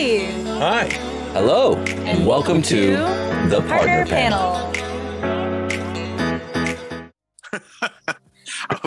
[0.00, 0.86] Hi.
[1.34, 2.92] Hello, and welcome to
[3.50, 4.54] the Partner, Partner Panel.
[4.54, 4.79] panel.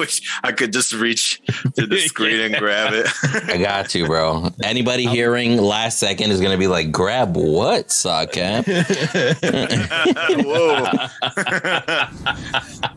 [0.04, 1.42] Wish I could just reach
[1.76, 3.08] to the screen and grab it.
[3.50, 4.49] I got you, bro.
[4.63, 8.66] Anybody hearing last second is gonna be like, "Grab what, socket?"
[10.46, 10.85] Whoa.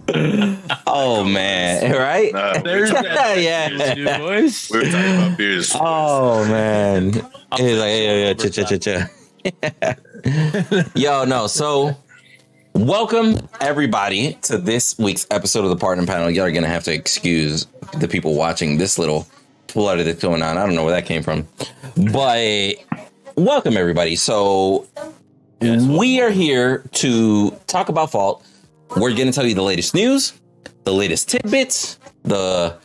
[0.87, 2.32] oh man, right?
[2.32, 3.95] No, we, There's that yeah.
[3.95, 4.70] new voice.
[4.70, 5.73] we were talking about beers.
[5.75, 9.09] Oh man, he's like, yo, yo, cha, cha, cha, cha.
[10.95, 11.46] yo, no.
[11.46, 11.96] So,
[12.77, 16.30] welcome everybody to this week's episode of the Partner Panel.
[16.30, 17.66] Y'all are gonna have to excuse
[17.99, 19.27] the people watching this little
[19.69, 20.59] flutter that's going on.
[20.59, 21.49] I don't know where that came from,
[22.12, 22.75] but
[23.37, 24.15] welcome everybody.
[24.15, 24.87] So,
[25.61, 28.45] we are here to talk about fault.
[28.97, 30.35] We're gonna tell you the latest news,
[30.85, 32.77] the latest tidbits, the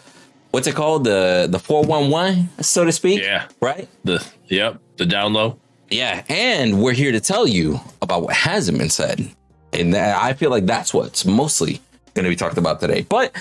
[0.52, 3.48] what's it called the the 411 so to speak Yeah.
[3.62, 4.80] right The yep.
[4.98, 5.58] The down low.
[5.90, 9.30] yeah and we're here to tell you about what hasn't been said
[9.74, 11.82] and i feel like that's what's mostly
[12.14, 13.06] going to be talked about today.
[13.08, 13.36] But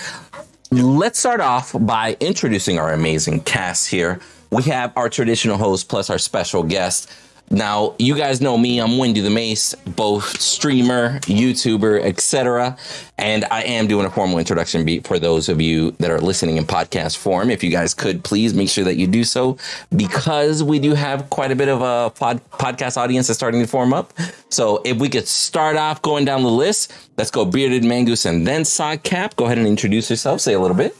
[0.71, 4.19] let's start off by introducing our amazing cast here.
[4.49, 7.11] We have our traditional host plus our special guest
[7.51, 12.77] now you guys know me i'm Windu the mace both streamer youtuber etc
[13.17, 16.57] and i am doing a formal introduction beat for those of you that are listening
[16.57, 19.57] in podcast form if you guys could please make sure that you do so
[19.95, 23.67] because we do have quite a bit of a pod, podcast audience that's starting to
[23.67, 24.13] form up
[24.49, 28.47] so if we could start off going down the list let's go bearded mangoose and
[28.47, 30.95] then sock cap go ahead and introduce yourself say a little bit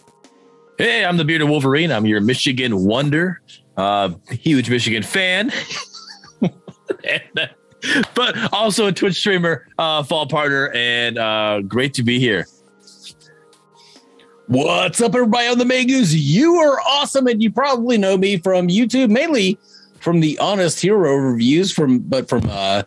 [0.77, 1.91] Hey, I'm the bearded Wolverine.
[1.91, 3.39] I'm your Michigan wonder.
[3.77, 5.51] Uh, huge Michigan fan.
[8.13, 12.45] But also a Twitch streamer, uh, Fault partner, and uh, great to be here.
[14.45, 16.13] What's up, everybody on the Mangoose?
[16.13, 19.57] You are awesome, and you probably know me from YouTube, mainly
[19.99, 22.83] from the Honest Hero reviews, from but from uh,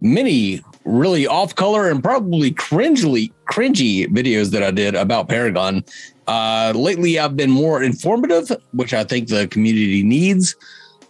[0.00, 5.84] many really off color and probably cringely cringy videos that I did about Paragon.
[6.26, 10.54] Uh, lately, I've been more informative, which I think the community needs.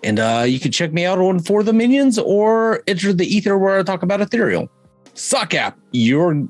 [0.03, 3.59] And uh, you can check me out on For the Minions or Enter the Ether,
[3.59, 4.69] where I talk about Ethereal.
[5.15, 6.49] Suck app, your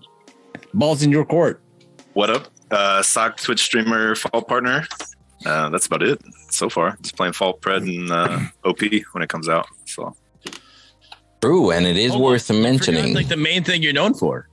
[0.74, 1.60] balls in your court.
[2.12, 2.48] What up?
[2.70, 4.84] Uh, sock Twitch streamer, Fault partner.
[5.44, 6.96] Uh, that's about it so far.
[7.02, 8.80] Just playing Fault Pred and uh, OP
[9.12, 9.66] when it comes out.
[9.86, 10.14] So
[11.40, 13.14] True, and it is Hold on, worth Forget, mentioning.
[13.14, 14.48] like the main thing you're known for.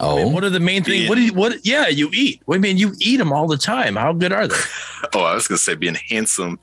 [0.00, 1.08] oh, What are the main thing?
[1.08, 1.64] What do you, what?
[1.64, 2.42] Yeah, you eat.
[2.44, 3.94] What do you mean you eat them all the time?
[3.96, 4.56] How good are they?
[5.14, 6.58] Oh, I was gonna say being handsome.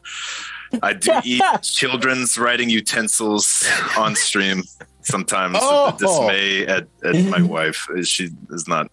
[0.83, 4.63] I do eat children's writing utensils on stream
[5.01, 5.57] sometimes.
[5.61, 5.91] Oh.
[5.91, 7.87] to dismay at, at my wife.
[8.03, 8.91] She is not.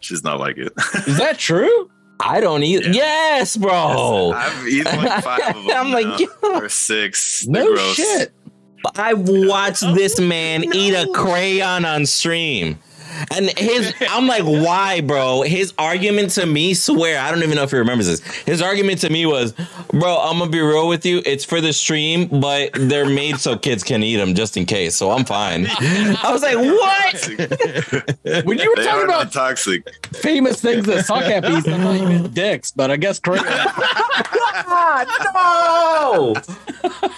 [0.00, 0.72] She's not like it.
[1.06, 1.90] Is that true?
[2.20, 2.84] I don't eat.
[2.86, 2.92] Yeah.
[2.92, 4.32] Yes, bro.
[4.32, 5.76] I've eaten like five of them.
[5.76, 6.28] I'm like, now, yo.
[6.60, 7.46] or six.
[7.48, 7.94] They're No gross.
[7.96, 8.32] shit.
[8.96, 12.78] I watched this man eat a crayon on stream.
[13.30, 15.42] And his, I'm like, why, bro?
[15.42, 18.20] His argument to me, swear, I don't even know if he remembers this.
[18.42, 19.52] His argument to me was,
[19.90, 21.22] bro, I'm gonna be real with you.
[21.26, 24.96] It's for the stream, but they're made so kids can eat them just in case.
[24.96, 25.66] So I'm fine.
[25.68, 28.44] I was like, what?
[28.46, 29.88] When you were They talking about toxic.
[30.14, 33.44] famous things that suck at eats, I thought you meant dicks, but I guess correct.
[33.44, 33.52] no,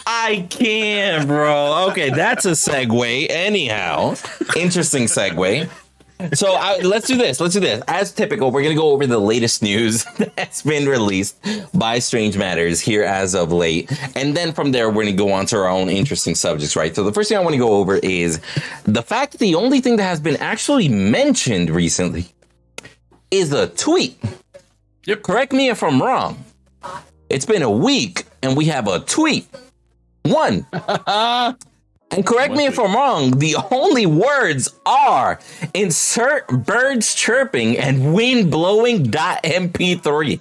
[0.06, 1.88] I can't, bro.
[1.90, 3.26] Okay, that's a segue.
[3.30, 4.14] Anyhow,
[4.56, 5.68] interesting segue.
[6.32, 7.40] So I, let's do this.
[7.40, 7.82] Let's do this.
[7.86, 10.04] As typical, we're gonna go over the latest news
[10.36, 11.36] that's been released
[11.74, 15.46] by Strange Matters here as of late, and then from there we're gonna go on
[15.46, 16.76] to our own interesting subjects.
[16.76, 16.94] Right.
[16.94, 18.40] So the first thing I want to go over is
[18.84, 22.26] the fact that the only thing that has been actually mentioned recently
[23.30, 24.18] is a tweet.
[25.06, 25.22] Yep.
[25.22, 26.44] Correct me if I'm wrong.
[27.28, 29.46] It's been a week and we have a tweet.
[30.22, 30.66] One.
[32.10, 35.40] and correct me if I'm wrong, the only words are
[35.72, 40.40] insert birds chirping and wind blowing dot MP3.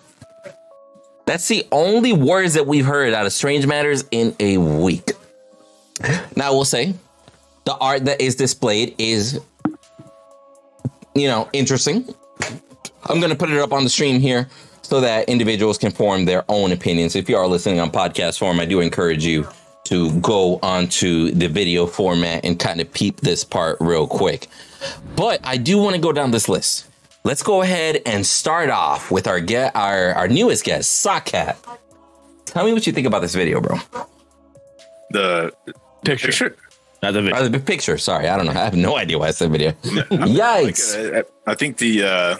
[1.26, 5.12] That's the only words that we've heard out of Strange Matters in a week.
[6.36, 6.94] Now, we'll say
[7.64, 9.40] the art that is displayed is,
[11.16, 12.14] you know, interesting.
[13.06, 14.50] I'm going to put it up on the stream here
[14.82, 17.16] so that individuals can form their own opinions.
[17.16, 19.48] If you are listening on podcast form, I do encourage you
[19.86, 24.48] to go onto the video format and kind of peep this part real quick.
[25.16, 26.88] But I do want to go down this list.
[27.24, 31.56] Let's go ahead and start off with our get our, our newest guest, Sockcat.
[32.46, 33.78] Tell me what you think about this video, bro.
[35.12, 35.54] The
[36.04, 36.28] Picture.
[36.28, 36.56] picture.
[37.02, 37.46] Not the video.
[37.46, 37.98] Or the picture.
[37.98, 38.52] Sorry, I don't know.
[38.52, 39.72] I have no idea why I said video.
[39.82, 41.14] Yikes.
[41.14, 42.38] Like, I, I think the uh,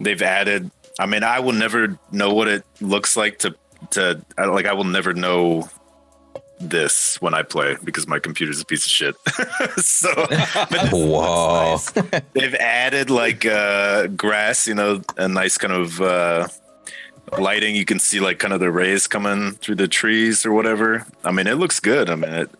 [0.00, 0.70] they've added.
[0.98, 3.54] I mean, I will never know what it looks like to
[3.90, 4.66] to like.
[4.66, 5.68] I will never know
[6.60, 9.16] this when I play because my computer's a piece of shit.
[9.76, 10.12] so
[10.70, 11.78] but Whoa.
[12.32, 16.48] they've added like uh, grass, you know, a nice kind of uh,
[17.38, 17.74] lighting.
[17.74, 21.06] You can see like kind of the rays coming through the trees or whatever.
[21.24, 22.10] I mean, it looks good.
[22.10, 22.50] I mean, it,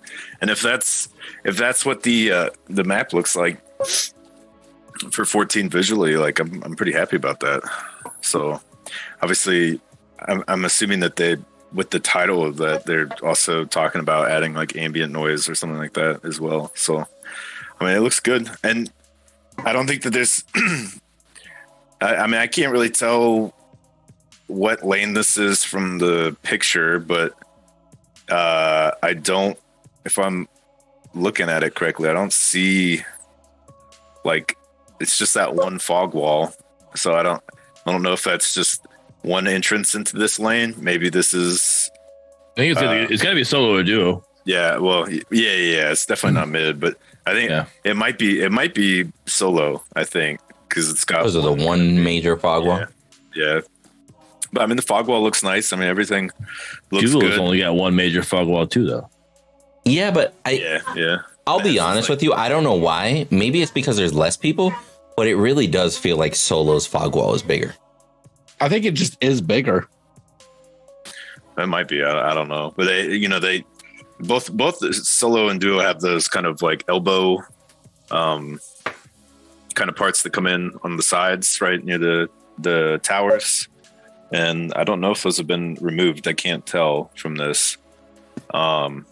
[0.40, 1.08] and if that's
[1.44, 3.60] if that's what the uh, the map looks like
[5.10, 7.62] for 14 visually, like I'm I'm pretty happy about that.
[8.20, 8.60] So
[9.22, 9.80] obviously,
[10.20, 11.36] I'm, I'm assuming that they
[11.72, 15.78] with the title of that they're also talking about adding like ambient noise or something
[15.78, 16.72] like that as well.
[16.74, 17.06] So
[17.80, 18.90] I mean, it looks good, and
[19.64, 20.44] I don't think that there's.
[22.00, 23.54] I, I mean, I can't really tell
[24.46, 27.34] what lane this is from the picture, but
[28.28, 29.58] uh, I don't.
[30.04, 30.48] If I'm
[31.14, 33.02] looking at it correctly, I don't see
[34.24, 34.56] like
[35.00, 36.52] it's just that one fog wall.
[36.94, 37.42] So I don't.
[37.86, 38.86] I don't know if that's just
[39.22, 40.74] one entrance into this lane.
[40.78, 41.90] Maybe this is.
[42.56, 44.24] I think it's gonna, Uh, be, it's got to be a solo or duo.
[44.44, 44.78] Yeah.
[44.78, 45.08] Well.
[45.10, 45.22] Yeah.
[45.30, 45.52] Yeah.
[45.54, 47.66] yeah, It's definitely not mid, but I think Yeah.
[47.84, 48.40] it might be.
[48.40, 49.82] It might be solo.
[49.94, 52.78] I think because it's got Those are the one major fog wall.
[52.78, 52.86] Yeah.
[53.34, 53.60] Yeah.
[54.52, 55.72] But I mean, the fog wall looks nice.
[55.72, 56.30] I mean, everything
[56.90, 57.38] looks Duo's good.
[57.38, 59.08] only got one major fog wall too, though.
[59.84, 61.16] Yeah, but I yeah, yeah.
[61.46, 62.32] I'll be honest like- with you.
[62.32, 63.26] I don't know why.
[63.30, 64.72] Maybe it's because there's less people,
[65.16, 67.74] but it really does feel like Solo's fog wall is bigger.
[68.60, 69.88] I think it just is bigger.
[71.56, 72.02] That might be.
[72.02, 72.72] I, I don't know.
[72.76, 73.64] But they, you know, they
[74.20, 77.42] both both solo and duo have those kind of like elbow,
[78.10, 78.60] um,
[79.74, 82.28] kind of parts that come in on the sides, right near the
[82.58, 83.68] the towers.
[84.32, 86.28] And I don't know if those have been removed.
[86.28, 87.76] I can't tell from this.
[88.52, 89.06] Um,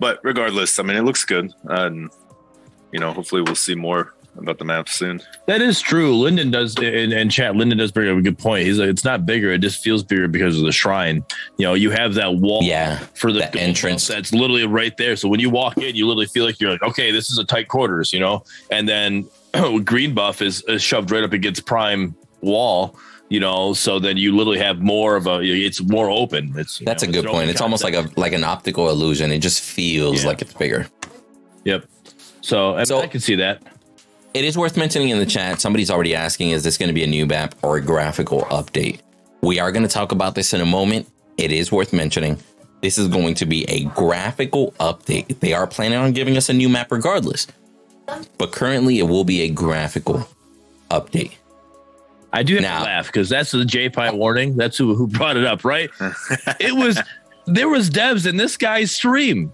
[0.00, 2.10] but regardless, I mean, it looks good, and
[2.92, 5.20] you know, hopefully, we'll see more about the map soon.
[5.46, 6.16] That is true.
[6.16, 7.56] Linden does and, in chat.
[7.56, 8.66] Linden does bring up a good point.
[8.66, 9.50] He's like, it's not bigger.
[9.52, 11.24] It just feels bigger because of the shrine.
[11.58, 14.06] You know, you have that wall Yeah, for the entrance.
[14.06, 15.16] That's literally right there.
[15.16, 17.44] So when you walk in, you literally feel like you're like, okay, this is a
[17.44, 18.44] tight quarters, you know.
[18.70, 19.28] And then
[19.84, 22.96] green buff is, is shoved right up against prime wall,
[23.28, 23.74] you know.
[23.74, 25.40] So then you literally have more of a.
[25.42, 26.54] It's more open.
[26.56, 27.36] It's That's know, a good an point.
[27.42, 29.32] open It's almost like a like an optical illusion.
[29.32, 30.28] It just feels Yeah.
[30.28, 30.86] like it's bigger.
[31.64, 31.84] Yep.
[32.42, 33.62] So, I, So- I can see that.
[34.32, 35.60] It is worth mentioning in the chat.
[35.60, 39.00] Somebody's already asking, is this going to be a new map or a graphical update?
[39.42, 41.08] We are going to talk about this in a moment.
[41.36, 42.38] It is worth mentioning.
[42.80, 45.40] This is going to be a graphical update.
[45.40, 47.46] They are planning on giving us a new map regardless.
[48.38, 50.28] But currently, it will be a graphical
[50.90, 51.32] update.
[52.32, 54.56] I do have Now- to laugh because that's the J Pine warning.
[54.56, 55.90] That's who who brought it up, right?
[56.60, 57.00] it was
[57.46, 59.52] there was devs in this guy's stream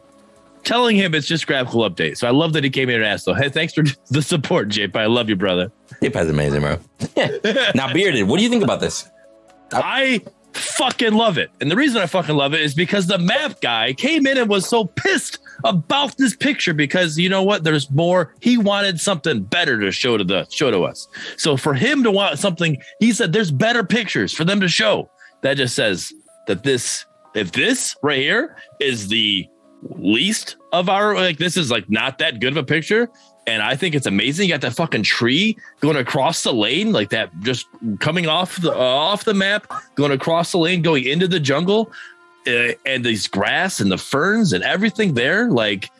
[0.67, 2.19] telling him it's just graphical update.
[2.19, 3.25] So I love that he came here and asked.
[3.25, 5.73] So hey, thanks for the support, J I love you, brother.
[6.03, 6.79] Is amazing, bro.
[7.75, 9.09] now, Bearded, what do you think about this?
[9.73, 10.21] I
[10.53, 11.51] fucking love it.
[11.61, 14.49] And the reason I fucking love it is because the map guy came in and
[14.49, 17.65] was so pissed about this picture because you know what?
[17.65, 18.35] There's more.
[18.41, 21.09] He wanted something better to show to the show to us.
[21.37, 25.11] So for him to want something, he said there's better pictures for them to show.
[25.43, 26.13] That just says
[26.47, 27.05] that this,
[27.35, 29.49] if this right here is the
[29.97, 33.11] least of our like this is like not that good of a picture.
[33.49, 34.49] And I think it's amazing.
[34.49, 37.67] You got that fucking tree going across the lane, like that, just
[38.01, 41.93] coming off the uh, off the map, going across the lane, going into the jungle,
[42.49, 45.49] uh, and these grass and the ferns and everything there.
[45.49, 45.91] Like,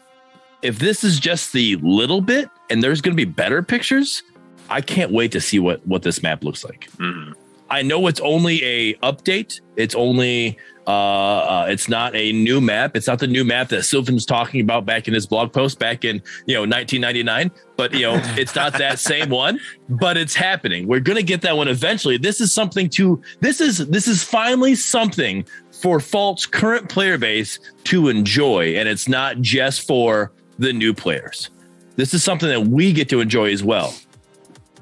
[0.63, 4.25] if this is just the little bit, and there's going to be better pictures,
[4.69, 6.89] I can't wait to see what what this map looks like.
[6.97, 7.35] Mhm.
[7.71, 9.61] I know it's only a update.
[9.77, 12.97] It's only uh, uh it's not a new map.
[12.97, 16.05] It's not the new map that Sylvan's talking about back in his blog post back
[16.05, 17.51] in you know 1999.
[17.77, 19.61] But you know it's not that same one.
[19.89, 20.87] But it's happening.
[20.87, 22.17] We're gonna get that one eventually.
[22.17, 23.21] This is something to.
[23.41, 29.09] This is this is finally something for Fault's current player base to enjoy, and it's
[29.09, 31.51] not just for the new players.
[31.97, 33.95] This is something that we get to enjoy as well,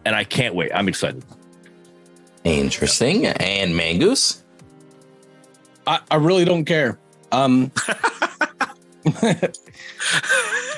[0.05, 0.71] and I can't wait.
[0.75, 1.25] I'm excited.
[2.45, 3.27] Interesting.
[3.27, 4.43] And Mangoose?
[5.87, 6.99] I, I really don't care.
[7.33, 7.71] Um,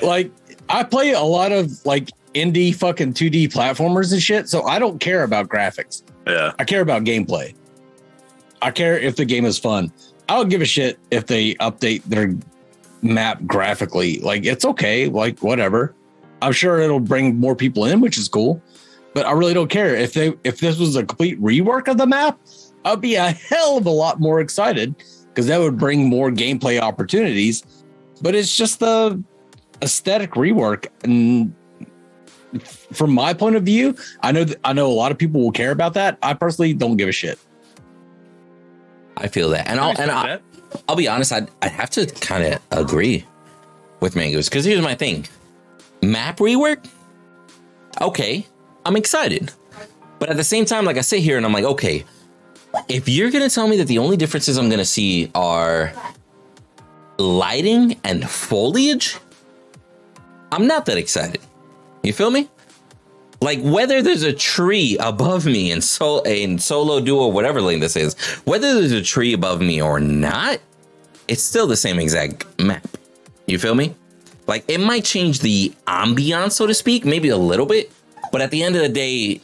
[0.01, 0.31] like
[0.69, 4.99] I play a lot of like indie fucking 2D platformers and shit, so I don't
[4.99, 6.03] care about graphics.
[6.25, 6.53] Yeah.
[6.59, 7.55] I care about gameplay.
[8.61, 9.91] I care if the game is fun.
[10.29, 12.35] I don't give a shit if they update their
[13.01, 14.19] map graphically.
[14.19, 15.93] Like it's okay, like whatever.
[16.41, 18.61] I'm sure it'll bring more people in, which is cool.
[19.13, 22.05] But I really don't care if they if this was a complete rework of the
[22.05, 22.39] map.
[22.87, 24.95] I'd be a hell of a lot more excited
[25.29, 27.63] because that would bring more gameplay opportunities.
[28.21, 29.21] But it's just the
[29.81, 31.53] aesthetic rework, and
[32.93, 35.51] from my point of view, I know th- I know a lot of people will
[35.51, 36.17] care about that.
[36.23, 37.37] I personally don't give a shit.
[39.17, 39.67] I feel that.
[39.67, 40.39] And I'll, and I,
[40.87, 43.25] I'll be honest, I'd, I'd have to kind of agree
[43.99, 45.27] with mangoes because here's my thing
[46.01, 46.87] map rework,
[48.01, 48.45] okay,
[48.85, 49.51] I'm excited.
[50.19, 52.05] But at the same time, like I sit here and I'm like, okay,
[52.87, 55.93] if you're to tell me that the only differences I'm to see are
[57.17, 59.17] lighting and foliage,
[60.51, 61.41] I'm not that excited.
[62.03, 62.49] You feel me?
[63.41, 67.95] Like whether there's a tree above me in so in solo duo whatever lane this
[67.95, 68.15] is,
[68.45, 70.59] whether there's a tree above me or not,
[71.27, 72.87] it's still the same exact map.
[73.45, 73.93] You feel me?
[74.47, 77.91] Like it might change the ambiance, so to speak, maybe a little bit,
[78.31, 79.41] but at the end of the day,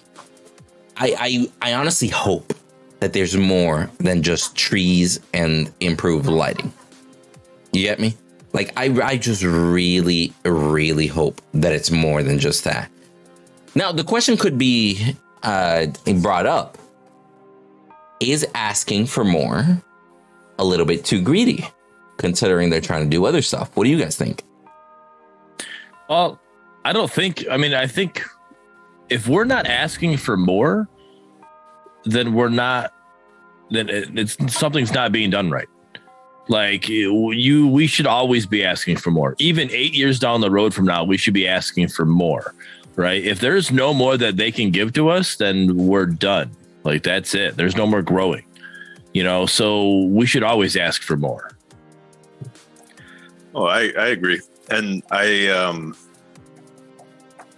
[0.97, 2.53] I I, I honestly hope
[3.03, 6.71] that there's more than just trees and improved lighting.
[7.73, 8.15] You get me?
[8.53, 12.89] Like I I just really really hope that it's more than just that.
[13.75, 15.87] Now the question could be uh,
[16.21, 16.77] brought up:
[18.21, 19.83] Is asking for more
[20.57, 21.67] a little bit too greedy,
[22.15, 23.69] considering they're trying to do other stuff?
[23.75, 24.43] What do you guys think?
[26.07, 26.39] Well,
[26.85, 27.43] I don't think.
[27.51, 28.23] I mean, I think
[29.09, 30.87] if we're not asking for more,
[32.05, 32.93] then we're not.
[33.69, 35.67] Then it's something's not being done right.
[36.47, 39.35] Like you, we should always be asking for more.
[39.39, 42.53] Even eight years down the road from now, we should be asking for more,
[42.95, 43.23] right?
[43.23, 46.51] If there's no more that they can give to us, then we're done.
[46.83, 47.55] Like that's it.
[47.55, 48.43] There's no more growing,
[49.13, 49.45] you know.
[49.45, 51.51] So we should always ask for more.
[53.55, 54.41] Oh, I, I agree.
[54.69, 55.95] And I, um,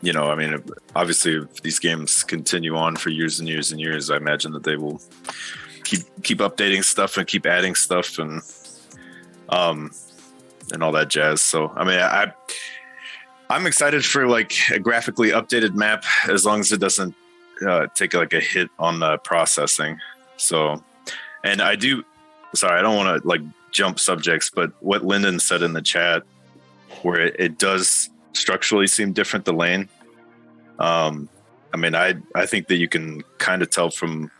[0.06, 0.64] you know, I mean,
[0.96, 4.64] obviously, if these games continue on for years and years and years, I imagine that
[4.64, 5.02] they will
[5.84, 8.42] keep keep updating stuff and keep adding stuff and
[9.50, 9.92] um
[10.72, 11.42] and all that jazz.
[11.42, 12.32] So, I mean, I
[13.50, 17.16] I'm excited for like a graphically updated map as long as it doesn't
[17.68, 20.00] uh, take like a hit on the processing.
[20.38, 20.84] So,
[21.44, 22.04] and I do.
[22.54, 26.24] Sorry, I don't want to like jump subjects, but what Lyndon said in the chat,
[27.02, 29.90] where it, it does structurally seem different, the lane.
[30.80, 31.30] Um,
[31.74, 34.32] I mean, I I think that you can kind of tell from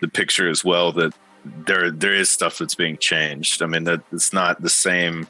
[0.00, 1.12] the picture as well that
[1.44, 3.62] there there is stuff that's being changed.
[3.62, 5.26] I mean, that it's not the same.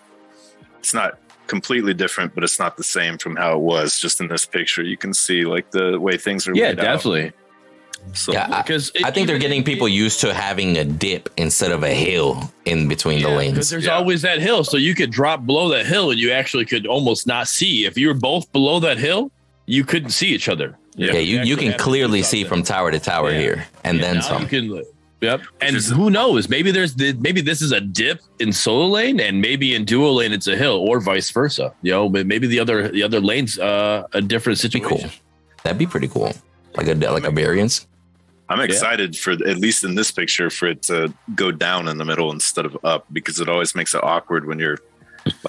[0.78, 3.98] It's not completely different, but it's not the same from how it was.
[3.98, 6.54] Just in this picture, you can see like the way things are.
[6.54, 6.84] Yeah, laid out.
[8.00, 8.16] Definitely.
[8.16, 11.28] So Yeah, I, Because it- I think they're getting people used to having a dip
[11.36, 13.52] instead of a hill in between the lanes.
[13.52, 13.70] because lanes.
[13.70, 13.96] there's Yeah.
[13.96, 17.26] always that hill, so you could drop below that hill, and you actually could almost
[17.26, 17.84] not see.
[17.86, 19.30] If you were both below that hill,
[19.66, 20.76] you couldn't see each other.
[20.96, 22.48] Yeah, you, you actually can clearly see something.
[22.48, 23.38] from tower to tower Yeah.
[23.38, 24.42] here, and Yeah, then now some.
[24.42, 24.82] You can,
[25.20, 25.40] yep.
[25.60, 26.48] And is- who knows?
[26.48, 30.10] Maybe there's the, maybe this is a dip in solo lane, and maybe in duo
[30.10, 31.72] lane it's a hill, or vice versa.
[31.82, 34.98] You know, but maybe the other the other lanes uh, a different Be situation.
[35.10, 35.18] cool.
[35.62, 36.32] That'd be pretty cool.
[36.76, 37.86] Like a like a variance.
[38.50, 42.04] I'm excited for at least in this picture for it to go down in the
[42.04, 44.78] middle instead of up because it always makes it awkward when you're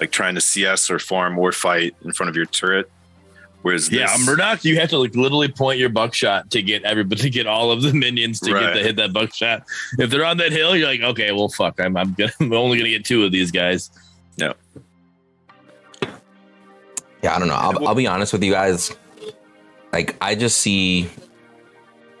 [0.00, 2.90] like trying to CS or farm or fight in front of your turret.
[3.62, 7.22] Whereas Yeah, this, Murdock, you have to like literally point your buckshot to get everybody
[7.22, 9.64] to get all of the minions to get to hit that buckshot.
[9.98, 12.78] If they're on that hill, you're like, okay, well, fuck, I'm I'm, gonna, I'm only
[12.78, 13.90] gonna get two of these guys.
[14.36, 14.52] Yeah.
[17.22, 17.54] Yeah, I don't know.
[17.54, 18.94] I'll, I'll be honest with you guys.
[19.92, 21.08] Like, I just see,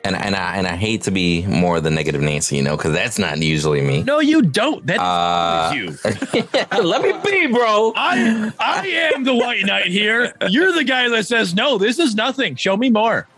[0.04, 2.92] and and I and I hate to be more the negative Nancy, you know, because
[2.92, 4.02] that's not usually me.
[4.02, 4.84] No, you don't.
[4.86, 5.96] That's Uh, you.
[6.82, 7.92] Let me be, bro.
[7.96, 10.34] I I am the white knight here.
[10.48, 11.78] You're the guy that says no.
[11.78, 12.56] This is nothing.
[12.56, 13.28] Show me more.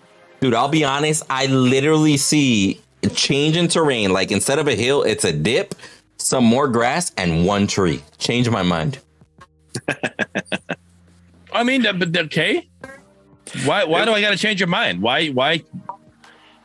[0.40, 1.22] Dude, I'll be honest.
[1.30, 2.80] I literally see
[3.14, 4.12] change in terrain.
[4.12, 5.74] Like instead of a hill, it's a dip,
[6.18, 8.02] some more grass, and one tree.
[8.18, 8.98] Change my mind.
[11.52, 12.68] I mean, but okay.
[13.64, 15.00] Why why do I got to change your mind?
[15.00, 15.62] Why why?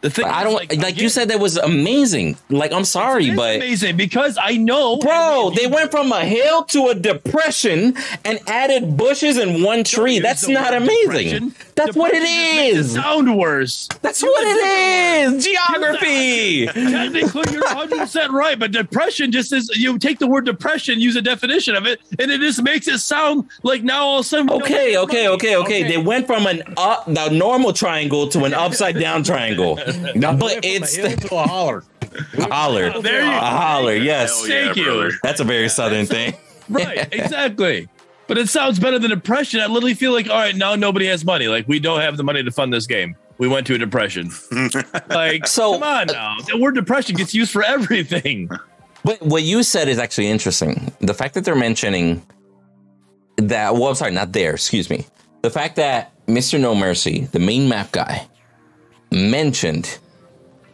[0.01, 2.37] The thing I don't like, again, you said that was amazing.
[2.49, 6.87] Like I'm sorry, but amazing because I know, bro, they went from a hill to
[6.87, 10.19] a depression and added bushes and one tree.
[10.19, 11.49] That's not amazing.
[11.49, 11.55] depression.
[11.75, 12.93] That's what it Depression just makes is.
[12.93, 13.87] sound worse.
[14.01, 15.45] That's what it is.
[15.45, 15.49] it.
[15.51, 16.65] Geography.
[16.91, 19.69] Technically, you're 100 percent right, but depression just is.
[19.75, 22.99] You take the word depression, use a definition of it, and it just makes it
[22.99, 24.47] sound like now all of a sudden.
[24.47, 25.83] don't Okay, okay, okay, okay.
[25.83, 29.77] They went from an up, the normal triangle to an upside down triangle.
[29.93, 31.83] But it's From a to a holler.
[32.37, 32.91] a holler.
[32.95, 33.39] Oh, there you A go.
[33.39, 34.39] holler, yes.
[34.39, 34.83] Hell yeah, Thank you.
[34.85, 35.11] brother.
[35.23, 36.33] That's a very southern thing.
[36.69, 37.87] right, exactly.
[38.27, 39.59] But it sounds better than depression.
[39.59, 41.47] I literally feel like, all right, now nobody has money.
[41.47, 43.15] Like we don't have the money to fund this game.
[43.39, 44.31] We went to a depression.
[45.09, 46.35] like, So- come on uh, now.
[46.47, 48.49] The word depression gets used for everything.
[49.03, 50.91] But what you said is actually interesting.
[50.99, 52.21] The fact that they're mentioning
[53.37, 55.05] that, well, I'm sorry, not there, excuse me.
[55.41, 56.59] The fact that Mr.
[56.59, 58.27] No Mercy, the main map guy,
[59.11, 59.99] mentioned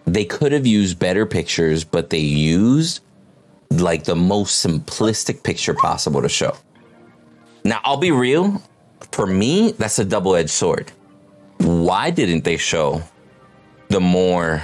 [0.06, 3.02] they could have used better pictures, but they used
[3.72, 6.56] like the most simplistic picture possible to show.
[7.64, 8.62] Now, I'll be real.
[9.12, 10.92] For me, that's a double edged sword.
[11.58, 13.02] Why didn't they show
[13.90, 14.62] the more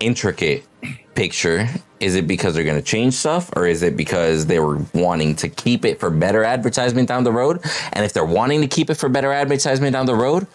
[0.00, 0.64] intricate
[1.14, 1.68] picture?
[2.00, 5.36] Is it because they're going to change stuff or is it because they were wanting
[5.36, 7.64] to keep it for better advertisement down the road?
[7.92, 10.46] And if they're wanting to keep it for better advertisement down the road,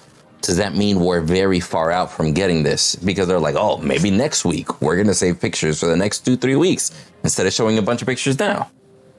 [0.41, 2.95] does that mean we're very far out from getting this?
[2.95, 6.37] Because they're like, oh, maybe next week we're to save pictures for the next two,
[6.37, 6.91] three weeks
[7.23, 8.69] instead of showing a bunch of pictures now.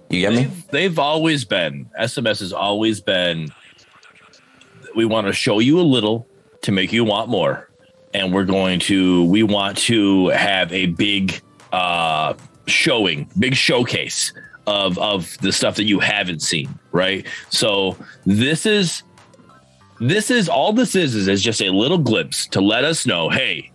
[0.08, 0.36] You get me?
[0.36, 3.48] They've, they've always been SMS has always been.
[4.96, 6.26] We want to show you a little
[6.62, 7.70] to make you want more,
[8.12, 9.24] and we're going to.
[9.26, 11.40] We want to have a big
[11.72, 12.34] uh,
[12.66, 14.32] showing, big showcase
[14.66, 16.76] of of the stuff that you haven't seen.
[16.90, 17.24] Right.
[17.50, 17.96] So
[18.26, 19.04] this is
[20.00, 23.28] this is all this is is, is just a little glimpse to let us know,
[23.28, 23.70] hey,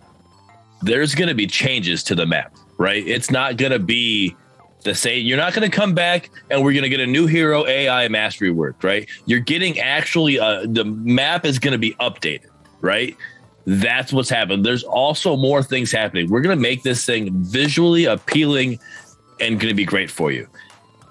[0.82, 2.54] there's going to be changes to the map.
[2.78, 3.06] Right.
[3.06, 4.36] It's not going to be
[4.82, 5.24] the same.
[5.26, 8.08] You're not going to come back and we're going to get a new hero AI
[8.08, 9.08] mastery work, right?
[9.24, 12.48] You're getting actually uh, the map is going to be updated,
[12.80, 13.16] right?
[13.66, 14.64] That's what's happened.
[14.64, 16.30] There's also more things happening.
[16.30, 18.78] We're going to make this thing visually appealing
[19.40, 20.46] and going to be great for you.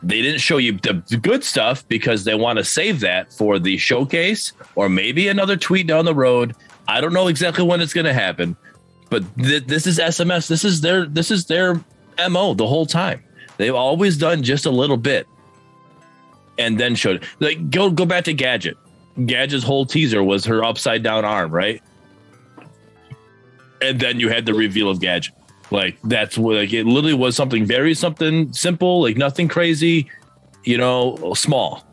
[0.05, 3.75] They didn't show you the good stuff because they want to save that for the
[3.77, 6.55] showcase or maybe another tweet down the road.
[6.88, 8.55] I don't know exactly when it's going to happen,
[9.09, 10.47] but th- this is SMS.
[10.47, 11.83] This is their this is their
[12.29, 13.24] mo the whole time.
[13.57, 15.27] They've always done just a little bit
[16.59, 18.77] and then showed like go go back to Gadget.
[19.25, 21.81] Gadget's whole teaser was her upside down arm, right?
[23.81, 25.33] And then you had the reveal of Gadget.
[25.75, 30.10] Like that's what like it literally was something very something simple, like nothing crazy,
[30.63, 31.84] you know, small.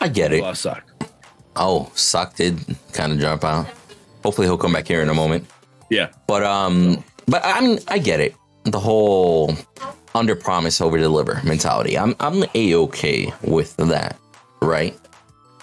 [0.00, 0.42] I get it.
[1.54, 2.58] Oh, Sock did
[2.92, 3.68] kind of jump out.
[4.24, 5.46] Hopefully he'll come back here in a moment.
[5.90, 6.08] Yeah.
[6.26, 8.34] But um, but I mean, I get it.
[8.64, 9.54] The whole
[10.16, 11.96] under promise over deliver mentality.
[11.96, 14.18] I'm I'm a okay with that,
[14.60, 14.98] right?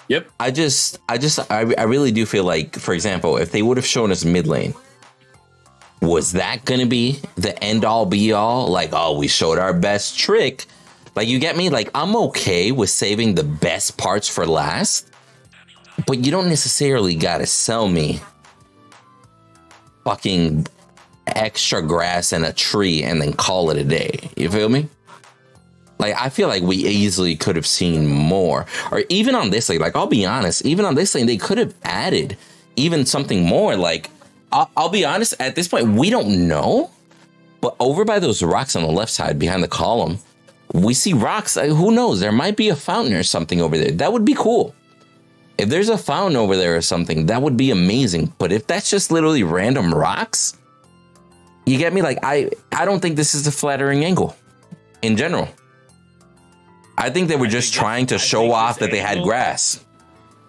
[0.07, 0.29] Yep.
[0.39, 3.75] I just I just I, I really do feel like, for example, if they would
[3.75, 4.73] have shown us mid lane,
[6.01, 8.67] was that gonna be the end all be all?
[8.67, 10.65] Like, oh, we showed our best trick.
[11.15, 11.69] Like, you get me?
[11.69, 15.09] Like, I'm okay with saving the best parts for last,
[16.05, 18.21] but you don't necessarily gotta sell me
[20.03, 20.67] fucking
[21.27, 24.29] extra grass and a tree and then call it a day.
[24.37, 24.87] You feel me?
[25.99, 29.79] Like I feel like we easily could have seen more, or even on this thing,
[29.79, 32.37] Like I'll be honest, even on this thing, they could have added
[32.75, 33.75] even something more.
[33.75, 34.09] Like
[34.51, 36.91] I'll, I'll be honest, at this point, we don't know.
[37.59, 40.19] But over by those rocks on the left side behind the column,
[40.73, 41.55] we see rocks.
[41.55, 42.19] Who knows?
[42.19, 43.91] There might be a fountain or something over there.
[43.91, 44.75] That would be cool.
[45.57, 48.33] If there's a fountain over there or something, that would be amazing.
[48.37, 50.55] But if that's just literally random rocks,
[51.65, 52.01] you get me?
[52.01, 54.35] Like I I don't think this is a flattering angle
[55.01, 55.49] in general.
[56.97, 59.83] I think they were just trying to I show off that they had grass.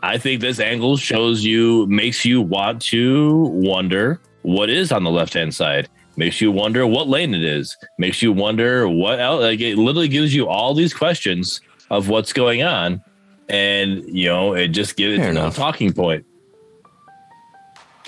[0.03, 5.11] I think this angle shows you, makes you want to wonder what is on the
[5.11, 5.89] left hand side.
[6.17, 7.77] Makes you wonder what lane it is.
[7.99, 9.43] Makes you wonder what else.
[9.43, 13.03] Like it literally gives you all these questions of what's going on,
[13.49, 16.27] and you know it just gives Fair it a talking point.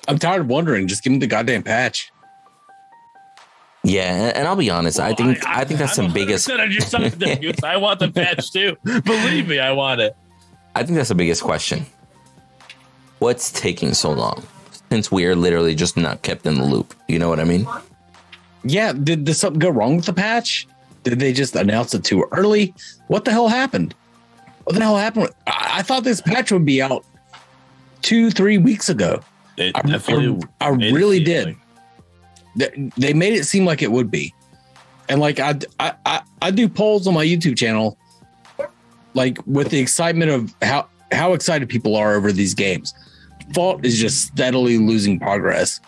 [0.08, 0.88] I'm tired of wondering.
[0.88, 2.10] Just give me the goddamn patch.
[3.84, 6.60] Yeah, and, and I'll be honest, I think I, think that's the I'm biggest 100%
[6.60, 7.62] on your side there, Goose.
[7.62, 8.76] I want the patch too.
[8.84, 10.14] Believe me, I want it.
[10.74, 11.86] I think that's the biggest question.
[13.18, 14.42] What's taking so long?
[14.90, 16.94] Since we are literally just not kept in the loop.
[17.08, 17.66] You know what I mean?
[18.64, 20.66] Yeah, did, did something go wrong with the patch?
[21.04, 22.74] Did they just announce it too early?
[23.08, 23.94] What the hell happened?
[24.64, 25.30] What the hell happened?
[25.46, 27.04] I, I thought this patch would be out
[28.02, 29.20] two, three weeks ago.
[29.56, 30.46] It I, definitely.
[30.60, 31.46] I, I made it really did.
[31.48, 31.56] like-
[32.56, 34.34] They, they made it seem like it would be,
[35.08, 37.96] and like I, I, I, I do polls on my YouTube channel,
[39.14, 42.94] like with the excitement of how how excited people are over these games.
[43.54, 45.80] Fault is just steadily losing progress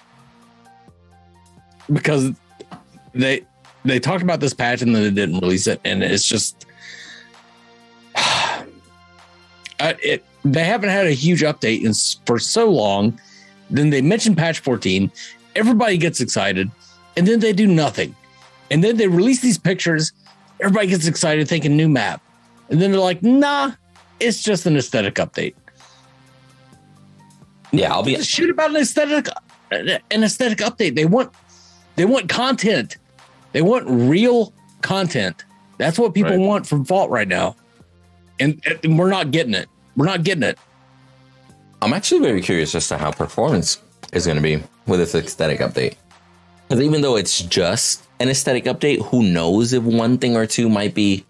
[1.93, 2.33] because
[3.13, 3.43] they
[3.85, 6.67] they talked about this patch and then they didn't release it, and it's just
[9.81, 11.93] it they haven't had a huge update in,
[12.27, 13.19] for so long.
[13.71, 15.11] Then they mention patch 14,
[15.57, 16.71] everybody gets excited,
[17.17, 18.15] and then they do nothing.
[18.71, 20.13] And then they release these pictures,
[20.61, 22.23] everybody gets excited thinking new map.
[22.73, 23.73] And then they're like, nah,
[24.19, 25.55] it's just an aesthetic update.
[27.71, 29.29] Yeah, I'll be Just shoot about an aesthetic
[29.71, 30.95] an aesthetic update.
[30.95, 31.33] They want
[31.97, 32.97] they want content.
[33.53, 35.45] They want real content.
[35.79, 36.41] That's what people Right.
[36.41, 37.57] want from Fault right now.
[38.41, 39.69] And, and we're not getting it.
[39.97, 40.59] We're not getting it.
[41.83, 43.79] I'm actually very curious as to how performance
[44.13, 45.97] is going to be with this aesthetic update.
[46.69, 49.05] Because even though it's just an aesthetic update.
[49.07, 51.27] Who knows if one thing or two might be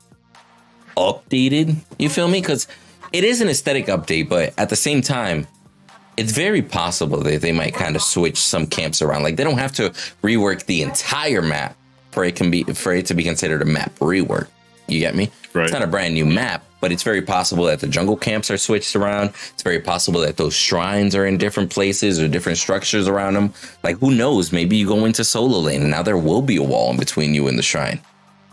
[0.97, 1.77] updated?
[1.99, 2.41] You feel me?
[2.41, 2.67] Because
[3.13, 5.47] it is an aesthetic update, but at the same time,
[6.17, 9.23] it's very possible that they might kind of switch some camps around.
[9.23, 9.91] Like they don't have to
[10.23, 11.77] rework the entire map
[12.13, 14.49] for it can be for it to be considered a map rework.
[14.87, 15.31] You get me?
[15.55, 15.65] Right.
[15.65, 18.59] It's not a brand new map, but it's very possible that the jungle camps are
[18.59, 19.31] switched around.
[19.53, 23.55] It's very possible that those shrines are in different places or different structures around them.
[23.83, 24.53] Like who knows?
[24.53, 27.35] Maybe you go into solo lane and now there will be a wall in between
[27.35, 28.01] you and the shrine.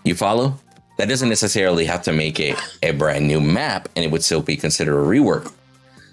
[0.04, 0.58] You follow?
[1.00, 4.42] That doesn't necessarily have to make it a brand new map, and it would still
[4.42, 5.50] be considered a rework.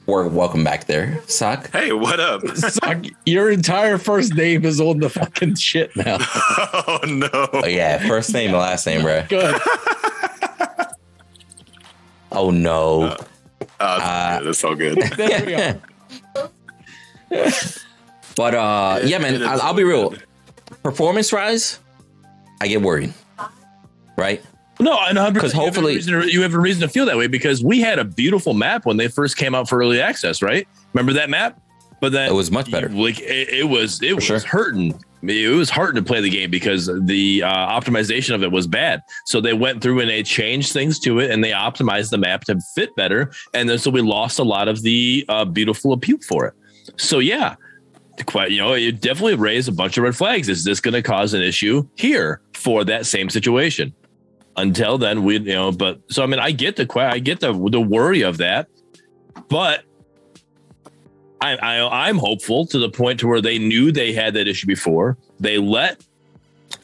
[0.07, 1.73] Or welcome back there, Sock.
[1.73, 2.47] Hey, what up?
[2.57, 6.19] Suck, your entire first name is on the fucking shit now.
[6.21, 7.29] oh no.
[7.53, 9.25] Oh yeah, first name, last name, bro.
[9.29, 9.61] Good.
[12.31, 13.17] Oh no.
[13.81, 14.99] Uh, that's all good.
[15.17, 15.53] There we
[17.31, 17.51] go.
[18.37, 20.15] But uh, yeah, man, I'll, I'll be real.
[20.83, 21.81] Performance rise,
[22.61, 23.15] I get worried.
[24.19, 24.45] Right?
[24.79, 26.89] No, and 100 'Cause hopefully- you have, a reason to, you have a reason to
[26.89, 29.79] feel that way because we had a beautiful map when they first came out for
[29.79, 30.67] early access, right?
[30.93, 31.59] Remember that map?
[32.01, 32.91] But then It was much better.
[32.91, 34.39] Like it, it was, it was sure.
[34.41, 35.01] hurting.
[35.23, 37.49] It was hard to play the game because the uh,
[37.81, 39.01] optimization of it was bad.
[39.25, 42.45] So they went through and they changed things to it and they optimized the map
[42.45, 43.33] to fit better.
[43.55, 46.55] And then so we lost a lot of the uh, beautiful appeal for it.
[46.97, 47.57] So yeah,
[48.27, 50.49] quite you know it definitely raised a bunch of red flags.
[50.51, 53.95] Is this going to cause an issue here for that same situation?
[54.57, 57.53] Until then, we you know, but so I mean, I get the I get the
[57.71, 58.69] the worry of that,
[59.49, 59.85] but
[61.41, 64.67] I, I I'm hopeful to the point to where they knew they had that issue
[64.67, 65.17] before.
[65.39, 66.05] They let.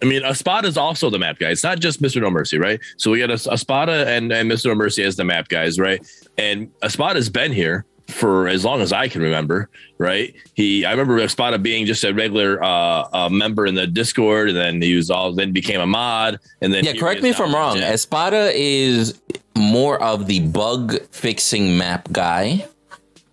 [0.01, 1.51] I mean, Espada is also the map guy.
[1.51, 2.21] It's not just Mr.
[2.21, 2.81] No Mercy, right?
[2.97, 4.67] So we got a Espada and, and Mr.
[4.67, 6.05] No Mercy as the map guys, right?
[6.39, 10.35] And Espada's been here for as long as I can remember, right?
[10.55, 14.57] He, I remember Espada being just a regular uh, uh, member in the Discord, and
[14.57, 17.55] then he was all, then became a mod, and then Yeah, correct me if I'm
[17.55, 17.79] wrong.
[17.79, 17.93] Yeah.
[17.93, 19.21] Espada is
[19.57, 22.67] more of the bug fixing map guy.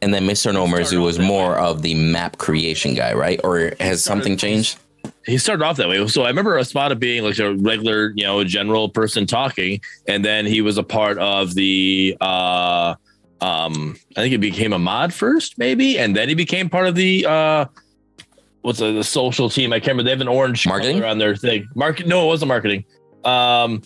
[0.02, 0.54] And then Mr.
[0.54, 3.42] No Mercy was more of the map creation guy, right?
[3.44, 4.80] Or has something changed?
[5.26, 6.06] he started off that way.
[6.08, 10.46] So I remember Espada being like a regular, you know, general person talking, and then
[10.46, 12.96] he was a part of the uh
[13.42, 16.96] um I think he became a mod first, maybe, and then he became part of
[16.96, 17.66] the uh
[18.62, 19.72] what's the, the social team?
[19.72, 20.04] I can't remember.
[20.04, 21.04] They have an orange Marketing?
[21.04, 21.68] on their thing.
[21.76, 22.86] Market no, it wasn't marketing.
[23.24, 23.82] Um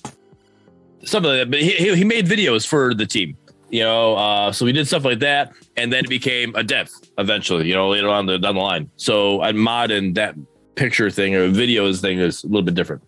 [1.06, 1.52] something like that.
[1.52, 3.38] But he, he made videos for the team.
[3.70, 6.92] You know, uh, so we did stuff like that, and then it became a dev
[7.18, 7.68] eventually.
[7.68, 8.90] You know, later on the down the line.
[8.98, 10.36] So a mod and that
[10.76, 13.02] picture thing or videos thing is a little bit different.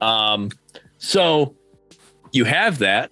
[0.00, 0.50] Um,
[0.98, 1.56] so
[2.32, 3.10] you have that,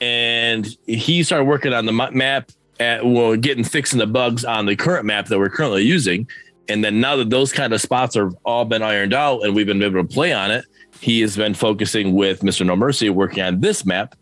[0.00, 4.76] and he started working on the map at well, getting fixing the bugs on the
[4.76, 6.28] current map that we're currently using.
[6.68, 9.66] And then now that those kind of spots are all been ironed out and we've
[9.66, 10.64] been able to play on it,
[11.00, 12.66] he has been focusing with Mr.
[12.66, 14.14] No Mercy working on this map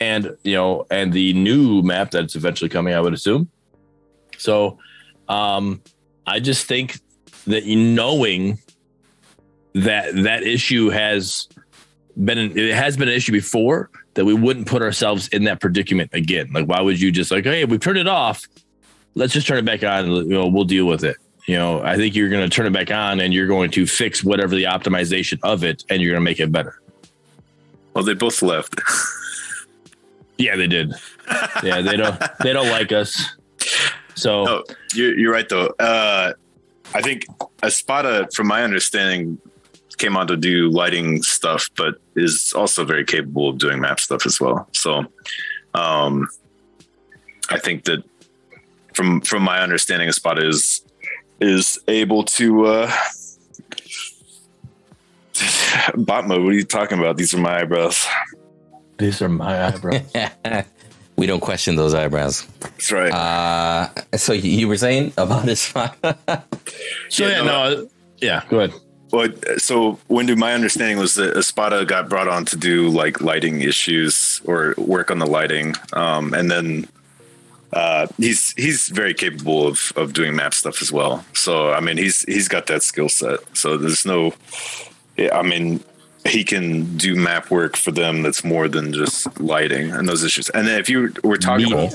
[0.00, 3.48] and you know and the new map that's eventually coming, I would assume.
[4.36, 4.78] So
[5.28, 5.82] um
[6.26, 6.98] I just think
[7.46, 8.58] that knowing
[9.74, 11.48] that that issue has
[12.24, 16.10] been it has been an issue before that we wouldn't put ourselves in that predicament
[16.12, 16.50] again.
[16.52, 18.46] Like why would you just like, hey, we've turned it off.
[19.14, 21.16] Let's just turn it back on and you know, we'll deal with it.
[21.46, 23.86] You know, I think you're going to turn it back on and you're going to
[23.86, 26.80] fix whatever the optimization of it and you're going to make it better.
[27.94, 28.80] Well, they both left.
[30.40, 30.94] Yeah, they did.
[31.62, 33.36] Yeah, they don't they don't like us.
[34.14, 35.66] So No, you're, you're right though.
[35.78, 36.32] Uh,
[36.94, 37.26] I think
[37.62, 39.38] Espada, from my understanding,
[40.00, 44.26] came on to do lighting stuff, but is also very capable of doing map stuff
[44.26, 44.66] as well.
[44.72, 45.04] So,
[45.74, 46.26] um,
[47.50, 48.02] I think that
[48.94, 50.82] from from my understanding, Spot is
[51.40, 52.66] is able to.
[52.66, 52.92] Uh,
[55.96, 56.42] Bot mode.
[56.42, 57.16] What are you talking about?
[57.16, 58.06] These are my eyebrows.
[58.98, 60.02] these are my eyebrows.
[61.16, 62.46] we don't question those eyebrows.
[62.60, 63.12] That's right.
[63.12, 65.94] Uh, so you you were saying about his So
[67.18, 68.74] yeah, Yeah, no, yeah, go ahead.
[69.12, 73.60] Well, so Windu, my understanding was that Espada got brought on to do like lighting
[73.60, 76.88] issues or work on the lighting, um, and then
[77.72, 81.24] uh, he's he's very capable of of doing map stuff as well.
[81.34, 83.40] So I mean, he's he's got that skill set.
[83.56, 84.32] So there's no,
[85.32, 85.82] I mean,
[86.24, 90.50] he can do map work for them that's more than just lighting and those issues.
[90.50, 91.94] And then if you were talking about,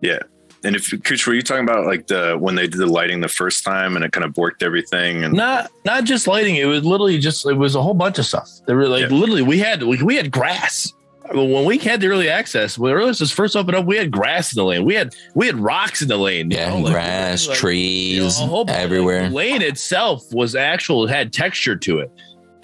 [0.00, 0.18] yeah.
[0.64, 3.28] And if Kuch, were you talking about like the when they did the lighting the
[3.28, 6.56] first time and it kind of borked everything and Not not just lighting.
[6.56, 8.48] It was literally just it was a whole bunch of stuff.
[8.66, 9.16] There were like Yeah.
[9.16, 10.92] literally we had we, we had grass.
[11.32, 14.52] When we had the early access, when early access first opened up, we had grass
[14.52, 14.84] in the lane.
[14.84, 16.50] We had we had rocks in the lane.
[16.50, 19.28] yeah, know, like- grass, like, trees, you know, a whole bunch- everywhere.
[19.28, 22.10] The lane itself was actual had texture to it.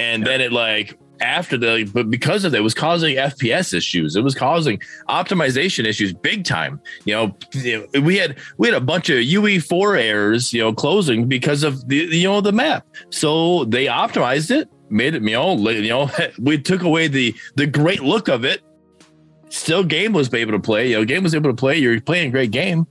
[0.00, 4.16] and then it like after the but because of that it was causing fps issues.
[4.16, 4.78] It was causing
[5.08, 6.80] optimization issues big time.
[7.04, 7.36] You know
[8.02, 11.96] we had we had a bunch of ue4 errors you know closing because of the
[11.96, 12.86] you know the map.
[13.10, 17.66] So they optimized it made it you know you know we took away the the
[17.66, 18.62] great look of it.
[19.50, 21.78] Still game was able to play you know game was able to play.
[21.78, 22.86] You're playing a great game.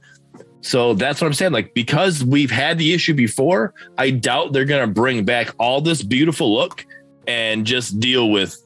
[0.62, 1.54] So that's what I'm saying.
[1.54, 5.80] Like, because we've had the issue before, I doubt they're going to bring back all
[5.80, 6.86] this beautiful look
[7.28, 8.58] and just deal with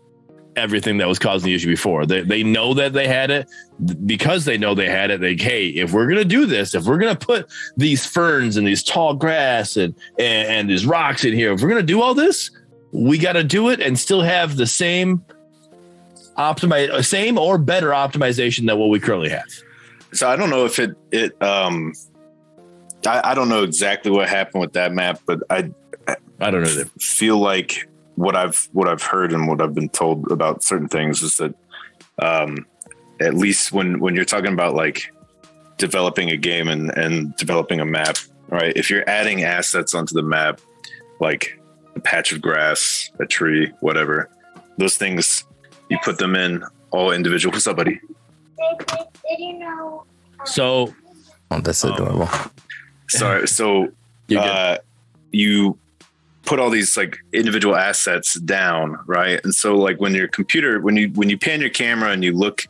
[0.56, 2.06] everything that was causing the issue before.
[2.06, 3.48] They, they know that they had it
[4.06, 5.22] because they know they had it.
[5.22, 8.58] Like, hey, if we're going to do this, if we're going to put these ferns
[8.58, 11.86] and these tall grass and, and, and these rocks in here, if we're going to
[11.86, 12.52] do all this,
[12.92, 15.24] we got to do it and still have the same
[16.38, 19.46] optimize, same or better optimization than what we currently have.
[20.14, 21.94] So I don't know if it it um
[23.06, 25.72] I, I don't know exactly what happened with that map, but I
[26.40, 26.84] I don't know.
[27.00, 27.88] Feel like
[28.22, 31.56] what I've what I've heard and what I've been told about certain things is that
[32.20, 32.66] um
[33.20, 35.12] at least when when you're talking about like
[35.78, 38.18] developing a game and and developing a map,
[38.50, 38.76] right?
[38.76, 40.62] If you're adding assets onto the map,
[41.20, 41.60] like
[41.96, 44.30] a patch of grass, a tree, whatever,
[44.78, 45.46] those things
[45.90, 47.52] you put them in all individual.
[47.52, 48.00] What's up, buddy?
[48.80, 50.06] Did you know?
[50.46, 50.94] So,
[51.50, 52.24] oh, that's adorable.
[52.24, 52.52] Um,
[53.10, 53.48] sorry.
[53.48, 53.92] So,
[54.38, 54.78] uh,
[55.32, 55.78] you
[56.44, 59.40] put all these like individual assets down, right?
[59.44, 62.34] And so, like when your computer, when you when you pan your camera and you
[62.34, 62.68] look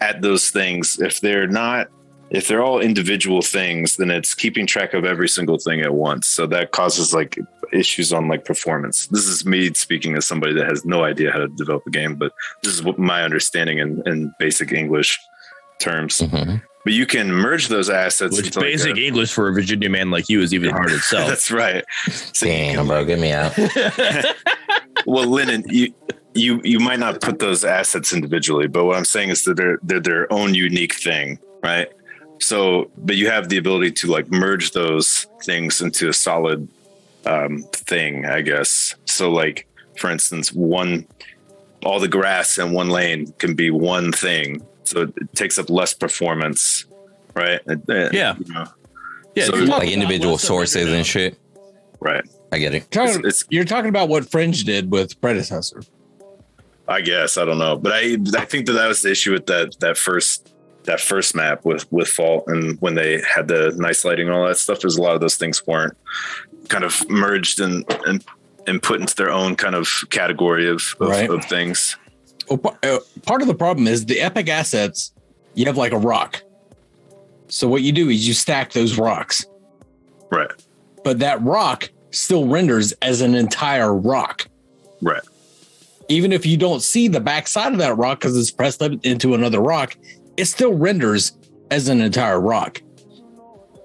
[0.00, 1.88] at those things, if they're not
[2.30, 6.28] if they're all individual things, then it's keeping track of every single thing at once.
[6.28, 7.38] So that causes like
[7.72, 9.06] issues on like performance.
[9.06, 12.16] This is me speaking as somebody that has no idea how to develop a game,
[12.16, 15.18] but this is what my understanding in, in basic English
[15.80, 16.18] terms.
[16.18, 16.56] Mm-hmm.
[16.84, 18.36] But you can merge those assets.
[18.36, 21.28] Which basic like a, English for a Virginia man like you is even hard itself.
[21.28, 21.84] That's right.
[22.06, 23.56] So Damn, bro, get me out.
[25.06, 25.92] well, Lennon, you
[26.34, 29.78] you you might not put those assets individually, but what I'm saying is that they're
[29.82, 31.88] they're their own unique thing, right?
[32.40, 36.68] So, but you have the ability to like merge those things into a solid
[37.26, 38.94] um, thing, I guess.
[39.06, 41.06] So, like for instance, one
[41.84, 45.94] all the grass in one lane can be one thing, so it, takes up less
[45.94, 46.86] performance,
[47.34, 47.60] right?
[47.66, 48.66] yeah, you know.
[49.34, 51.38] yeah, so, like individual sources and shit.
[52.00, 52.24] Right.
[52.52, 52.86] I get it.
[52.90, 55.82] It's, it's, you're talking about what Fringe did with Predecessor.
[56.86, 59.46] I guess I don't know, but I I think that that was the issue with
[59.46, 64.06] that that first that first map with with Fault and when they had the nice
[64.06, 64.80] lighting and all that stuff.
[64.80, 65.94] There's a lot of those things weren't
[66.68, 68.24] kind of merged and and
[68.66, 71.28] and put into their own kind of category of of, right.
[71.28, 71.96] of things.
[72.50, 75.12] Uh, part of the problem is the epic assets.
[75.54, 76.42] You have like a rock.
[77.48, 79.46] So what you do is you stack those rocks.
[80.30, 80.50] Right.
[81.04, 84.48] But that rock still renders as an entire rock.
[85.00, 85.22] Right.
[86.08, 89.34] Even if you don't see the backside of that rock because it's pressed up into
[89.34, 89.96] another rock,
[90.36, 91.32] it still renders
[91.70, 92.82] as an entire rock.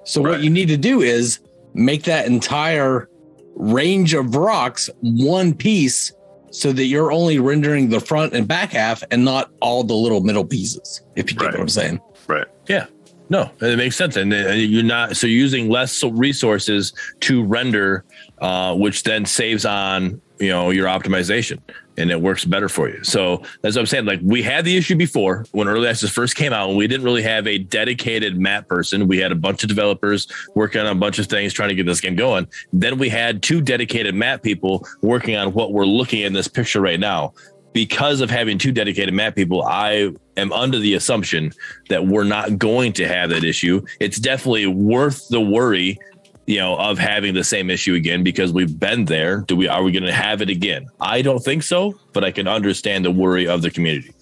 [0.06, 0.32] So right.
[0.32, 1.40] what you need to do is
[1.74, 3.10] make that entire
[3.56, 6.12] range of rocks one piece
[6.54, 10.22] so that you're only rendering the front and back half and not all the little
[10.22, 11.54] middle pieces, if you get right.
[11.56, 12.00] what I'm saying.
[12.28, 12.48] Right.
[12.68, 12.86] Yeah.
[13.30, 14.16] No, it makes sense.
[14.16, 18.06] And you're not, so you're using less resources to render,
[18.40, 21.60] uh, which then saves on, you know, your optimization
[21.98, 23.04] and it works better for you.
[23.04, 24.06] So that's what I'm saying.
[24.06, 27.06] Like we had the issue before when early access first came out, and we didn't
[27.06, 29.08] really have a dedicated map person.
[29.08, 31.86] We had a bunch of developers working on a bunch of things trying to get
[31.86, 32.48] this game going.
[32.72, 36.48] Then we had two dedicated map people working on what we're looking at in this
[36.48, 37.34] picture right now.
[37.74, 41.52] Because of having two dedicated map people, I am under the assumption
[41.90, 43.84] that we're not going to have that issue.
[44.00, 45.98] It's definitely worth the worry
[46.46, 49.42] you know, of having the same issue again because we've been there.
[49.42, 50.88] Do we are we going to have it again?
[51.00, 54.14] I don't think so, but I can understand the worry of the community.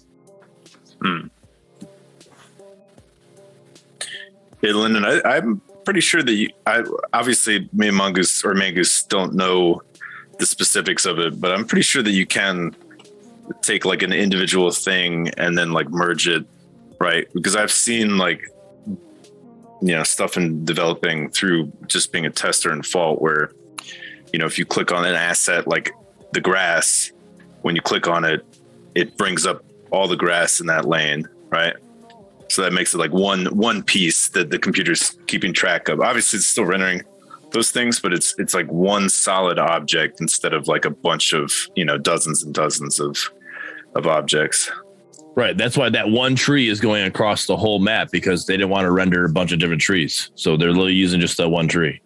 [1.02, 1.26] Hmm.
[4.60, 9.08] Hey, Lyndon, I, am pretty sure that you, I obviously me and Mongoose or Mangoose
[9.08, 9.82] don't know
[10.38, 12.76] the specifics of it, but I'm pretty sure that you can
[13.62, 16.46] take like an individual thing and then like merge it,
[17.00, 17.26] right?
[17.34, 18.51] Because I've seen like
[19.82, 23.52] you know stuff in developing through just being a tester in fault where
[24.32, 25.92] you know if you click on an asset like
[26.32, 27.12] the grass
[27.62, 28.46] when you click on it
[28.94, 31.76] it brings up all the grass in that lane right?
[32.48, 36.00] So that makes it like one one piece that the computer's keeping track of.
[36.00, 37.02] Obviously it's still rendering
[37.52, 41.52] those things but it's it's like one solid object instead of like a bunch of
[41.76, 43.30] you know dozens and dozens of
[43.94, 44.70] of objects
[45.34, 45.56] Right.
[45.56, 48.84] That's why that one tree is going across the whole map because they didn't want
[48.84, 50.30] to render a bunch of different trees.
[50.34, 52.00] So they're literally using just that one tree.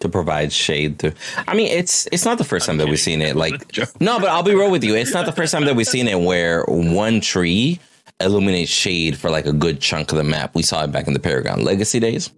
[0.00, 1.14] to provide shade to
[1.48, 3.54] I mean it's it's not the first time that we've seen it like
[4.00, 6.06] no but I'll be real with you it's not the first time that we've seen
[6.06, 7.80] it where one tree
[8.20, 11.14] illuminates shade for like a good chunk of the map we saw it back in
[11.14, 12.30] the Paragon Legacy days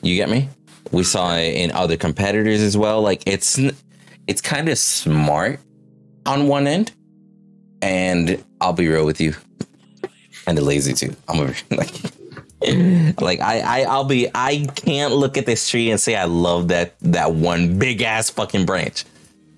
[0.00, 0.48] you get me
[0.90, 3.60] we saw it in other competitors as well like it's
[4.26, 5.60] it's kind of smart
[6.24, 6.92] on one end
[7.82, 9.34] and I'll be real with you
[10.44, 11.38] kind of lazy too I'm
[11.70, 11.92] like
[13.20, 16.68] like I, I I'll be I can't look at this tree and say I love
[16.68, 19.04] that that one big ass fucking branch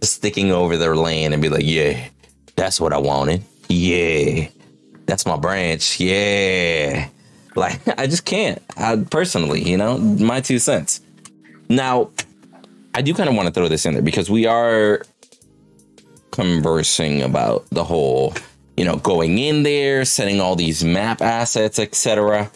[0.03, 2.09] sticking over their land and be like, yeah,
[2.57, 3.43] that's what I wanted.
[3.69, 4.49] Yeah,
[5.07, 6.01] that's my branch.
[6.01, 7.09] Yeah,
[7.55, 8.63] like I just can't.
[8.77, 11.01] I, personally, you know, my two cents.
[11.69, 12.11] Now,
[12.95, 15.03] I do kind of want to throw this in there because we are
[16.41, 18.35] conversing about the whole,
[18.77, 22.51] you know, going in there, setting all these map assets, etc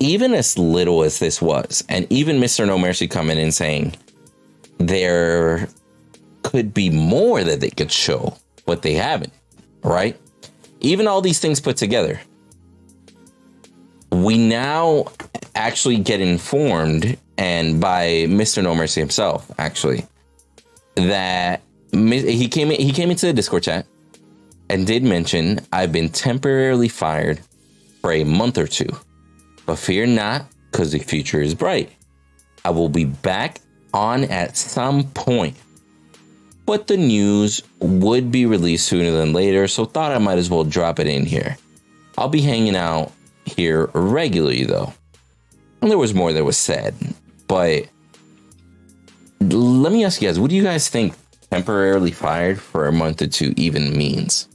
[0.00, 2.66] even as little as this was, and even Mr.
[2.66, 3.94] No Mercy coming in saying
[4.78, 5.68] there
[6.42, 8.34] could be more that they could show,
[8.64, 9.32] but they haven't,
[9.84, 10.18] right?
[10.80, 12.18] Even all these things put together,
[14.10, 15.04] we now
[15.54, 18.62] actually get informed, and by Mr.
[18.62, 20.06] No Mercy himself, actually,
[20.94, 21.60] that
[21.92, 23.86] he came he came into the Discord chat
[24.68, 27.40] and did mention I've been temporarily fired
[28.00, 28.90] for a month or two
[29.70, 31.92] but fear not, because the future is bright.
[32.64, 33.60] I will be back
[33.94, 35.56] on at some point.
[36.66, 40.64] But the news would be released sooner than later, so thought I might as well
[40.64, 41.56] drop it in here.
[42.18, 43.12] I'll be hanging out
[43.44, 44.92] here regularly though.
[45.80, 46.96] And there was more that was said,
[47.46, 47.88] but
[49.40, 51.14] let me ask you guys, what do you guys think
[51.50, 54.48] temporarily fired for a month or two even means?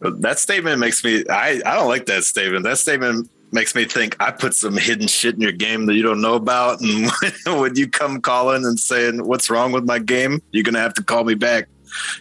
[0.00, 2.64] That statement makes me I, I don't like that statement.
[2.64, 6.02] That statement makes me think I put some hidden shit in your game that you
[6.02, 6.80] don't know about.
[6.80, 7.10] And
[7.60, 10.40] when you come calling and saying, What's wrong with my game?
[10.52, 11.68] You're going to have to call me back,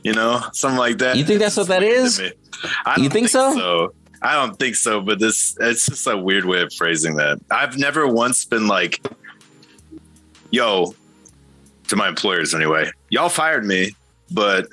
[0.04, 1.18] you know, something like that.
[1.18, 2.20] You think that's what that is?
[2.86, 3.56] I you think, think so?
[3.56, 3.94] so?
[4.22, 7.40] I don't think so, but this it's just a weird way of phrasing that.
[7.52, 9.06] I've never once been like,
[10.50, 10.96] yo,
[11.90, 13.92] to my employers anyway, y'all fired me,
[14.32, 14.68] but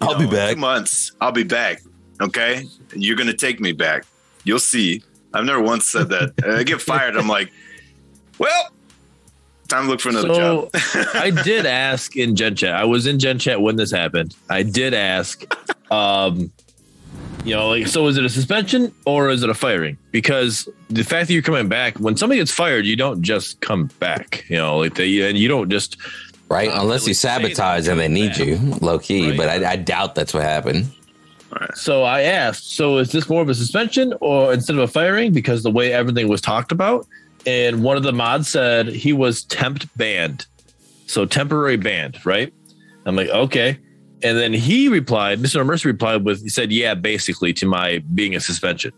[0.00, 0.54] I'll know, be back.
[0.54, 1.82] Two months, I'll be back.
[2.20, 2.64] Okay.
[2.92, 4.04] And you're gonna take me back.
[4.44, 5.02] You'll see.
[5.34, 6.32] I've never once said that.
[6.46, 7.16] I get fired.
[7.16, 7.52] I'm like,
[8.38, 8.70] well,
[9.68, 10.82] time to look for another so, job.
[11.14, 12.74] I did ask in Gen Chat.
[12.74, 14.34] I was in Gen Chat when this happened.
[14.48, 15.44] I did ask,
[15.90, 16.50] um,
[17.44, 19.98] you know, like, so is it a suspension or is it a firing?
[20.10, 23.86] Because the fact that you're coming back, when somebody gets fired, you don't just come
[23.98, 25.96] back, you know, like they, and you don't just,
[26.48, 26.68] right?
[26.70, 28.38] Uh, Unless you sabotage and they need back.
[28.38, 29.30] you, low key.
[29.30, 29.36] Right.
[29.36, 30.92] But I, I doubt that's what happened.
[31.74, 35.32] So I asked, so is this more of a suspension or instead of a firing
[35.32, 37.06] because the way everything was talked about?
[37.46, 40.46] And one of the mods said he was temp banned.
[41.06, 42.52] So temporary banned, right?
[43.06, 43.78] I'm like, okay.
[44.22, 45.64] And then he replied, Mr.
[45.64, 48.92] Mercer replied with, he said, yeah, basically to my being a suspension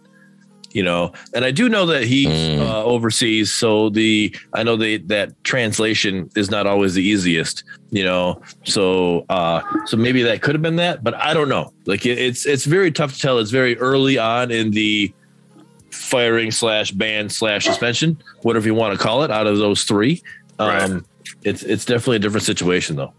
[0.72, 2.60] you know and i do know that he's mm.
[2.60, 8.04] uh, overseas so the i know the, that translation is not always the easiest you
[8.04, 12.04] know so uh so maybe that could have been that but i don't know like
[12.04, 15.12] it, it's it's very tough to tell it's very early on in the
[15.90, 20.22] firing slash ban slash suspension whatever you want to call it out of those three
[20.58, 21.02] um right.
[21.44, 23.12] it's it's definitely a different situation though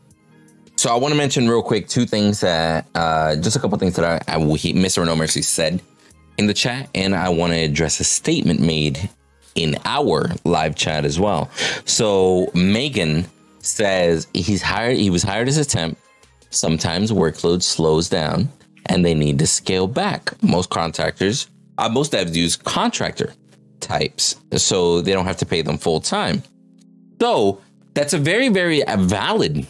[0.75, 3.97] so I want to mention real quick two things that, uh, just a couple things
[3.97, 5.05] that I, I Mr.
[5.05, 5.81] No Mercy said
[6.39, 9.09] in the chat, and I want to address a statement made
[9.55, 11.51] in our live chat as well.
[11.83, 13.25] So Megan
[13.59, 14.95] says he's hired.
[14.95, 15.97] He was hired as a temp.
[16.49, 18.47] Sometimes workload slows down,
[18.85, 20.31] and they need to scale back.
[20.41, 23.33] Most contractors, uh, most devs use contractor
[23.81, 26.41] types, so they don't have to pay them full time.
[27.19, 27.59] So
[27.95, 29.67] that's a very, very valid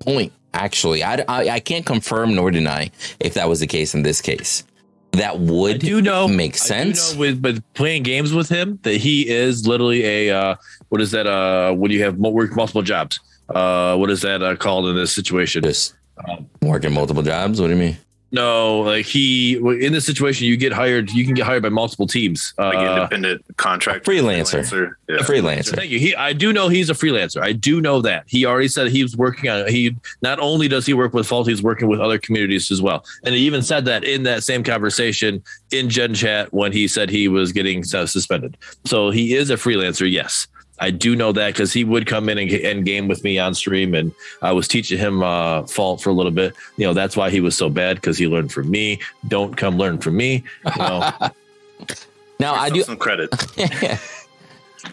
[0.00, 0.34] point.
[0.52, 4.20] Actually, I, I, I can't confirm nor deny if that was the case in this
[4.20, 4.64] case
[5.12, 7.14] that would I do know make sense.
[7.14, 10.56] Know with but playing games with him that he is literally a uh,
[10.88, 11.26] what is that?
[11.26, 13.20] Uh, when you have work multiple jobs,
[13.54, 15.62] uh, what is that uh, called in this situation?
[15.62, 15.94] Just
[16.28, 17.60] um, working multiple jobs.
[17.60, 17.96] What do you mean?
[18.30, 21.10] No, like he in this situation, you get hired.
[21.10, 22.52] You can get hired by multiple teams.
[22.58, 24.94] Like uh, independent contract, freelancer, freelancer.
[25.08, 25.16] Yeah.
[25.16, 25.76] a freelancer.
[25.76, 25.98] Thank you.
[25.98, 27.42] He, I do know he's a freelancer.
[27.42, 29.66] I do know that he already said he was working on.
[29.68, 33.04] He not only does he work with Fault, he's working with other communities as well.
[33.24, 37.08] And he even said that in that same conversation in Gen Chat when he said
[37.08, 38.58] he was getting suspended.
[38.84, 40.10] So he is a freelancer.
[40.10, 40.46] Yes.
[40.80, 43.54] I do know that because he would come in and, and, game with me on
[43.54, 44.12] stream, and
[44.42, 46.54] I was teaching him uh, fault for a little bit.
[46.76, 49.00] You know, that's why he was so bad because he learned from me.
[49.26, 50.44] Don't come learn from me.
[50.64, 51.12] You know.
[52.40, 53.30] now I do some credit.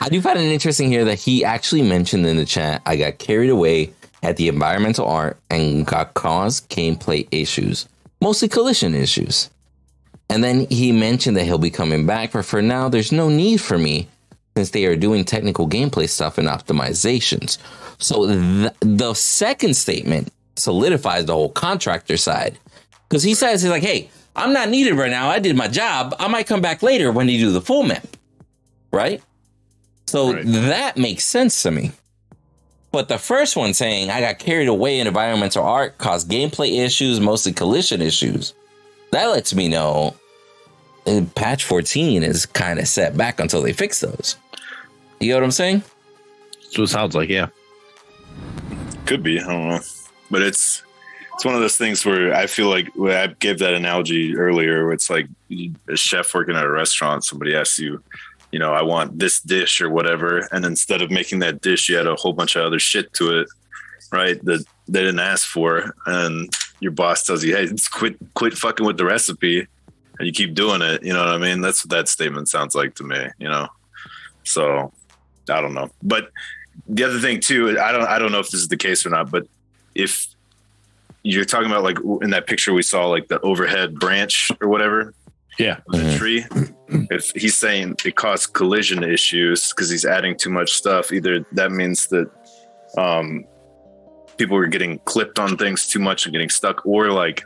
[0.02, 3.20] I do find it interesting here that he actually mentioned in the chat, I got
[3.20, 7.88] carried away at the environmental art and got caused gameplay issues,
[8.20, 9.50] mostly collision issues.
[10.30, 13.62] And then he mentioned that he'll be coming back, but for now, there's no need
[13.62, 14.08] for me
[14.56, 17.58] since they are doing technical gameplay stuff and optimizations.
[17.98, 22.58] So th- the second statement solidifies the whole contractor side
[23.10, 25.30] because he says he's like, "Hey, I'm not needed right now.
[25.30, 26.16] I did my job.
[26.20, 28.08] I might come back later when you do the full map."
[28.92, 29.22] Right?
[30.08, 30.44] So Right.
[30.46, 31.92] that makes sense to me.
[32.94, 37.20] But the first one saying I got carried away in environmental art, caused gameplay issues,
[37.20, 38.54] mostly collision issues,
[39.12, 40.16] that lets me know
[41.06, 44.38] uh, patch 14 is kind of set back until they fix those.
[45.20, 45.84] You know what I'm saying?
[46.62, 47.30] That's what it sounds like.
[47.30, 47.48] Yeah.
[49.06, 49.40] Could be.
[49.40, 49.80] I don't know.
[50.30, 50.84] But it's
[51.36, 54.94] it's one of those things where I feel like I gave that analogy earlier where
[54.94, 55.28] it's like
[55.90, 58.02] a chef working at a restaurant, somebody asks you,
[58.54, 60.48] you know, I want this dish or whatever.
[60.54, 63.40] And instead of making that dish, you had a whole bunch of other shit to
[63.40, 63.50] it,
[64.14, 64.44] right?
[64.46, 65.94] That they didn't ask for.
[66.06, 69.68] And your boss tells you, hey, quit quit fucking with the recipe
[70.18, 71.04] and you keep doing it.
[71.04, 71.60] You know what I mean?
[71.60, 73.68] That's what that statement sounds like to me, you know.
[74.44, 74.94] So
[75.50, 75.90] I don't know.
[76.04, 76.30] But
[76.88, 79.10] the other thing too, I don't I don't know if this is the case or
[79.10, 79.48] not, but
[79.96, 80.28] if
[81.24, 85.14] you're talking about like in that picture we saw like the overhead branch or whatever
[85.58, 85.78] Yeah.
[85.92, 86.18] on the Mhm.
[86.18, 86.46] tree,
[87.10, 91.72] if he's saying it caused collision issues because he's adding too much stuff, either that
[91.72, 92.30] means that
[92.98, 93.46] um
[94.38, 97.44] people were getting clipped on things too much and getting stuck, or like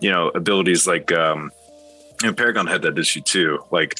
[0.00, 1.50] you know abilities like um
[2.22, 3.94] you know, Paragon had that issue too, like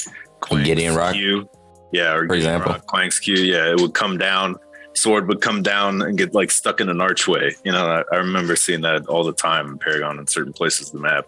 [0.65, 1.15] Gideon Rock?
[1.15, 1.49] Q.
[1.93, 2.73] Yeah, or For Gideon example.
[2.73, 3.35] Rock, Clank's Q.
[3.37, 4.57] Yeah, it would come down,
[4.95, 7.55] sword would come down and get like stuck in an archway.
[7.65, 10.89] You know, I, I remember seeing that all the time in Paragon in certain places
[10.89, 11.27] of the map.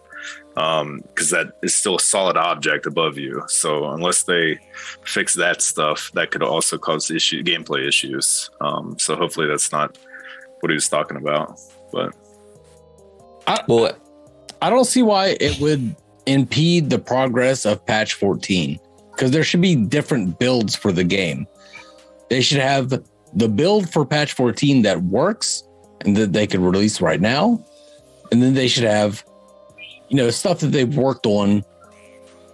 [0.57, 3.41] Um, because that is still a solid object above you.
[3.47, 4.59] So unless they
[5.05, 8.49] fix that stuff, that could also cause issue gameplay issues.
[8.59, 9.97] Um, so hopefully that's not
[10.59, 11.57] what he was talking about.
[11.93, 12.13] But
[13.69, 13.93] Well,
[14.61, 15.95] I don't see why it would
[16.25, 18.77] impede the progress of patch 14
[19.11, 21.47] because there should be different builds for the game.
[22.29, 22.89] They should have
[23.33, 25.63] the build for patch 14 that works
[26.01, 27.63] and that they could release right now.
[28.31, 29.23] And then they should have,
[30.09, 31.63] you know, stuff that they've worked on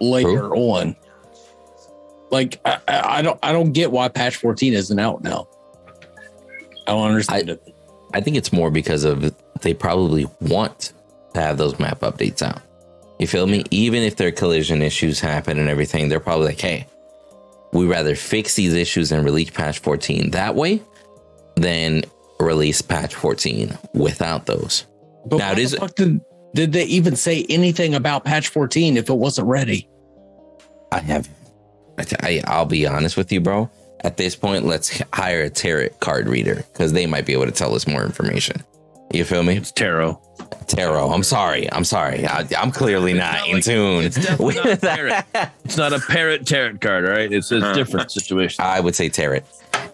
[0.00, 0.96] later on.
[2.30, 5.48] Like I, I I don't I don't get why patch 14 isn't out now.
[6.86, 7.62] I don't understand it.
[8.12, 10.92] I think it's more because of they probably want
[11.34, 12.62] to have those map updates out.
[13.18, 13.64] You feel me?
[13.70, 16.86] Even if their collision issues happen and everything, they're probably like, hey,
[17.72, 20.82] we rather fix these issues and release patch 14 that way
[21.56, 22.04] than
[22.40, 24.86] release patch 14 without those.
[25.26, 26.20] But Now, it the fuck did,
[26.54, 29.88] did they even say anything about patch 14 if it wasn't ready?
[30.92, 31.28] I have,
[31.98, 33.68] I, I'll be honest with you, bro.
[34.04, 37.52] At this point, let's hire a tarot card reader because they might be able to
[37.52, 38.62] tell us more information.
[39.12, 39.56] You feel me?
[39.56, 40.20] It's tarot.
[40.68, 41.10] Tarot.
[41.10, 41.70] I'm sorry.
[41.72, 42.26] I'm sorry.
[42.26, 44.04] I, I'm clearly not, not in tune.
[44.04, 45.52] it's with that.
[45.64, 47.32] It's not a parrot tarot card, right?
[47.32, 48.64] It's a different situation.
[48.64, 49.40] I would say tarot.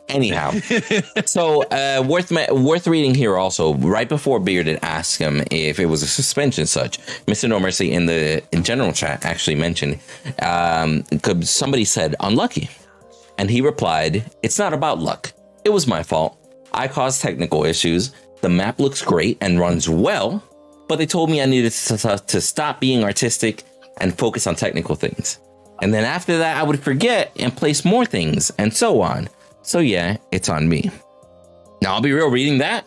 [0.08, 0.50] Anyhow,
[1.24, 3.74] so uh, worth worth reading here also.
[3.74, 7.48] Right before Bearded asked him if it was a suspension, such Mr.
[7.48, 9.98] No Mercy in the in general chat actually mentioned
[10.42, 12.68] um, 'cause somebody said unlucky,
[13.38, 15.32] and he replied, "It's not about luck.
[15.64, 16.36] It was my fault.
[16.72, 18.12] I caused technical issues.
[18.42, 20.42] The map looks great and runs well,
[20.88, 23.62] but they told me I needed to, to stop being artistic
[24.00, 25.38] and focus on technical things.
[25.82, 29.28] And then after that, I would forget and place more things and so on.
[29.62, 30.90] So yeah, it's on me.
[31.82, 32.86] Now I'll be real reading that.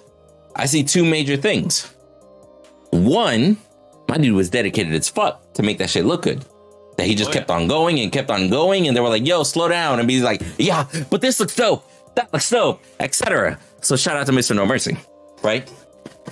[0.55, 1.93] I see two major things.
[2.91, 3.57] One,
[4.07, 6.45] my dude was dedicated as fuck to make that shit look good.
[6.97, 9.25] That he just Oh, kept on going and kept on going, and they were like,
[9.27, 11.87] "Yo, slow down," and he's like, "Yeah, but this looks dope.
[12.15, 14.55] That looks dope, etc." So shout out to Mr.
[14.55, 14.97] No Mercy,
[15.43, 15.69] right?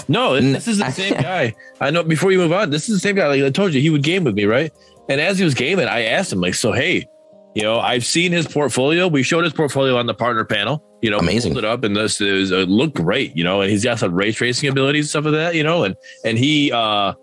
[0.08, 1.56] No, this is the same guy.
[1.80, 2.04] I know.
[2.04, 3.28] Before you move on, this is the same guy.
[3.28, 4.72] Like I told you, he would game with me, right?
[5.10, 7.08] And as he was gaming, I asked him, like, so hey,
[7.56, 9.08] you know, I've seen his portfolio.
[9.08, 10.84] We showed his portfolio on the partner panel.
[11.02, 11.56] You know, Amazing.
[11.56, 13.36] it up, and this is it looked great.
[13.36, 15.56] You know, and he's got some ray tracing abilities, stuff like that.
[15.56, 15.96] You know, and
[16.26, 17.14] and he uh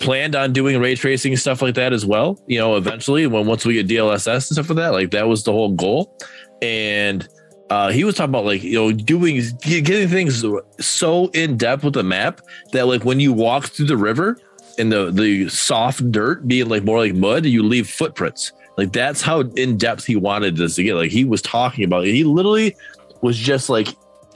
[0.00, 2.38] planned on doing ray tracing and stuff like that as well.
[2.46, 5.42] You know, eventually when once we get DLSS and stuff like that, like that was
[5.44, 6.16] the whole goal.
[6.62, 7.28] And
[7.74, 10.44] uh, he was talking about like you know doing getting things
[10.78, 14.38] so in depth with the map that like when you walk through the river
[14.78, 18.52] and the the soft dirt being like more like mud, you leave footprints.
[18.76, 20.94] Like that's how in depth he wanted this to get.
[20.94, 22.04] Like he was talking about.
[22.04, 22.76] He literally
[23.22, 23.88] was just like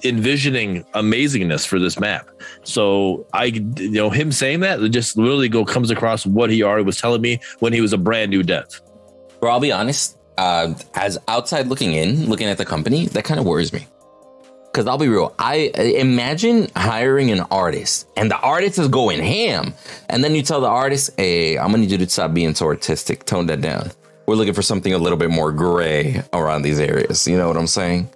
[0.02, 2.28] envisioning amazingness for this map.
[2.64, 6.84] So I, you know, him saying that just literally go comes across what he already
[6.84, 8.82] was telling me when he was a brand new dev.
[9.38, 10.17] Bro, I'll be honest.
[10.38, 13.86] Uh, as outside looking in, looking at the company, that kind of worries me.
[14.66, 19.74] Because I'll be real, I imagine hiring an artist and the artist is going ham.
[20.08, 22.54] And then you tell the artist, hey, I'm going to need you to stop being
[22.54, 23.90] so artistic, tone that down.
[24.26, 27.26] We're looking for something a little bit more gray around these areas.
[27.26, 28.08] You know what I'm saying?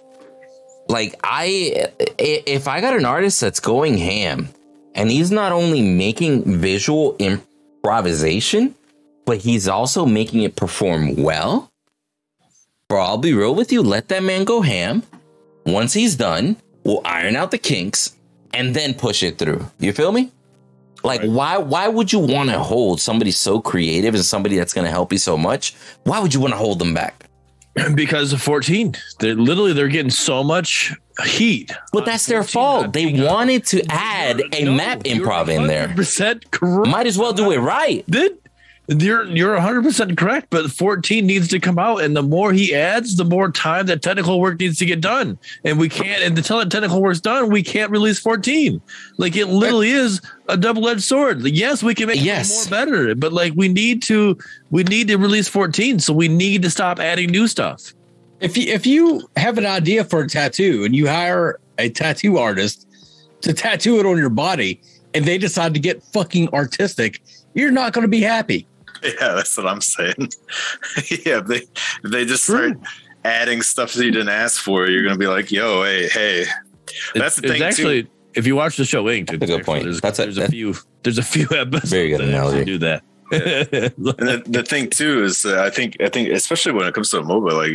[0.87, 4.47] Like, I, if I got an artist that's going ham
[4.95, 8.75] and he's not only making visual improvisation,
[9.25, 11.72] but he's also making it perform well,
[12.93, 13.81] bro, I'll be real with you.
[13.81, 15.01] Let that man go ham
[15.65, 18.17] once he's done, we'll iron out the kinks
[18.53, 19.65] and then push it through.
[19.79, 20.31] You feel me?
[21.03, 21.29] Like right.
[21.31, 24.91] why why would you want to hold somebody so creative and somebody that's going to
[24.91, 25.75] help you so much?
[26.03, 27.25] Why would you want to hold them back?
[27.95, 28.93] Because of 14.
[29.19, 30.93] They're literally they're getting so much
[31.25, 31.71] heat.
[31.91, 32.93] But that's their fault.
[32.93, 35.87] They wanted to add a no, map improv in there.
[36.51, 36.87] Correct.
[36.87, 38.05] Might as well do it right.
[38.07, 38.37] Did
[38.87, 43.15] you're you're 100% correct, but 14 needs to come out and the more he adds,
[43.15, 45.37] the more time that technical work needs to get done.
[45.63, 48.81] And we can't and until that technical work's done, we can't release 14.
[49.17, 51.41] Like it literally is a double-edged sword.
[51.43, 52.65] Yes, we can make yes.
[52.65, 54.37] it more better, but like we need to
[54.69, 57.93] we need to release 14, so we need to stop adding new stuff.
[58.41, 62.37] If you if you have an idea for a tattoo and you hire a tattoo
[62.37, 62.85] artist
[63.41, 64.81] to tattoo it on your body
[65.13, 67.21] and they decide to get fucking artistic,
[67.53, 68.67] you're not going to be happy
[69.19, 70.15] Yeah, that's what I'm saying.
[71.25, 71.61] yeah, if they
[72.03, 72.77] if they just start
[73.25, 76.45] adding stuff that you didn't ask for, you're gonna be like, "Yo, hey, hey."
[77.13, 77.61] That's it's, the thing.
[77.61, 78.09] actually, too.
[78.35, 79.83] if you watch the show Inked, that's a good point.
[79.83, 81.89] There's, that's there's a, a few there's a few episodes.
[81.89, 82.65] Very good analogy.
[82.65, 83.03] Do that.
[83.31, 83.41] and
[83.97, 87.19] the, the, thing too is, uh, I think I think especially when it comes to
[87.19, 87.71] a mobile, like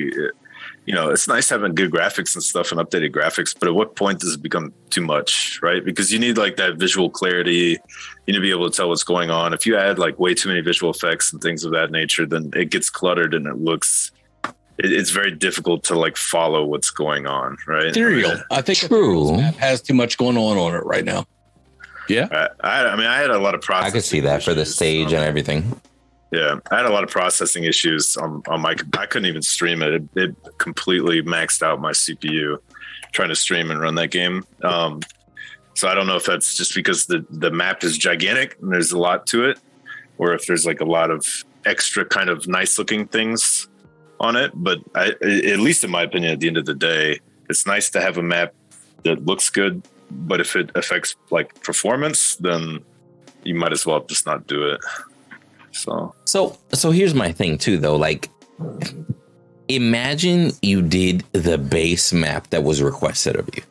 [0.89, 3.95] you know, it's nice having good graphics and stuff and updated graphics, but at what
[3.95, 5.85] point does it become too much, right?
[5.85, 7.77] Because you need like that visual clarity.
[8.29, 9.55] You need to be able to tell what's going on.
[9.55, 12.51] If you add like way too many visual effects and things of that nature, then
[12.55, 14.13] it gets cluttered and it looks
[14.79, 17.87] it's very difficult to like follow what's going on, right?
[17.87, 18.37] Ethereal.
[18.51, 21.27] I think True has too much going on on it right now.
[22.07, 23.89] Yeah, I, I mean, I had a lot of process.
[23.89, 25.81] I could see that for the stage and everything.
[26.31, 28.77] Yeah, I had a lot of processing issues on, on my.
[28.99, 29.95] I couldn't even stream it.
[29.95, 30.03] it.
[30.17, 30.37] it.
[30.59, 32.59] completely maxed out my CPU
[33.13, 34.45] trying to stream and run that game.
[34.63, 35.01] Um,
[35.79, 38.91] so I don't know if that's just because the the map is gigantic and there's
[38.91, 39.61] a lot to it,
[40.19, 41.25] or if there's like a lot of
[41.67, 43.69] extra kind of nice looking things
[44.19, 44.51] on it.
[44.57, 47.91] But I, at least in my opinion, at the end of the day, it's nice
[47.91, 48.55] to have a map
[49.05, 49.87] that looks good.
[50.11, 52.81] But if it affects like performance, then
[53.45, 54.81] you might as well just not do it.
[55.71, 57.95] So so so here's my thing too though.
[57.95, 58.31] Like
[59.69, 63.63] imagine you did the base map that was requested of you.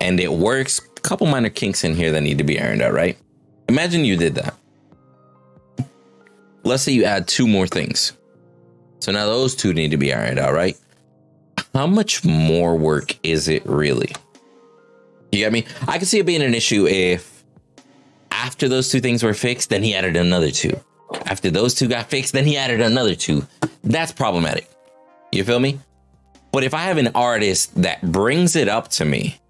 [0.00, 0.80] And it works.
[0.96, 3.16] A couple minor kinks in here that need to be ironed out, right?
[3.68, 4.54] Imagine you did that.
[6.64, 8.12] Let's say you add two more things.
[9.00, 10.76] So now those two need to be ironed out, right?
[11.74, 14.12] How much more work is it really?
[15.32, 15.66] You get me?
[15.88, 17.44] I can see it being an issue if
[18.30, 20.78] after those two things were fixed, then he added another two.
[21.26, 23.46] After those two got fixed, then he added another two.
[23.82, 24.70] That's problematic.
[25.32, 25.80] You feel me?
[26.52, 29.40] But if I have an artist that brings it up to me,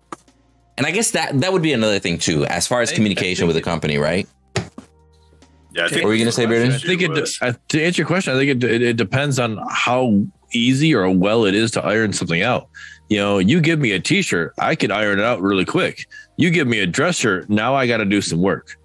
[0.76, 3.56] and I guess that that would be another thing too, as far as communication with
[3.56, 4.28] the company, right?
[5.72, 6.72] Yeah, I think what were you gonna say, Bearded?
[6.72, 9.58] I think it, I, to answer your question, I think it, it, it depends on
[9.68, 10.22] how
[10.52, 12.68] easy or well it is to iron something out.
[13.08, 16.06] You know, you give me a t-shirt, I could iron it out really quick.
[16.36, 18.76] You give me a dress shirt, now I got to do some work.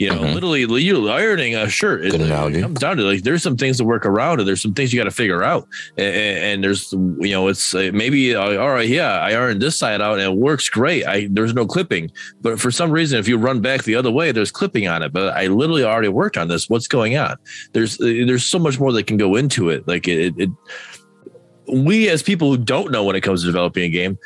[0.00, 0.32] You know, mm-hmm.
[0.32, 2.06] literally, you ironing a shirt.
[2.06, 4.72] It, it, comes down to like there's some things to work around, and there's some
[4.72, 5.68] things you got to figure out.
[5.98, 8.88] And, and, there's, you know, it's uh, maybe uh, all right.
[8.88, 11.06] Yeah, I ironed this side out, and it works great.
[11.06, 14.32] I there's no clipping, but for some reason, if you run back the other way,
[14.32, 15.12] there's clipping on it.
[15.12, 16.70] But I literally already worked on this.
[16.70, 17.36] What's going on?
[17.74, 19.86] There's uh, there's so much more that can go into it.
[19.86, 20.48] Like it, it
[21.70, 24.18] we as people who don't know when it comes to developing a game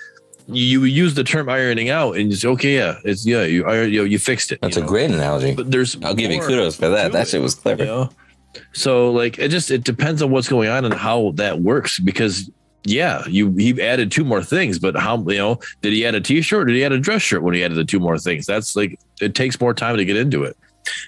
[0.46, 3.90] you use the term ironing out and you say, okay, yeah, it's yeah, you iron,
[3.90, 4.60] you, know, you fixed it.
[4.60, 4.86] That's a know?
[4.86, 5.54] great analogy.
[5.54, 7.12] But there's I'll give you kudos for that.
[7.12, 7.84] That shit was clever.
[7.84, 8.10] You know?
[8.72, 12.50] So like it just it depends on what's going on and how that works because
[12.84, 16.20] yeah, you he added two more things, but how you know did he add a
[16.20, 16.66] t-shirt?
[16.66, 18.46] did he add a dress shirt when he added the two more things?
[18.46, 20.56] That's like it takes more time to get into it.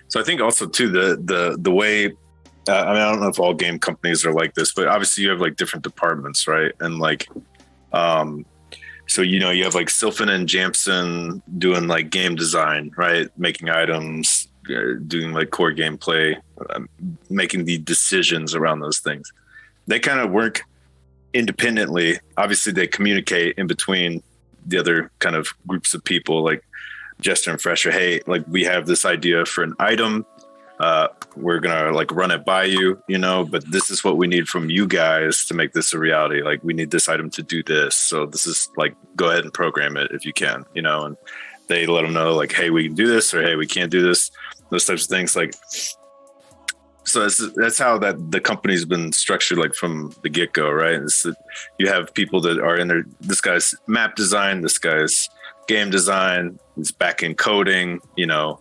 [0.09, 2.07] So I think also too the the the way
[2.68, 5.24] uh, I mean I don't know if all game companies are like this, but obviously
[5.24, 6.72] you have like different departments, right?
[6.80, 7.28] And like
[7.93, 8.47] um
[9.07, 13.29] so you know you have like Sylphin and Jamson doing like game design, right?
[13.39, 16.37] Making items, uh, doing like core gameplay,
[16.71, 16.89] um,
[17.31, 19.33] making the decisions around those things.
[19.87, 20.63] They kind of work
[21.33, 22.19] independently.
[22.37, 24.23] Obviously, they communicate in between
[24.67, 26.65] the other kind of groups of people, like
[27.21, 27.93] Jester and Fresher.
[27.93, 30.27] Hey, like we have this idea for an item.
[30.79, 34.27] Uh, we're gonna like run it by you, you know, but this is what we
[34.27, 36.43] need from you guys to make this a reality.
[36.43, 37.95] Like we need this item to do this.
[37.95, 41.16] So this is like go ahead and program it if you can, you know, and
[41.68, 44.03] they let them know like, hey, we can do this or hey, we can't do
[44.03, 44.31] this.
[44.70, 45.35] Those types of things.
[45.35, 45.55] Like
[47.05, 51.01] so that's that's how that the company's been structured like from the get go, right?
[51.79, 53.05] You have people that are in there.
[53.20, 55.31] This guy's map design, this guy's
[55.68, 58.61] game design, it's back in coding, you know,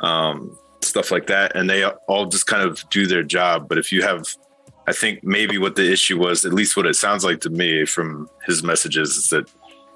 [0.00, 0.58] um,
[0.94, 3.68] stuff like that, and they all just kind of do their job.
[3.68, 4.26] But if you have,
[4.86, 7.84] I think maybe what the issue was, at least what it sounds like to me
[7.84, 9.50] from his messages, is that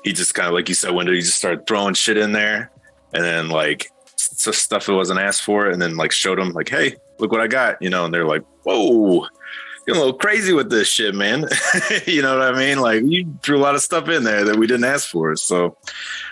[0.05, 2.71] he just kind of like you said, when he just started throwing shit in there,
[3.13, 6.97] and then like stuff that wasn't asked for, and then like showed them like, hey
[7.19, 9.27] look what I got, you know, and they're like, whoa,
[9.87, 11.47] you're a little crazy with this shit, man.
[12.07, 12.79] you know what I mean?
[12.79, 15.35] Like you threw a lot of stuff in there that we didn't ask for.
[15.37, 15.77] So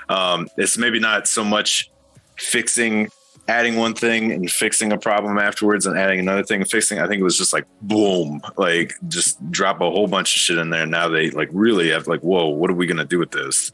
[0.08, 1.90] um, it's maybe not so much
[2.36, 3.10] fixing,
[3.48, 6.98] adding one thing and fixing a problem afterwards and adding another thing and fixing.
[6.98, 10.58] I think it was just like boom, like just drop a whole bunch of shit
[10.58, 10.86] in there.
[10.86, 13.72] Now they like really have like, whoa, what are we gonna do with this?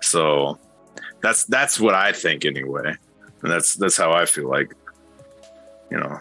[0.00, 0.58] So
[1.22, 2.94] that's that's what I think anyway.
[3.42, 4.74] And that's that's how I feel like,
[5.90, 6.20] you know.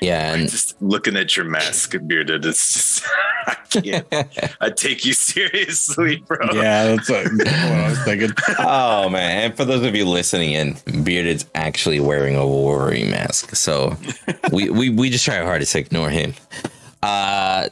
[0.00, 3.04] Yeah, and just looking at your mask, bearded, it's just
[3.46, 4.56] I can't.
[4.60, 6.38] I take you seriously, bro.
[6.52, 8.30] Yeah, that's what, what I was thinking.
[8.58, 9.44] oh man!
[9.44, 13.96] And for those of you listening in, bearded's actually wearing a Wolverine mask, so
[14.52, 16.34] we we we just try our hardest to ignore him.
[17.02, 17.68] Uh,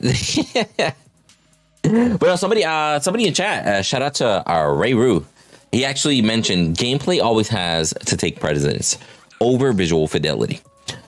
[1.84, 5.24] well, somebody uh somebody in chat, uh, shout out to our Ray Roo.
[5.70, 8.98] He actually mentioned gameplay always has to take precedence
[9.40, 10.60] over visual fidelity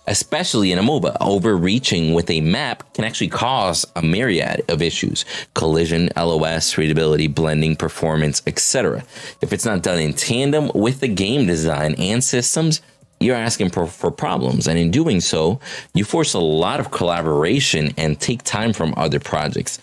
[0.08, 1.16] especially in a MOBA.
[1.20, 7.76] Overreaching with a map can actually cause a myriad of issues collision, LOS, readability, blending,
[7.76, 9.04] performance, etc.
[9.40, 12.80] If it's not done in tandem with the game design and systems,
[13.20, 14.66] you're asking for, for problems.
[14.66, 15.60] And in doing so,
[15.94, 19.78] you force a lot of collaboration and take time from other projects.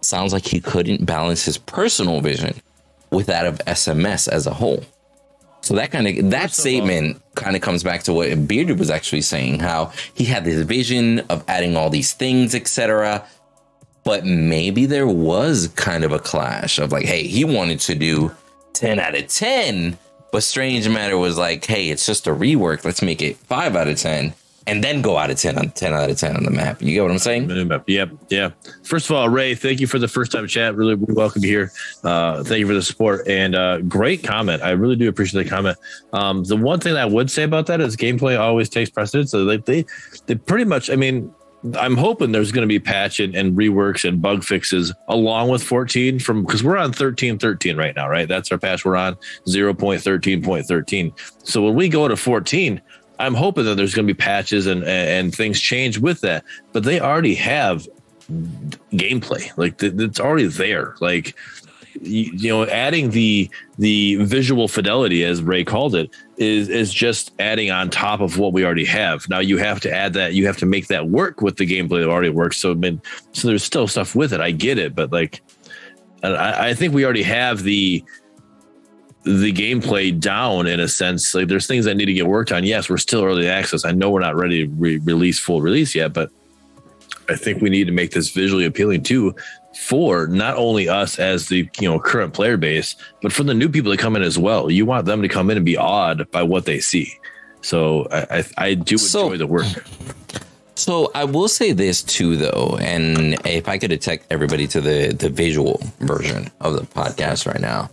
[0.00, 2.60] Sounds like he couldn't balance his personal vision
[3.10, 4.84] with that of SMS as a whole.
[5.66, 8.88] So that kind of that First statement kind of comes back to what Bearded was
[8.88, 13.26] actually saying, how he had this vision of adding all these things, etc.
[14.04, 18.30] But maybe there was kind of a clash of like, hey, he wanted to do
[18.74, 19.98] 10 out of 10,
[20.30, 22.84] but Strange Matter was like, hey, it's just a rework.
[22.84, 24.34] Let's make it 5 out of 10
[24.66, 26.82] and then go out of 10 on 10 out of 10 on the map.
[26.82, 27.48] You get what I'm saying?
[27.86, 28.10] Yep.
[28.28, 28.50] Yeah.
[28.82, 30.74] First of all, Ray, thank you for the first time chat.
[30.74, 31.72] Really, really welcome you here.
[32.02, 34.62] Uh, thank you for the support and uh, great comment.
[34.62, 35.78] I really do appreciate the comment.
[36.12, 39.30] Um, the one thing I would say about that is gameplay always takes precedence.
[39.30, 39.84] So they, they,
[40.26, 41.32] they pretty much, I mean,
[41.78, 45.62] I'm hoping there's going to be patch and, and, reworks and bug fixes along with
[45.62, 48.28] 14 from because we're on 13.13 right now, right?
[48.28, 48.84] That's our patch.
[48.84, 51.12] We're on 0.13.13.
[51.42, 52.80] So when we go to 14,
[53.18, 56.84] I'm hoping that there's going to be patches and and things change with that, but
[56.84, 57.86] they already have
[58.92, 59.56] gameplay.
[59.56, 60.96] Like it's already there.
[61.00, 61.34] Like
[62.02, 67.70] you, know, adding the the visual fidelity, as Ray called it, is is just adding
[67.70, 69.28] on top of what we already have.
[69.28, 70.34] Now you have to add that.
[70.34, 72.58] You have to make that work with the gameplay that already works.
[72.58, 73.00] So I mean,
[73.32, 74.40] so there's still stuff with it.
[74.40, 75.42] I get it, but like,
[76.22, 78.04] I, I think we already have the
[79.26, 81.34] the gameplay down in a sense.
[81.34, 82.62] Like there's things that need to get worked on.
[82.62, 83.84] Yes, we're still early access.
[83.84, 86.30] I know we're not ready to re- release full release yet, but
[87.28, 89.34] I think we need to make this visually appealing too
[89.76, 93.68] for not only us as the you know current player base, but for the new
[93.68, 94.70] people that come in as well.
[94.70, 97.12] You want them to come in and be awed by what they see.
[97.62, 99.66] So I I, I do enjoy so, the work.
[100.76, 105.16] So I will say this too, though, and if I could detect everybody to the
[105.18, 107.90] the visual version of the podcast right now,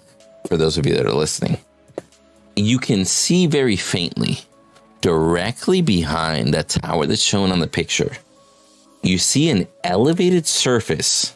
[0.54, 1.58] for those of you that are listening,
[2.56, 4.38] you can see very faintly
[5.02, 8.12] directly behind that tower that's shown on the picture.
[9.02, 11.36] You see an elevated surface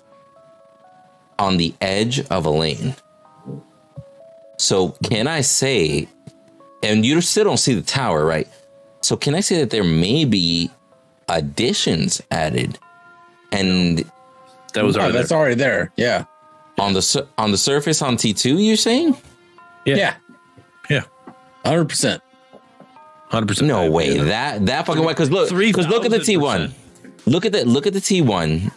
[1.40, 2.96] on the edge of a lane.
[4.60, 6.08] So, can I say,
[6.84, 8.48] and you still don't see the tower, right?
[9.02, 10.70] So, can I say that there may be
[11.28, 12.78] additions added?
[13.52, 14.06] And
[14.76, 15.38] that was already that's there.
[15.40, 15.92] already there.
[15.96, 16.26] Yeah
[16.78, 18.58] on the on the surface on T two.
[18.58, 19.18] You're saying?
[19.86, 20.16] Yeah.
[20.90, 21.04] Yeah.
[21.66, 22.22] Hundred percent.
[23.30, 23.68] Hundred percent.
[23.68, 24.18] No way.
[24.18, 25.14] That that fucking way.
[25.14, 26.74] Because look, because look at the T one.
[27.26, 28.72] Look at the look at the T one,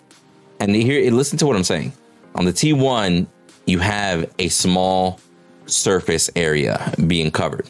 [0.58, 1.92] and here listen to what I'm saying.
[2.34, 3.28] On the T one,
[3.66, 5.20] you have a small
[5.66, 7.68] surface area being covered.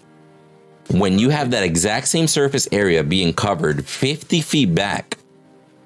[0.91, 5.18] When you have that exact same surface area being covered 50 feet back,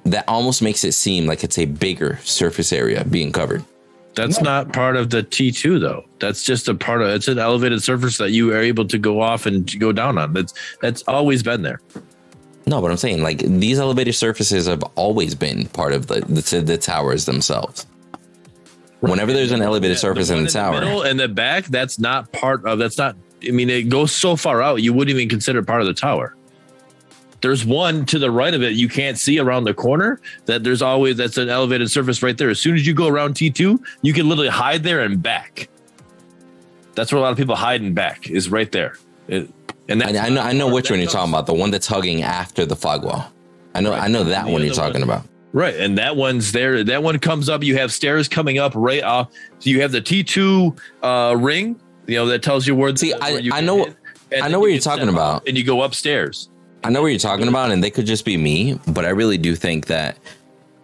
[0.04, 3.64] that almost makes it seem like it's a bigger surface area being covered.
[4.14, 4.44] That's no.
[4.44, 6.04] not part of the T2 though.
[6.20, 9.20] That's just a part of it's an elevated surface that you are able to go
[9.20, 10.32] off and go down on.
[10.32, 11.80] That's that's always been there.
[12.66, 16.60] No, but I'm saying like these elevated surfaces have always been part of the the,
[16.60, 17.86] the towers themselves.
[19.00, 22.64] Whenever there's an elevated surface in the tower, middle and the back, that's not part
[22.64, 22.78] of.
[22.78, 23.16] That's not.
[23.46, 26.34] I mean, it goes so far out, you wouldn't even consider part of the tower.
[27.44, 30.18] There's one to the right of it you can't see around the corner.
[30.46, 32.48] That there's always that's an elevated surface right there.
[32.48, 35.68] As soon as you go around T2, you can literally hide there and back.
[36.94, 38.96] That's where a lot of people hide and back is right there.
[39.28, 39.50] It,
[39.90, 41.44] and I, I know I know which one you're talking about.
[41.44, 43.30] The one that's hugging after the fog wall.
[43.74, 45.26] I know I know that one you're talking one- about.
[45.52, 46.82] Right, and that one's there.
[46.82, 47.62] That one comes up.
[47.62, 49.30] You have stairs coming up right off.
[49.60, 51.78] So you have the T two uh, ring.
[52.06, 52.90] You know that tells you where.
[52.90, 52.98] The.
[52.98, 53.96] See, where I- you I know- hit,
[54.32, 55.34] and I know what you're talking about.
[55.42, 56.48] out and you go upstairs.
[56.84, 59.38] I know what you're talking about, and they could just be me, but I really
[59.38, 60.18] do think that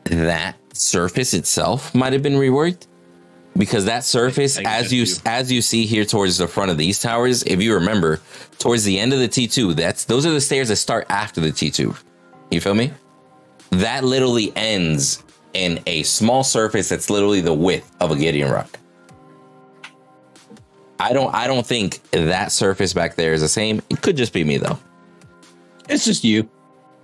[0.05, 2.87] that surface itself might have been reworked
[3.55, 5.15] because that surface, I can as you you.
[5.27, 8.23] as you see here towards the front of these towers, if you remember,
[8.59, 11.51] towards the end of the T2, that's those are the stairs that start after the
[11.51, 11.95] T2.
[12.51, 12.93] You feel me?
[13.69, 15.23] That literally ends
[15.53, 18.79] in a small surface that's literally the width of a Gideon rock.
[20.99, 23.83] I don't I don't think that surface back there is the same.
[23.91, 24.79] It could just be me though.
[25.91, 26.49] It's just you.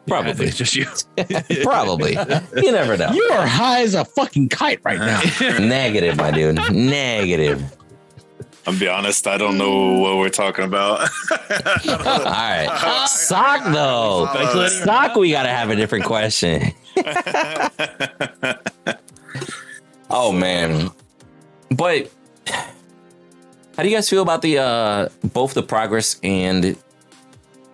[0.06, 0.32] Probably.
[0.34, 0.86] think it's just you.
[1.64, 2.12] Probably.
[2.12, 3.12] You never know.
[3.12, 5.20] You are high as a fucking kite right now.
[5.58, 6.56] Negative, my dude.
[6.72, 7.76] Negative.
[8.66, 11.00] I'll be honest, I don't know what we're talking about.
[11.00, 13.06] All right.
[13.08, 14.28] Sock though.
[14.32, 14.78] Speculating.
[14.84, 16.72] Sock, we gotta have a different question.
[20.10, 20.90] oh man.
[21.70, 22.10] But
[23.76, 26.76] how do you guys feel about the uh both the progress and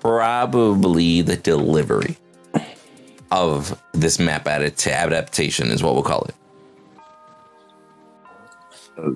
[0.03, 2.17] probably the delivery
[3.31, 6.35] of this map adit- adaptation is what we'll call it.
[8.99, 9.11] Uh,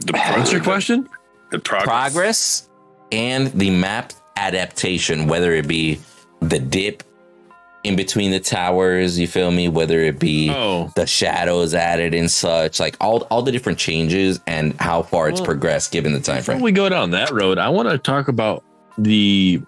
[0.00, 1.06] the What's your question?
[1.50, 1.86] The progress.
[1.86, 2.68] progress
[3.12, 6.00] and the map adaptation, whether it be
[6.40, 7.02] the dip
[7.84, 9.68] in between the towers, you feel me?
[9.68, 10.90] Whether it be Oh.
[10.96, 15.40] the shadows added and such, like all all the different changes and how far it's
[15.40, 16.62] progressed given the time Before frame.
[16.62, 18.64] we go down that road, I want to talk about
[18.98, 19.60] the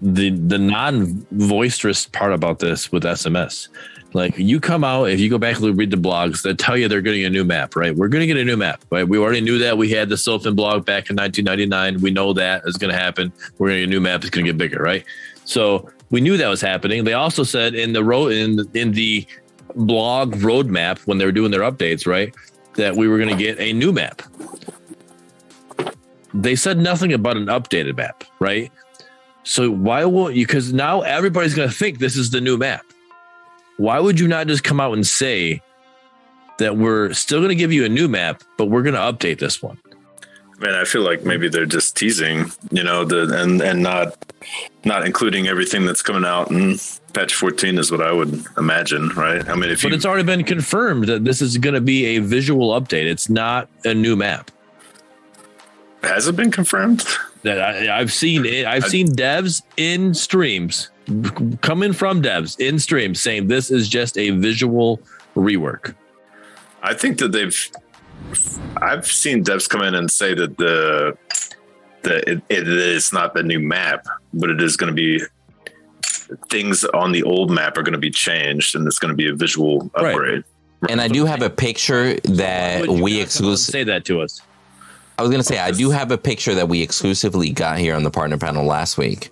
[0.00, 3.68] the the non boisterous part about this with SMS.
[4.14, 6.88] Like you come out, if you go back and read the blogs, that tell you
[6.88, 7.94] they're getting a new map, right?
[7.94, 9.06] We're going to get a new map, right?
[9.06, 9.76] We already knew that.
[9.76, 12.00] We had the Sylphin blog back in 1999.
[12.00, 13.30] We know that is going to happen.
[13.58, 14.22] We're going to get a new map.
[14.22, 15.04] It's going to get bigger, right?
[15.44, 17.04] So we knew that was happening.
[17.04, 19.26] They also said in the road in in the
[19.74, 22.34] blog roadmap when they were doing their updates, right,
[22.76, 24.22] that we were going to get a new map
[26.34, 28.70] they said nothing about an updated map, right?
[29.48, 30.46] So why won't you?
[30.46, 32.84] Because now everybody's going to think this is the new map.
[33.78, 35.62] Why would you not just come out and say
[36.58, 39.38] that we're still going to give you a new map, but we're going to update
[39.38, 39.78] this one?
[40.58, 44.18] Man, I feel like maybe they're just teasing, you know, the and and not
[44.84, 46.76] not including everything that's coming out in
[47.14, 49.48] patch 14 is what I would imagine, right?
[49.48, 52.04] I mean, if But you it's already been confirmed that this is going to be
[52.16, 53.06] a visual update.
[53.06, 54.50] It's not a new map.
[56.02, 57.04] Has it been confirmed?
[57.42, 58.66] That I, I've seen it.
[58.66, 60.90] I've seen devs in streams
[61.60, 65.00] coming from devs in streams saying this is just a visual
[65.36, 65.94] rework.
[66.82, 67.56] I think that they've.
[68.76, 71.16] I've seen devs come in and say that the
[72.02, 75.22] that it, it is not the new map, but it is going to be
[76.50, 79.28] things on the old map are going to be changed, and it's going to be
[79.28, 80.12] a visual Right.
[80.12, 80.44] upgrade.
[80.88, 83.22] And I do have a picture that Why would you we not come out and
[83.22, 83.72] exclusive.
[83.72, 84.42] say that to us.
[85.18, 88.04] I was gonna say I do have a picture that we exclusively got here on
[88.04, 89.30] the partner panel last week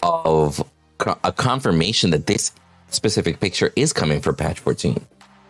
[0.00, 0.64] of
[0.98, 2.52] co- a confirmation that this
[2.90, 5.04] specific picture is coming for patch 14.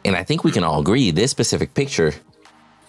[0.06, 2.14] And I think we can all agree this specific picture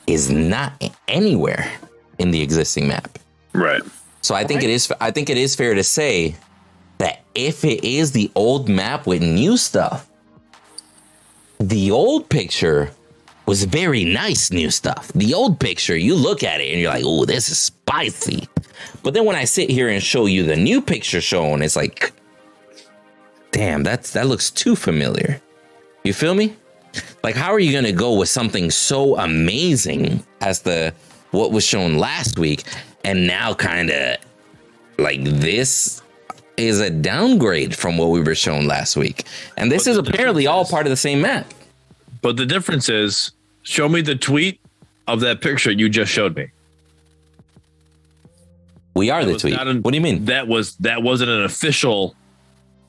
[0.07, 1.70] is not anywhere
[2.18, 3.20] in the existing map.
[3.51, 3.82] Right.
[4.22, 6.36] So I think it is I think it is fair to say
[6.99, 10.09] that if it is the old map with new stuff,
[11.59, 12.91] the old picture
[13.45, 15.11] was very nice new stuff.
[15.13, 18.47] The old picture, you look at it and you're like, "Oh, this is spicy."
[19.01, 22.13] But then when I sit here and show you the new picture shown, it's like,
[23.51, 25.41] "Damn, that's that looks too familiar."
[26.03, 26.55] You feel me?
[27.23, 30.93] Like how are you to go with something so amazing as the
[31.31, 32.63] what was shown last week
[33.03, 34.17] and now kind of
[34.99, 36.01] like this
[36.57, 39.25] is a downgrade from what we were shown last week.
[39.57, 41.51] And this is apparently all part of the same map.
[42.24, 44.59] But the difference is, show me the tweet
[45.07, 46.47] of that picture you just showed me.
[48.95, 49.53] We are That the tweet.
[49.59, 50.26] an- what do you mean?
[50.26, 52.15] That was that wasn't an official.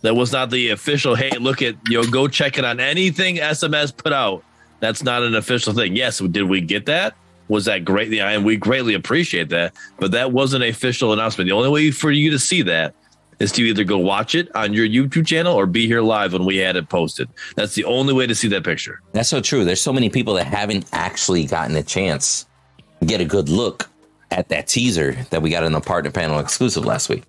[0.02, 1.14] That was not the official.
[1.14, 4.44] Hey, look at you know, go check it on anything SMS put out.
[4.80, 5.96] That's not an official thing.
[5.96, 7.14] Yes, did we get that?
[7.48, 8.10] Was that great?
[8.10, 9.74] Yeah, and we greatly appreciate that.
[9.98, 11.48] But that wasn't an official announcement.
[11.48, 12.94] The only way for you to see that
[13.38, 16.44] is to either go watch it on your YouTube channel or be here live when
[16.44, 17.28] we had it posted.
[17.56, 19.00] That's the only way to see that picture.
[19.12, 19.64] That's so true.
[19.64, 22.46] There's so many people that haven't actually gotten a chance
[23.00, 23.88] to get a good look
[24.30, 27.24] at that teaser that we got in the partner panel exclusive last week.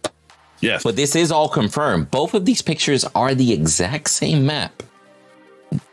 [0.61, 0.83] Yes.
[0.83, 2.09] But this is all confirmed.
[2.11, 4.83] Both of these pictures are the exact same map,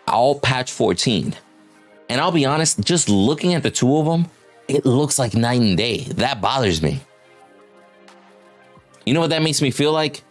[0.07, 1.35] all patch 14.
[2.09, 4.27] And I'll be honest, just looking at the two of them,
[4.69, 6.05] it looks like night and day.
[6.05, 7.01] That bothers me.
[9.05, 10.23] You know what that makes me feel like?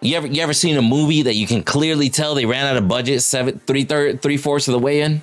[0.00, 2.76] You ever you ever seen a movie that you can clearly tell they ran out
[2.76, 5.22] of budget seven three third three fourths of the way in?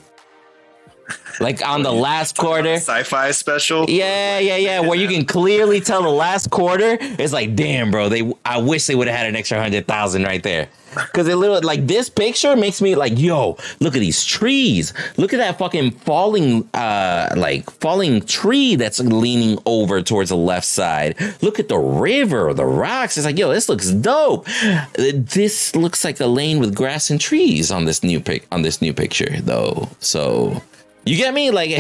[1.49, 2.75] Like on the last quarter.
[2.75, 3.89] Sci-fi special.
[3.89, 4.79] Yeah, yeah, yeah.
[4.81, 8.09] Where you can clearly tell the last quarter, it's like, damn, bro.
[8.09, 10.67] They, I wish they would have had an extra hundred thousand right there.
[10.93, 14.93] Because it literally, like, this picture makes me like, yo, look at these trees.
[15.17, 20.65] Look at that fucking falling, uh, like falling tree that's leaning over towards the left
[20.65, 21.15] side.
[21.41, 23.17] Look at the river, the rocks.
[23.17, 24.47] It's like, yo, this looks dope.
[24.95, 28.81] This looks like a lane with grass and trees on this new pic on this
[28.81, 29.89] new picture, though.
[29.99, 30.61] So
[31.09, 31.51] you get me?
[31.51, 31.71] Like,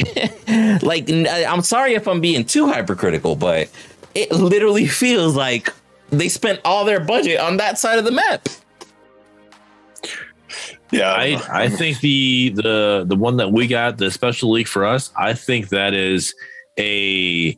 [0.83, 3.69] like I'm sorry if I'm being too hypercritical, but
[4.15, 5.73] it literally feels like
[6.09, 8.47] they spent all their budget on that side of the map.
[10.91, 14.85] Yeah, I, I think the the the one that we got the special leak for
[14.85, 16.33] us I think that is
[16.79, 17.55] a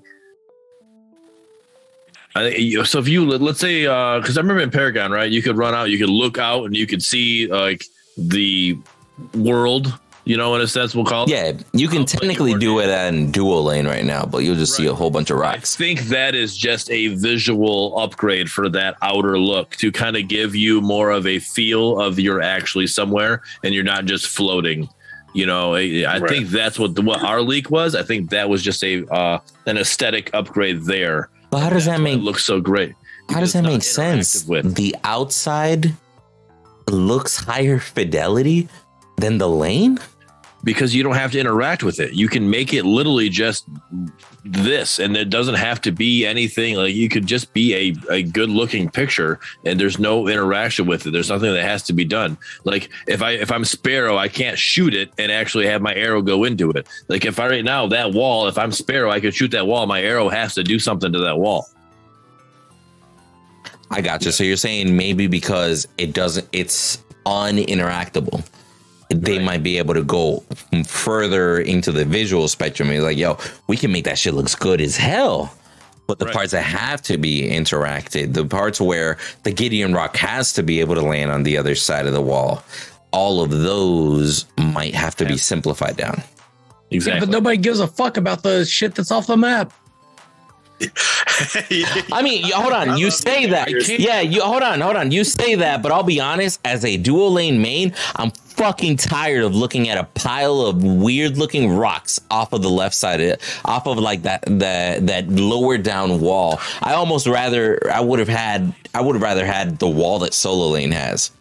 [2.35, 5.55] I, so if you let's say uh, because I remember in Paragon right you could
[5.55, 7.85] run out you could look out and you could see like
[8.17, 8.77] the
[9.33, 12.79] world you know in a sense we'll call it Yeah, you can but technically do
[12.79, 15.75] it in dual lane right now, but you'll just see a whole bunch of rocks.
[15.75, 20.27] I think that is just a visual upgrade for that outer look to kind of
[20.27, 24.87] give you more of a feel of you're actually somewhere and you're not just floating.
[25.33, 26.29] You know, I I Right.
[26.29, 27.95] think that's what the, what our leak was.
[27.95, 31.29] I think that was just a uh, an aesthetic upgrade there.
[31.49, 32.95] But how does that That's why make it looks so great?
[33.29, 34.45] how does that make sense?
[34.45, 34.75] With.
[34.75, 35.93] The outside
[36.89, 38.67] looks higher fidelity
[39.17, 39.99] than the lane.
[40.63, 42.13] Because you don't have to interact with it.
[42.13, 43.65] You can make it literally just
[44.43, 46.75] this, and it doesn't have to be anything.
[46.75, 51.05] Like you could just be a, a good looking picture, and there's no interaction with
[51.05, 51.11] it.
[51.11, 52.37] There's nothing that has to be done.
[52.63, 56.21] Like if I if I'm Sparrow, I can't shoot it and actually have my arrow
[56.21, 56.87] go into it.
[57.07, 59.85] Like if I right now that wall, if I'm Sparrow, I could shoot that wall.
[59.87, 61.67] My arrow has to do something to that wall.
[63.91, 64.31] I got you.
[64.31, 68.47] So you're saying maybe because it doesn't, it's uninteractable.
[69.13, 69.43] They Right.
[69.45, 70.43] might be able to go
[70.85, 72.89] further into the visual spectrum.
[72.91, 73.37] It's like, yo,
[73.67, 75.53] we can make that shit looks good as hell.
[76.07, 76.33] But the Right.
[76.35, 80.79] parts that have to be interacted, the parts where the Gideon Rock has to be
[80.79, 82.63] able to land on the other side of the wall,
[83.11, 86.21] all of those might have to be simplified down.
[86.89, 87.19] Yeah, Exactly.
[87.21, 89.71] but nobody gives a fuck about the shit that's off the map.
[92.11, 92.97] I mean, hold on.
[92.97, 93.69] You say that.
[93.99, 95.11] Yeah, you hold on, hold on.
[95.11, 96.59] You say that, but I'll be honest.
[96.65, 101.37] As a dual lane main, I'm fucking tired of looking at a pile of weird
[101.37, 105.27] looking rocks off of the left side, of it, off of like that that that
[105.29, 106.59] lower down wall.
[106.81, 110.33] I almost rather I would have had I would have rather had the wall that
[110.33, 111.31] solo lane has.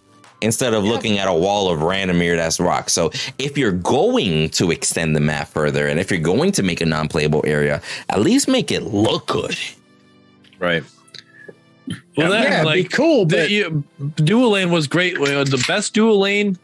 [0.43, 2.95] Instead of looking at a wall of random weird ass rocks.
[2.95, 6.81] So if you're going to extend the map further and if you're going to make
[6.81, 9.59] a non-playable area, at least make it look good.
[10.59, 10.83] right.
[12.17, 13.85] Well, that, yeah, it'd be like, cool, the, but you,
[14.15, 15.17] dual lane was great.
[15.17, 16.57] The best dual lane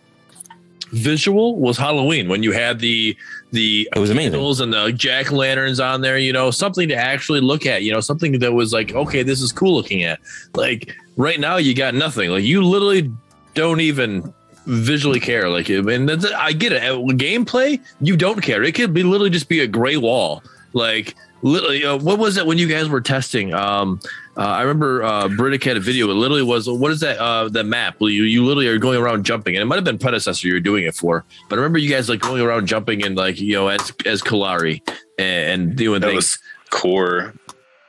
[0.92, 3.16] visual was Halloween when you had the
[3.52, 4.34] the It was amazing.
[4.34, 6.18] and the jack lanterns on there.
[6.18, 7.82] You know, something to actually look at.
[7.82, 10.20] You know, something that was like, okay, this is cool looking at.
[10.54, 12.30] Like right now, you got nothing.
[12.30, 13.12] Like you literally
[13.54, 14.32] don't even
[14.66, 15.48] visually care.
[15.48, 16.82] Like, and that's, I get it.
[16.82, 18.62] At gameplay, you don't care.
[18.62, 20.42] It could be literally just be a gray wall.
[20.72, 21.14] Like
[21.46, 23.54] uh, what was it when you guys were testing?
[23.54, 24.00] Um,
[24.36, 26.10] uh, I remember uh, Britic had a video.
[26.10, 27.18] It literally was what is that?
[27.18, 27.96] Uh, the map.
[28.00, 30.84] You you literally are going around jumping, and it might have been predecessor you're doing
[30.84, 31.24] it for.
[31.48, 34.22] But I remember you guys like going around jumping and like you know as as
[34.22, 34.82] Kallari
[35.18, 36.16] and, and doing that things.
[36.16, 36.38] was
[36.70, 37.34] core.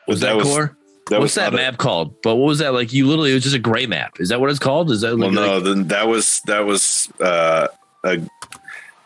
[0.08, 0.78] was that, core?
[1.10, 2.22] That What's was that not a- map called?
[2.22, 2.94] But what was that like?
[2.94, 4.20] You literally it was just a gray map.
[4.20, 4.92] Is that what it's called?
[4.92, 7.68] Is that Well, like, no, then that was that was uh,
[8.04, 8.20] a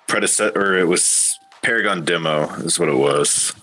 [0.07, 3.53] predecessor, or it was Paragon demo, is what it was.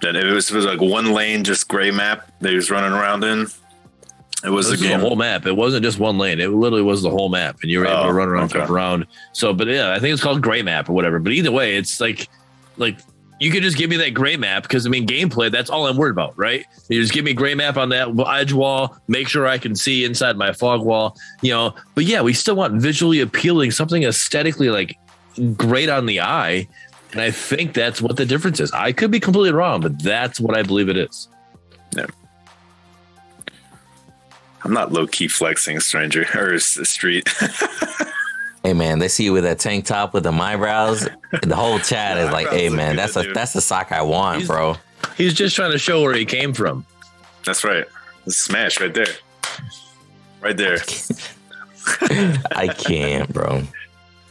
[0.00, 2.92] Then it was, it was like one lane, just gray map that he was running
[2.92, 3.46] around in.
[4.44, 5.46] It was This a is the whole map.
[5.46, 6.38] It wasn't just one lane.
[6.38, 8.64] It literally was the whole map, and you were able to Oh, run around, okay.
[8.72, 9.06] around.
[9.32, 11.18] So, but yeah, I think it's called Gray Map or whatever.
[11.18, 12.28] But either way, it's like,
[12.76, 12.98] like
[13.40, 15.50] you could just give me that gray map because I mean, gameplay.
[15.50, 16.64] That's all I'm worried about, right?
[16.88, 18.96] You just give me gray map on that edge wall.
[19.08, 21.16] Make sure I can see inside my fog wall.
[21.42, 24.96] You know, but yeah, we still want visually appealing, something aesthetically like
[25.56, 26.68] great on the eye.
[27.12, 28.70] And I think that's what the difference is.
[28.72, 31.28] I could be completely wrong, but that's what I believe it is.
[31.96, 32.06] Yeah.
[34.64, 37.28] I'm not low key flexing, stranger or s- street.
[38.64, 41.08] Hey man, they see you with that tank top with the eyebrows.
[41.42, 43.34] The whole chat is like, "Hey man, that's a dude.
[43.34, 44.74] that's the sock I want, He's- bro."
[45.16, 46.84] He's just trying to show where he came from.
[47.46, 47.86] That's right.
[48.26, 49.06] Smash right there.
[50.40, 50.78] Right there.
[52.54, 53.62] I can't, bro.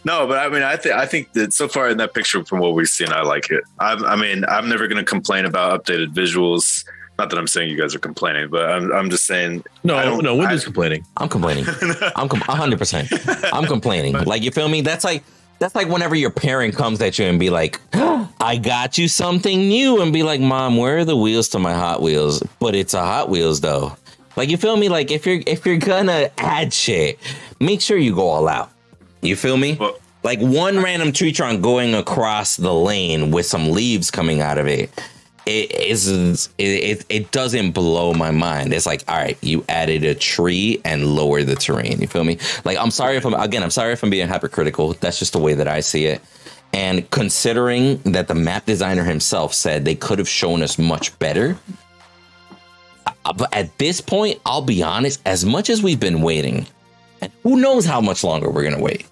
[0.08, 2.60] No, but I mean, I think I think that so far in that picture, from
[2.60, 3.64] what we've seen, I like it.
[3.80, 6.86] I, I mean, I'm never going to complain about updated visuals.
[7.20, 9.64] Not that I'm saying you guys are complaining, but I'm I'm just saying.
[9.68, 11.06] I No, don't- no, Windu's I- complaining.
[11.18, 11.66] I'm complaining.
[12.16, 13.50] I'm com- 100%.
[13.52, 14.14] I'm complaining.
[14.32, 14.82] Like you feel me?
[14.82, 15.24] That's like
[15.60, 17.80] that's like whenever your parent comes at you and be like,
[18.40, 21.74] "I got you something new," and be like, "Mom, where are the wheels to my
[21.74, 23.98] Hot Wheels?" But it's a Hot Wheels though.
[24.38, 24.88] Like you feel me?
[24.88, 27.18] Like if you're if you're gonna add shit,
[27.60, 28.70] make sure you go all out.
[29.22, 29.76] You feel me?
[29.80, 34.58] Well- like one random tree trunk going across the lane with some leaves coming out
[34.58, 34.90] of it.
[35.46, 38.74] It is it, it it doesn't blow my mind.
[38.74, 42.02] It's like, all right, you added a tree and lower the terrain.
[42.02, 42.40] You feel me?
[42.66, 44.94] Like I'm sorry if I'm again, I'm sorry if I'm being hypercritical.
[44.94, 46.22] That's just the way that I see it.
[46.74, 51.58] And considering that the map designer himself said they could have shown us much better,
[53.24, 56.68] uh, but at this point, I'll be honest, as much as we've been waiting,
[57.22, 59.06] and who knows how much longer we're gonna wait.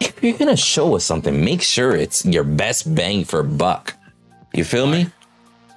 [0.00, 3.94] If you're gonna show us something, make sure it's your best bang for buck.
[4.52, 5.08] You feel me?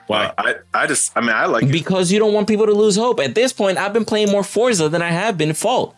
[0.08, 0.34] Why?
[0.38, 1.72] I I just I mean I like it.
[1.72, 3.20] Because you don't want people to lose hope.
[3.20, 5.96] At this point, I've been playing more Forza than I have been Fault.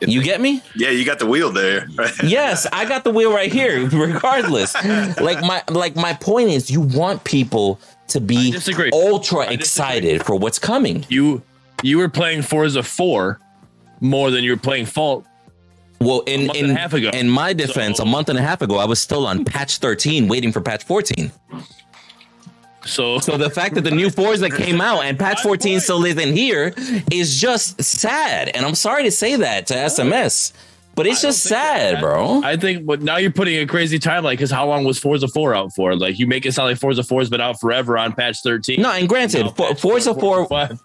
[0.00, 0.60] You get me?
[0.76, 1.88] yeah you got the wheel there?
[2.22, 3.88] Yes, I got the wheel right here.
[3.92, 4.74] Regardless,
[5.18, 8.54] like my like my point is, you want people to be
[8.92, 11.06] ultra excited for what's coming.
[11.08, 11.42] You
[11.82, 13.40] you were playing Forza 4
[14.04, 15.26] more than you were playing Fault.
[16.00, 17.08] Well, in in, half ago.
[17.14, 19.78] in my defense, So- a month and a half ago, I was still on patch
[19.78, 21.32] 13, waiting for patch 14.
[22.84, 26.36] So So the fact that the new Forza came out and patch 14 still isn't
[26.36, 26.74] here
[27.10, 28.48] is just sad.
[28.54, 30.52] And I'm sorry to say that to SMS,
[30.94, 32.42] but it's I just think that- sad, bro.
[32.44, 35.54] I think, but now you're putting a crazy timeline because how long was Forza 4
[35.54, 35.96] out for?
[35.96, 38.82] Like you make it sound like Forza 4 has been out forever on patch 13.
[38.82, 40.78] No, and granted, Now For- patch Forza 4, 5.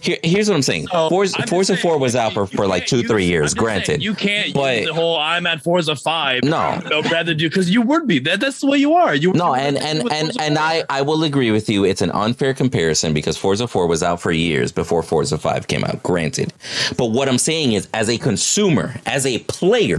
[0.00, 0.86] Here, here's what I'm saying.
[0.88, 3.56] So, Forza, I'm Forza saying, 4 was out for, for like two, three years, just
[3.56, 4.02] saying, granted.
[4.02, 6.44] you can't But- use the whole I'm at Forza 5.
[6.44, 6.78] No.
[6.90, 8.40] no rather do because you would be that.
[8.40, 9.14] That's the way you are.
[9.14, 10.64] You No, and and and Forza and 4.
[10.64, 11.84] I I will agree with you.
[11.84, 15.84] It's an unfair comparison because Forza 4 was out for years before Forza 5 came
[15.84, 16.02] out.
[16.02, 16.52] Granted,
[16.96, 19.98] but what I'm saying is, as a consumer, as a player.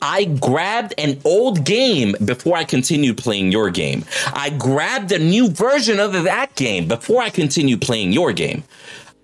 [0.00, 4.04] I grabbed an old game before I continued playing your game.
[4.32, 8.62] I grabbed a new version of that game before I continued playing your game.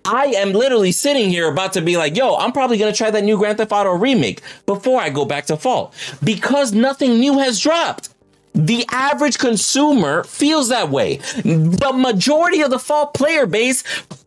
[0.05, 3.23] I am literally sitting here about to be like, yo, I'm probably gonna try that
[3.23, 5.93] new Grand Theft Auto remake before I go back to Fault
[6.23, 8.09] because nothing new has dropped.
[8.53, 11.17] The average consumer feels that way.
[11.43, 13.83] The majority of the Fault player base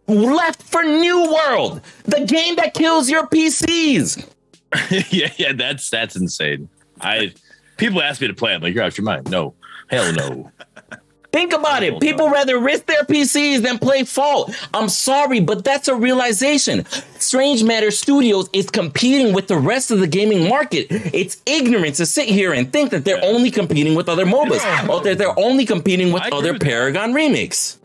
[0.07, 4.26] left for New World, the game that kills your PCs.
[5.11, 6.68] yeah, yeah, that's that's insane.
[7.01, 7.33] I
[7.79, 8.55] people ask me to play.
[8.55, 9.31] I'm like, you're out your mind.
[9.31, 9.55] No,
[9.89, 10.51] hell no.
[11.31, 12.01] Think about it.
[12.01, 14.55] People rather risk their PCs than play Fault.
[14.72, 16.87] I'm sorry, but that's a realization.
[17.18, 20.87] Strange Matter Studios is competing with the rest of the gaming market.
[20.91, 25.03] It's ignorant to sit here and think that they're only competing with other MOBAs or
[25.03, 26.66] that they're only competing with I other with that.
[26.66, 27.79] Paragon remakes.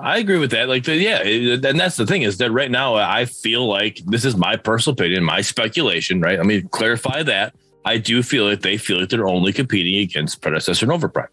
[0.00, 0.68] I agree with that.
[0.68, 4.34] Like, yeah, and that's the thing is that right now I feel like this is
[4.36, 6.22] my personal opinion, my speculation.
[6.22, 6.38] Right?
[6.38, 7.54] Let me clarify that.
[7.84, 11.28] I do feel like they feel like they're only competing against predecessor and overprime,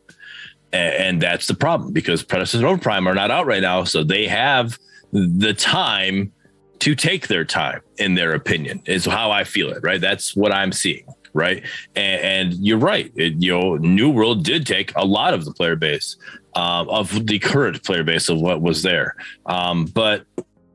[0.75, 4.03] and, and that's the problem because predecessor and overprime are not out right now, so
[4.03, 4.77] they have
[5.11, 6.31] the time
[6.79, 7.81] to take their time.
[7.97, 9.79] In their opinion, is how I feel it.
[9.81, 10.01] Right?
[10.01, 11.05] That's what I'm seeing.
[11.33, 11.63] Right?
[11.95, 13.11] And, and you're right.
[13.15, 16.17] It, you know, New World did take a lot of the player base
[16.55, 19.15] um, of the current player base of what was there.
[19.45, 20.25] Um, but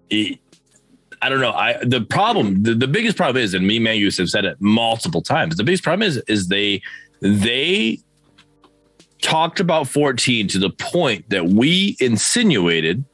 [0.08, 0.38] it,
[1.22, 1.52] I don't know.
[1.52, 4.56] I the problem, the, the biggest problem is, and me, man, you have said it
[4.60, 5.56] multiple times.
[5.56, 6.80] The biggest problem is, is they
[7.20, 8.00] they
[9.20, 13.04] talked about 14 to the point that we insinuated,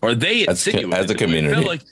[0.00, 1.64] or they As a insinuated as a community.
[1.64, 1.82] like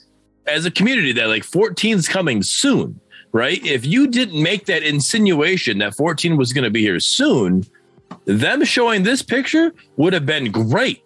[0.47, 2.99] as a community that like 14 is coming soon,
[3.31, 3.63] right?
[3.65, 7.63] If you didn't make that insinuation that 14 was going to be here soon,
[8.25, 11.03] them showing this picture would have been great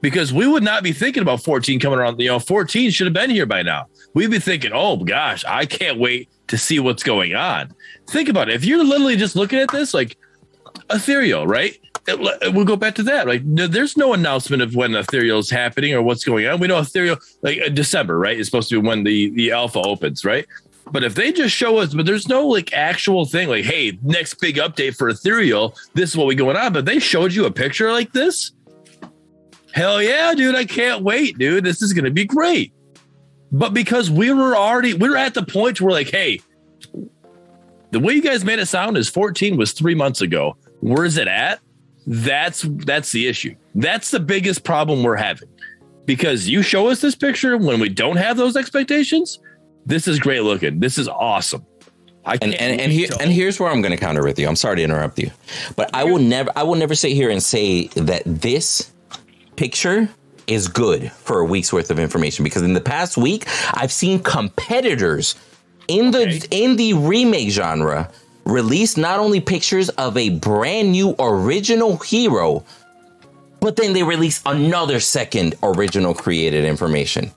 [0.00, 2.20] because we would not be thinking about 14 coming around.
[2.20, 3.86] You know, 14 should have been here by now.
[4.12, 7.72] We'd be thinking, oh gosh, I can't wait to see what's going on.
[8.08, 8.54] Think about it.
[8.54, 10.16] If you're literally just looking at this, like
[10.90, 11.78] Ethereal, right?
[12.06, 13.26] It- we'll go back to that.
[13.26, 16.60] Like, no, there's no announcement of when Ethereal is happening or what's going on.
[16.60, 18.38] We know Ethereal, like uh, December, right?
[18.38, 20.46] Is supposed to be when the the alpha opens, right?
[20.92, 24.34] But if they just show us, but there's no like actual thing, like, hey, next
[24.34, 26.74] big update for Ethereal, this is what we going on.
[26.74, 28.52] But they showed you a picture like this.
[29.72, 30.54] Hell yeah, dude!
[30.54, 31.64] I can't wait, dude.
[31.64, 32.72] This is gonna be great.
[33.50, 36.40] but because we were already we were at the point where like, hey,
[37.90, 40.56] the way you guys made it sound is 14 was three months ago.
[40.80, 41.60] Where's it at?
[42.06, 43.54] That's that's the issue.
[43.74, 45.48] That's the biggest problem we're having.
[46.04, 49.38] Because you show us this picture when we don't have those expectations.
[49.86, 50.80] This is great looking.
[50.80, 51.64] This is awesome.
[52.26, 54.46] I And and and, here, and here's where I'm going to counter with you.
[54.46, 55.30] I'm sorry to interrupt you,
[55.76, 58.92] but I will never I will never sit here and say that this
[59.56, 60.08] picture
[60.46, 64.22] is good for a week's worth of information because in the past week I've seen
[64.22, 65.36] competitors
[65.88, 68.10] in the in the remake genre
[68.44, 72.64] release not only pictures of a brand new original hero
[73.60, 77.30] but then they release another second original created information.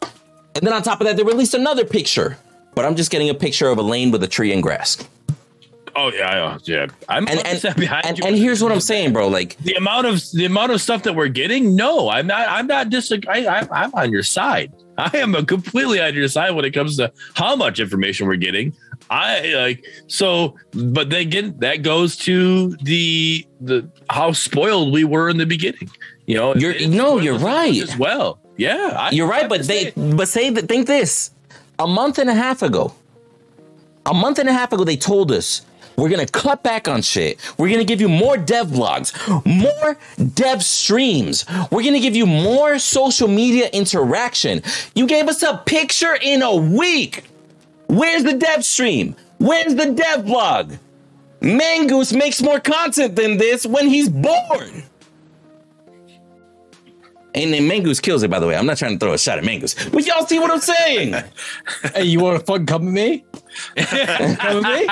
[0.55, 2.37] And then on top of that they released another picture.
[2.75, 4.97] But I'm just getting a picture of a lane with a tree and grass.
[5.95, 6.87] Oh yeah, yeah, yeah.
[7.09, 8.25] I'm And and, behind and, you.
[8.25, 9.29] and here's what I'm saying, bro.
[9.29, 11.75] Like the amount of the amount of stuff that we're getting.
[11.75, 12.47] No, I'm not.
[12.47, 13.11] I'm not just.
[13.27, 14.71] I, I, I'm on your side.
[14.99, 18.73] I am completely on your side when it comes to how much information we're getting.
[19.09, 25.29] I like so, but then again, that goes to the the how spoiled we were
[25.29, 25.89] in the beginning.
[26.25, 27.81] You know, You're- no, you're right.
[27.81, 28.39] as well.
[28.57, 31.31] Yeah, I, You're right, but they but say that think this.
[31.79, 32.93] A month and a half ago,
[34.05, 35.61] a month and a half ago, they told us
[35.95, 37.39] we're gonna cut back on shit.
[37.57, 39.13] We're gonna give you more dev vlogs,
[39.45, 39.97] more
[40.33, 41.45] dev streams.
[41.71, 44.63] We're gonna give you more social media interaction.
[44.95, 47.23] You gave us a picture in a week.
[47.87, 49.15] Where's the dev stream?
[49.39, 50.73] Where's the dev blog?
[51.41, 54.83] Mangoose makes more content than this when he's bored.
[57.35, 58.55] And then Mangoose kills it, by the way.
[58.55, 59.91] I'm not trying to throw a shot at Mangoose.
[59.91, 61.13] But y'all see what I'm saying?
[61.93, 63.23] Hey, you want to fucking come with me?
[63.75, 64.87] come with me?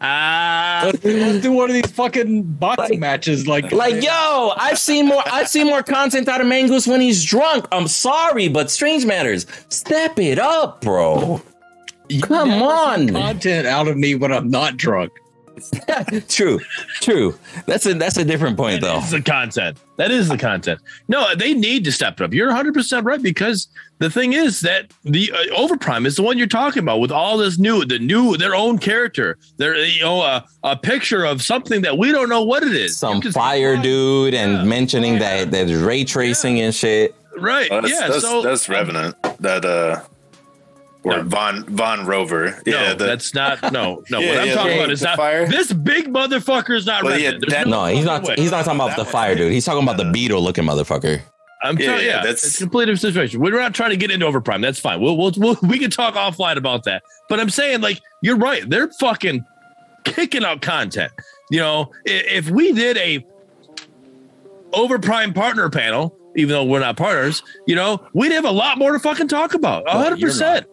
[0.00, 3.48] Let's, let's do one of these fucking boxing Like- matches.
[3.48, 7.24] Like, Like, yo, I've seen more I've seen more content out of Mangoose when he's
[7.24, 7.66] drunk.
[7.72, 11.42] I'm sorry, but Strange Matters, step it up, bro.
[12.08, 13.08] You come on.
[13.08, 15.12] content out of me when I'm not drunk.
[16.28, 16.60] true,
[17.00, 17.34] true.
[17.66, 19.00] That's a that's a different point though.
[19.00, 19.78] That is the content.
[19.96, 20.80] That is the content.
[21.08, 22.34] No, they need to step it up.
[22.34, 26.46] You're 100% right because the thing is that the uh, Overprime is the one you're
[26.46, 29.38] talking about with all this new, the new, their own character.
[29.56, 32.98] Their, you know, a a picture of something that we don't know what it is.
[32.98, 34.64] Some You just- fire dude and Yeah.
[34.64, 37.14] mentioning that that ray tracing and shit.
[37.38, 37.68] Right.
[37.70, 38.08] Oh, that's, yeah.
[38.08, 39.16] that's, so that's Revenant.
[39.40, 40.02] That uh,
[41.06, 41.22] or No.
[41.24, 42.50] Von Von Rover.
[42.66, 43.72] No, yeah, the, that's not.
[43.72, 44.18] No, no.
[44.20, 45.16] Yeah, what I'm yeah, talking about is the not.
[45.16, 45.46] fire.
[45.48, 48.34] This big motherfucker is not Well, yeah, that- No, he's not way.
[48.36, 49.52] he's not talking about the fire dude.
[49.52, 51.22] He's talking about the uh, beetle looking motherfucker.
[51.62, 53.40] I'm Yeah, telling yeah, yeah, that's- it's a complete different situation.
[53.40, 54.60] We're not trying to get into overprime.
[54.62, 55.00] That's fine.
[55.00, 57.02] We'll, we'll, we'll we can talk offline about that.
[57.28, 58.68] But I'm saying, like, you're right.
[58.68, 59.44] They're fucking
[60.04, 61.12] kicking out content.
[61.50, 63.24] You know, i- if we did a
[64.72, 68.92] overprime partner panel, even though we're not partners, you know, we'd have a lot more
[68.92, 69.84] to fucking talk about.
[69.86, 70.66] A hundred you're percent.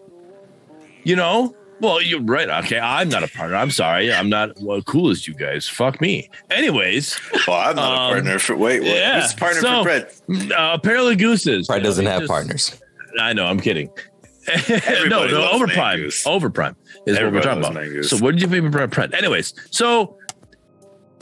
[1.03, 2.49] You know, well, you're right.
[2.65, 3.55] Okay, I'm not a partner.
[3.57, 4.13] I'm sorry.
[4.13, 5.67] I'm not well, cool as you guys.
[5.67, 6.29] Fuck me.
[6.49, 8.55] Anyways, well, I'm not Um, a partner for.
[8.55, 8.89] Wait, what?
[8.89, 10.21] yeah, Who's a partner so- for Brett?
[10.51, 11.67] uh, apparently gooses.
[11.67, 12.81] Pride You know, doesn't have just- partners.
[13.19, 13.45] I know.
[13.45, 13.87] I'm kidding.
[14.47, 15.97] no, Everybody no, loves overprime.
[15.99, 16.25] Mangoose.
[16.25, 16.75] Overprime
[17.05, 17.73] is Everybody what we're talking about.
[17.75, 18.05] Mangoose.
[18.05, 19.13] So what did you think about Brett?
[19.13, 20.17] Anyways, so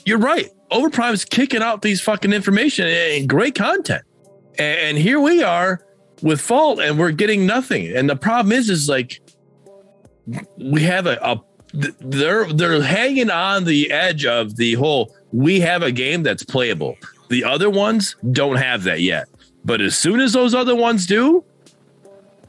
[0.06, 0.50] you're right.
[0.72, 4.04] Overprime is kicking out these fucking information and great content,
[4.58, 5.86] and here we are
[6.22, 7.96] with fault, and we're getting nothing.
[7.96, 9.20] And the problem is, is like
[10.58, 11.42] we have a, a
[11.74, 15.16] they're they're hanging on the edge of the whole.
[15.32, 16.98] We have a game that's playable.
[17.30, 19.28] The other ones don't have that yet.
[19.64, 21.44] But as soon as those other ones do,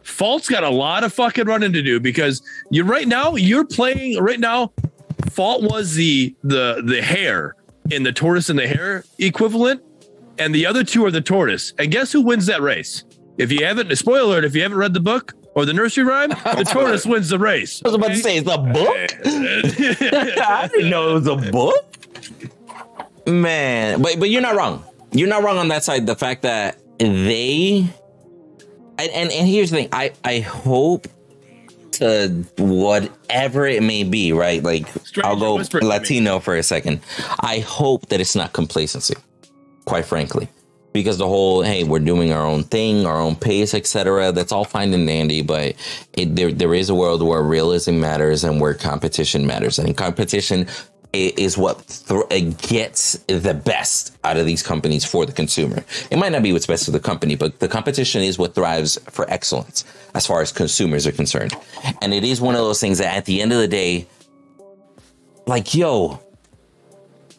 [0.03, 4.21] Fault's got a lot of fucking running to do because you right now you're playing
[4.21, 4.73] right now.
[5.31, 7.55] Fault was the the the hare
[7.91, 9.83] in the tortoise and the hare equivalent,
[10.39, 11.73] and the other two are the tortoise.
[11.79, 13.05] And guess who wins that race?
[13.39, 16.31] If you haven't, spoiler alert, if you haven't read the book or the nursery rhyme,
[16.31, 17.83] the tortoise wins the race.
[17.85, 18.97] I was about to say it's a book.
[19.25, 21.87] I didn't know it was a book.
[23.27, 24.85] Man, but but you're not wrong.
[25.13, 26.07] You're not wrong on that side.
[26.07, 27.87] The fact that they
[28.99, 29.89] and and, and here's the thing.
[29.93, 31.07] I I hope
[31.93, 34.63] to whatever it may be, right?
[34.63, 35.91] Like Stranger, I'll go whisper to me.
[35.91, 37.01] Latino for a second.
[37.41, 39.15] I hope that it's not complacency.
[39.85, 40.49] Quite frankly.
[40.93, 44.33] Because the whole hey, we're doing our own thing, our own pace, etc.
[44.33, 45.75] That's all fine and dandy, but
[46.13, 50.67] it, there there is a world where realism matters and where competition matters, and competition
[51.13, 55.85] is what th- gets the best out of these companies for the consumer.
[56.11, 58.99] It might not be what's best for the company, but the competition is what thrives
[59.11, 61.55] for excellence as far as consumers are concerned.
[62.01, 64.07] And it is one of those things that at the end of the day,
[65.47, 66.21] like yo,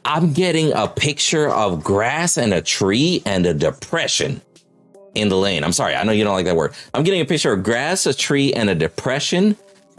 [0.05, 4.41] I'm getting a picture of grass and a tree and a depression.
[5.15, 5.63] in the lane.
[5.63, 6.73] I'm sorry, I know you don't like that word.
[6.93, 9.55] I'm getting a picture of grass, a tree, and a depression,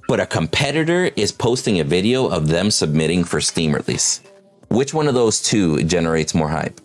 [0.08, 4.22] but a competitor is posting a video of them submitting for Steam release.
[4.70, 6.80] Which one of those two generates more hype?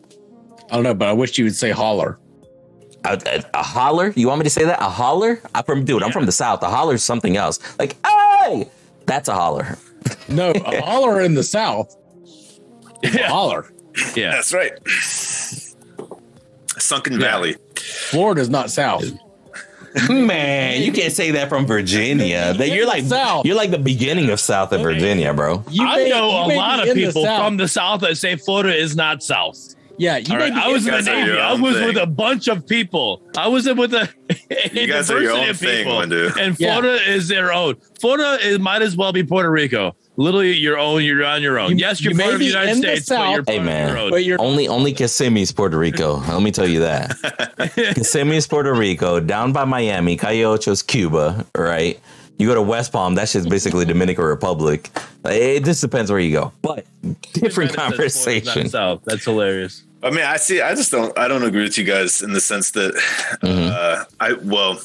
[0.69, 2.19] I don't know, but I wish you would say holler.
[3.05, 4.13] A, a, a holler?
[4.15, 4.79] You want me to say that?
[4.79, 5.41] A holler?
[5.55, 6.03] I'm from dude.
[6.03, 6.61] I'm from the south.
[6.61, 7.59] A holler is something else.
[7.79, 8.69] Like, hey,
[9.07, 9.77] that's a holler.
[10.27, 11.95] No, a holler in the south.
[13.03, 13.71] Is holler.
[14.15, 14.31] Yeah.
[14.31, 14.71] That's right.
[16.77, 17.55] Sunken Valley.
[17.75, 19.03] Florida's not south.
[20.07, 22.53] Man, you can't say that from Virginia.
[22.57, 23.45] That you're like South.
[23.45, 25.63] you're like the beginning of South of Virginia, bro.
[25.69, 28.15] You I may- know you a lot of in the people from the South that
[28.17, 29.75] say Florida is not South.
[29.99, 31.31] Yeah, you All right, I was in the Navy.
[31.37, 31.87] I was thing.
[31.87, 33.21] with a bunch of people.
[33.37, 35.99] I was with a, a You guys are your own of thing, people.
[35.99, 36.35] Windu.
[36.37, 36.79] And Yeah.
[36.79, 37.75] Florida is their own.
[37.99, 39.95] Florida is, might as well be Puerto Rico.
[40.15, 41.03] Literally, your own.
[41.03, 41.71] You're on your own.
[41.71, 43.45] You- yes, you're you may part of the United in the States, but you're South.
[43.45, 43.89] part Hey, of man.
[43.89, 44.09] your own.
[44.11, 46.15] but you're Only only Kissimmee's Puerto Rico.
[46.19, 47.17] Let me tell you that.
[47.95, 51.99] Kissimmee's Puerto Rico, down by Miami, Calle Ocho's Cuba, right?
[52.37, 54.89] You go to West Palm, that shit's basically Dominican Republic.
[55.25, 56.53] It just depends where you go.
[56.61, 56.85] But
[57.33, 58.69] different It says Florida's not conversation.
[58.69, 59.01] South.
[59.03, 59.83] That's hilarious.
[60.01, 60.61] I mean, I see.
[60.61, 61.17] I just don't.
[61.17, 62.93] I don't agree with you guys in the sense that
[63.41, 63.69] Mm-hmm.
[63.73, 64.79] uh, I well.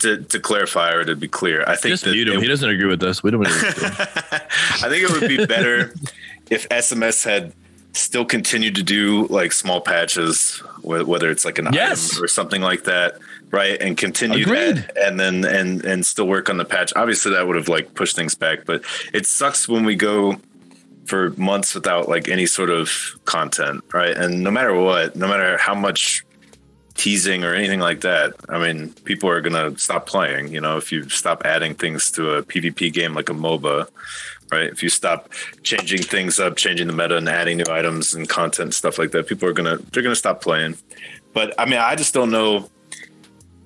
[0.00, 2.38] To, to clarify or to be clear, I think Just that mute him.
[2.38, 3.22] it- he doesn't agree with us.
[3.22, 3.44] We don't.
[3.44, 3.92] Agree with him.
[4.32, 5.94] I think it would be better
[6.50, 7.52] if SMS had
[7.92, 12.12] still continued to do like small patches, wh- whether it's like an Yes.
[12.14, 13.18] item or something like that,
[13.50, 13.78] right?
[13.78, 16.94] And continue that, and then and and still work on the patch.
[16.96, 18.82] Obviously, that would have like pushed things back, but
[19.12, 20.40] it sucks when we go
[21.10, 22.88] for months without like any sort of
[23.24, 24.16] content, right?
[24.16, 26.24] And no matter what, no matter how much
[26.94, 28.34] teasing or anything like that.
[28.48, 30.52] I mean, people are gonna stop playing.
[30.52, 33.88] You know, if you stop adding things to a PvP game like a MOBA,
[34.52, 34.68] right?
[34.70, 35.32] If you stop
[35.62, 39.26] changing things up, changing the meta, and adding new items and content stuff like that,
[39.26, 40.76] people are gonna they're gonna stop playing.
[41.32, 42.68] But I mean, I just don't know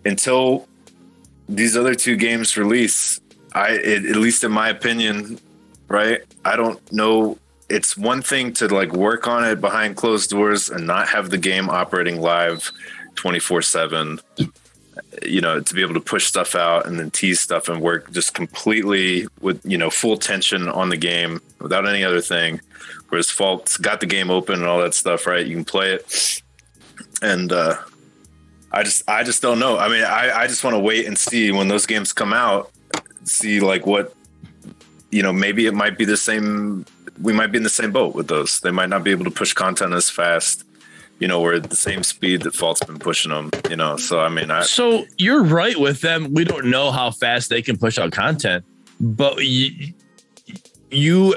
[0.05, 0.69] until
[1.49, 3.21] these other two games release.
[3.53, 5.41] I, it, at least in my opinion,
[5.89, 6.23] right?
[6.45, 7.39] I don't know.
[7.69, 11.39] It's one thing to like work on it behind closed doors and not have the
[11.39, 12.71] game operating live
[13.17, 14.21] 24 7
[15.23, 18.11] you know to be able to push stuff out and then tease stuff and work
[18.13, 22.61] just completely with you know full tension on the game without any other thing
[23.09, 26.43] whereas fault's got the game open and all that stuff right you can play it
[27.23, 27.77] and uh
[28.73, 31.19] i just i just don't know i mean i i just want to wait and
[31.19, 32.71] see when those games come out
[33.25, 34.15] see like what
[35.15, 36.85] you know maybe it might be the same
[37.23, 39.31] we might be in the same boat with those they might not be able to
[39.31, 40.65] push content as fast
[41.21, 43.97] you know, we're at the same speed that Fault's been pushing them, you know.
[43.97, 46.35] So I mean, I So you're right with them.
[46.35, 48.65] We don't know how fast they can push out content,
[49.01, 49.95] but you,
[50.91, 51.37] you,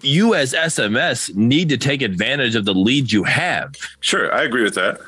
[0.00, 3.74] you as SMS need to take advantage of the lead you have.
[4.00, 4.98] sure I agree with that.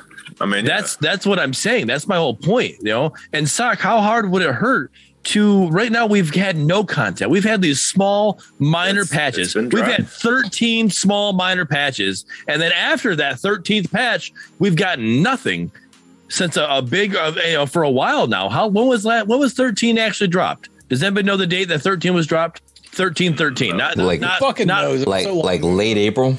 [0.40, 1.86] I mean, That's that's what I'm saying.
[1.86, 2.76] That's my whole point.
[2.78, 3.78] You know, and sock.
[3.78, 4.92] How hard would it hurt?
[5.22, 7.30] To right now, we've had no content.
[7.30, 9.54] We've had these small minor It's- patches.
[9.54, 15.22] it's We've had 13 small minor patches, and then after that 13th patch, we've gotten
[15.22, 15.70] nothing
[16.28, 18.48] since a, a big uh, you know, for a while now.
[18.48, 19.26] How when was that?
[19.28, 20.68] When was 13 actually dropped?
[20.88, 22.62] Does anybody know the date that 13 was dropped?
[22.92, 23.76] 13 13.
[23.76, 25.06] Not Like- not, fucking not, knows.
[25.06, 26.36] Like so like late April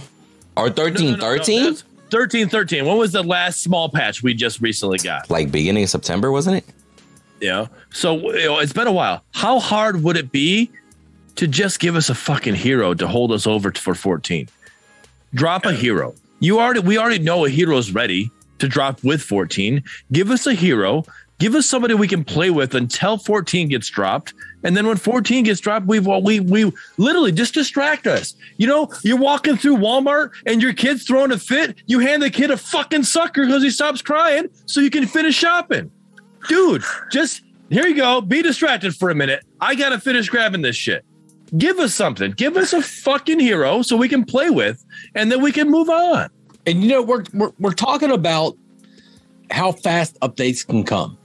[0.58, 1.76] or no, no, 13 no, no, 13?
[2.10, 2.86] 13 13.
[2.86, 5.30] When was the last small patch we just recently got?
[5.30, 6.66] Like beginning of September, wasn't it?
[7.42, 9.24] You know, so you know, it's been a while.
[9.32, 10.70] How hard would it be
[11.36, 14.48] to just give us a fucking hero to hold us over for 14?
[15.34, 16.14] Drop a hero.
[16.40, 19.84] You already, we already know a hero's ready to drop with 14.
[20.12, 21.04] Give us a hero.
[21.40, 24.36] Give us somebody we can play with until 14 gets dropped.
[24.64, 28.36] And then when 14 gets dropped, we've well, we we literally just distract us.
[28.58, 31.82] You know, you're walking through Walmart and your kid's throwing a fit.
[31.88, 35.34] You hand the kid a fucking sucker because he stops crying so you can finish
[35.34, 35.90] shopping
[36.48, 38.22] dude, just here you go.
[38.22, 39.44] Be distracted for a minute.
[39.60, 41.06] I gotta finish grabbing this shit.
[41.58, 42.32] Give us something.
[42.32, 44.84] Give us a fucking hero so we can play with,
[45.16, 46.30] and then we can move on.
[46.66, 48.58] And you know, we're, we're we're talking about
[49.50, 51.18] how fast updates can come.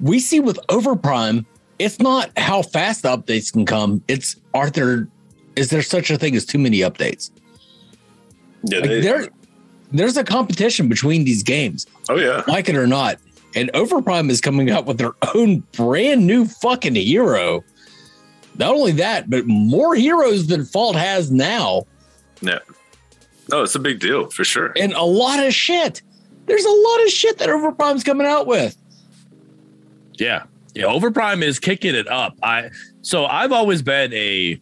[0.00, 1.44] We see with Overprime,
[1.78, 4.02] it's not how fast the updates can come.
[4.08, 5.08] It's are there
[5.56, 7.30] is there such a thing as too many updates?
[8.64, 9.28] yeah, Like they- there,
[9.92, 13.18] there's a competition between these games, oh yeah, like it or not.
[13.54, 17.64] And Overprime is coming out with their own brand new fucking hero.
[18.56, 21.84] Not only that, but more heroes than Fault has now,
[22.40, 22.58] yeah.
[23.50, 24.72] No, it's a big deal for sure.
[24.76, 26.02] and a lot of shit.
[26.46, 28.76] There's a lot of shit that Overprime's coming out with.
[30.14, 30.44] Yeah,
[30.74, 30.84] yeah.
[30.84, 32.36] Overprime is kicking it up.
[32.42, 32.70] I
[33.02, 34.60] so I've always been a,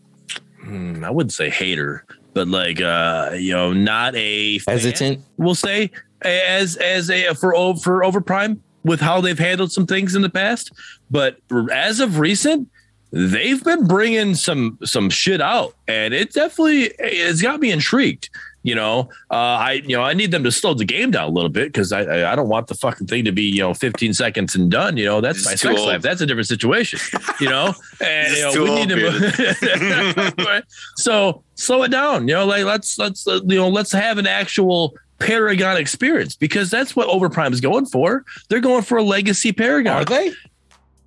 [0.62, 2.04] hmm, I wouldn't say hater,
[2.34, 5.22] but like uh, you know, not a fan, Hesitant.
[5.36, 5.90] We'll say
[6.22, 8.60] as as a for for Overprime.
[8.88, 10.72] With how they've handled some things in the past,
[11.10, 11.36] but
[11.70, 12.68] as of recent,
[13.12, 18.30] they've been bringing some some shit out, and it definitely it's got me intrigued.
[18.64, 21.30] You know, uh, I you know I need them to slow the game down a
[21.30, 24.12] little bit because I, I don't want the fucking thing to be you know 15
[24.12, 24.96] seconds and done.
[24.96, 25.88] You know, that's It's my sex old.
[25.88, 26.02] life.
[26.02, 26.98] That's a different situation.
[27.40, 27.72] You know,
[28.04, 30.62] and you know we need to.
[30.96, 32.28] so slow it down.
[32.28, 36.70] You know, like let's let's uh, you know let's have an actual Paragon experience because
[36.70, 38.24] that's what Overprime is going for.
[38.48, 39.96] They're going for a legacy Paragon.
[40.02, 40.32] Are they?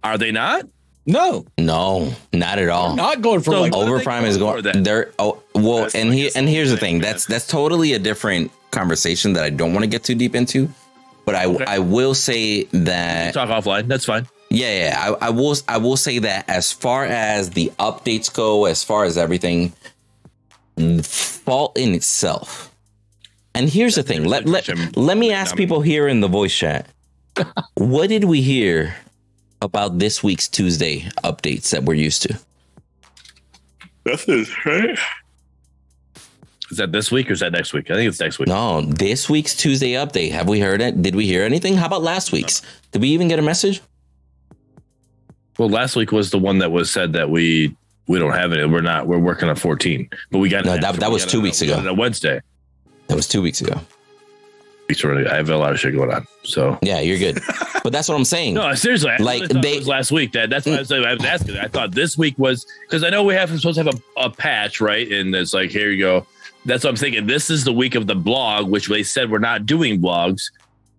[0.04, 0.66] Are they not?
[1.08, 2.96] No, No, not at all.
[2.96, 4.84] not going for So like what are Overprime is going for going.
[4.84, 7.02] They're oh well, That's and like here and here's the thing, thing.
[7.02, 7.12] man.
[7.12, 10.70] That's that's totally a different conversation that I don't want to get too deep into.
[11.26, 11.66] But I Okay.
[11.66, 13.88] I will say that Talk offline.
[13.88, 14.28] That's fine.
[14.52, 18.66] yeah yeah I, I will I will say that as far as the updates go,
[18.66, 19.74] as far as everything,
[21.04, 22.71] fault in itself.
[23.54, 24.24] And here's the thing.
[24.26, 24.68] Let let
[24.98, 26.88] let me ask people here in the voice chat.
[27.76, 28.96] what did we hear
[29.62, 32.40] about this week's Tuesday updates that we're used to?
[34.04, 34.98] That's it, right?
[36.72, 37.92] Is that this week or is that next week?
[37.92, 38.48] I think it's next week.
[38.48, 40.32] No, this week's Tuesday update.
[40.32, 41.02] Have we heard it?
[41.02, 41.76] Did we hear anything?
[41.76, 42.62] How about last week's?
[42.94, 43.82] Did we even get a message?
[45.60, 47.76] Well, last week was the one that was said that we
[48.08, 48.70] we don't have it.
[48.70, 49.08] We're not.
[49.08, 51.78] We're working on 14, but we got No, that- that was two weeks ago.
[51.78, 52.42] it on Wednesday.
[53.12, 53.78] That was two weeks ago.
[54.88, 55.28] Weeks already.
[55.28, 56.26] I have a lot of shit going on.
[56.46, 57.42] So Yeah, you're good.
[57.84, 58.54] but that's what I'm saying.
[58.54, 59.12] no, seriously.
[59.12, 60.32] I Like, they- last week.
[60.32, 61.58] That that's why I was, I was asking.
[61.58, 64.30] I thought this week was because I know we have supposed to have a, a
[64.30, 65.12] patch, right?
[65.12, 66.26] And it's like here you go.
[66.64, 67.28] That's what I'm thinking.
[67.28, 70.44] This is the week of the blog, which they said we're not doing blogs,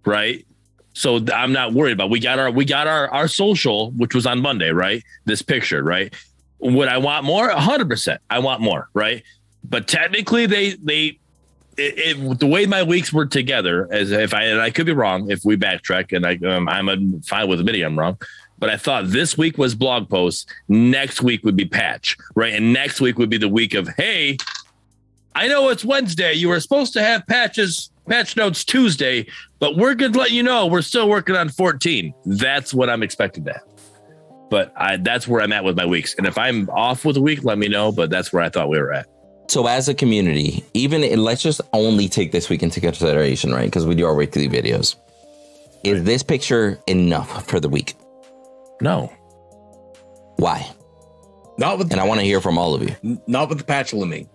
[0.04, 0.44] right?
[0.92, 2.10] So I'm not worried about.
[2.10, 5.02] We got our we got our our social, which was on Monday, right?
[5.24, 6.12] This picture, right?
[6.58, 7.48] Would I want more?
[7.48, 7.88] 100.
[7.88, 9.22] percent I want more, right?
[9.64, 11.18] But technically, they they
[11.76, 14.92] it, it, the way my weeks were together, as if I and I could be
[14.92, 18.18] wrong if we backtrack, and I um, I'm fine with admitting I'm wrong.
[18.58, 20.46] But I thought this week was blog posts.
[20.68, 22.52] Next week would be patch, right?
[22.52, 24.36] And next week would be the week of hey,
[25.34, 26.34] I know it's Wednesday.
[26.34, 29.26] You were supposed to have patches, patch notes Tuesday,
[29.58, 32.12] but we're gonna let you know we're still working on 14.
[32.26, 33.62] That's what I'm expecting to have.
[34.50, 36.14] But I, that's where I'm at with my weeks.
[36.18, 37.90] And if I'm off with a week, let me know.
[37.90, 39.06] But that's where I thought we were at.
[39.48, 43.66] So as a community, even let's just only take this week into consideration, right?
[43.66, 44.96] Because we do our weekly videos.
[45.84, 47.94] Is this picture enough for the week?
[48.80, 49.12] No,
[50.36, 50.68] Why?
[51.58, 53.20] not with And I want to hear from all of you.
[53.26, 54.28] Not with the patch limit.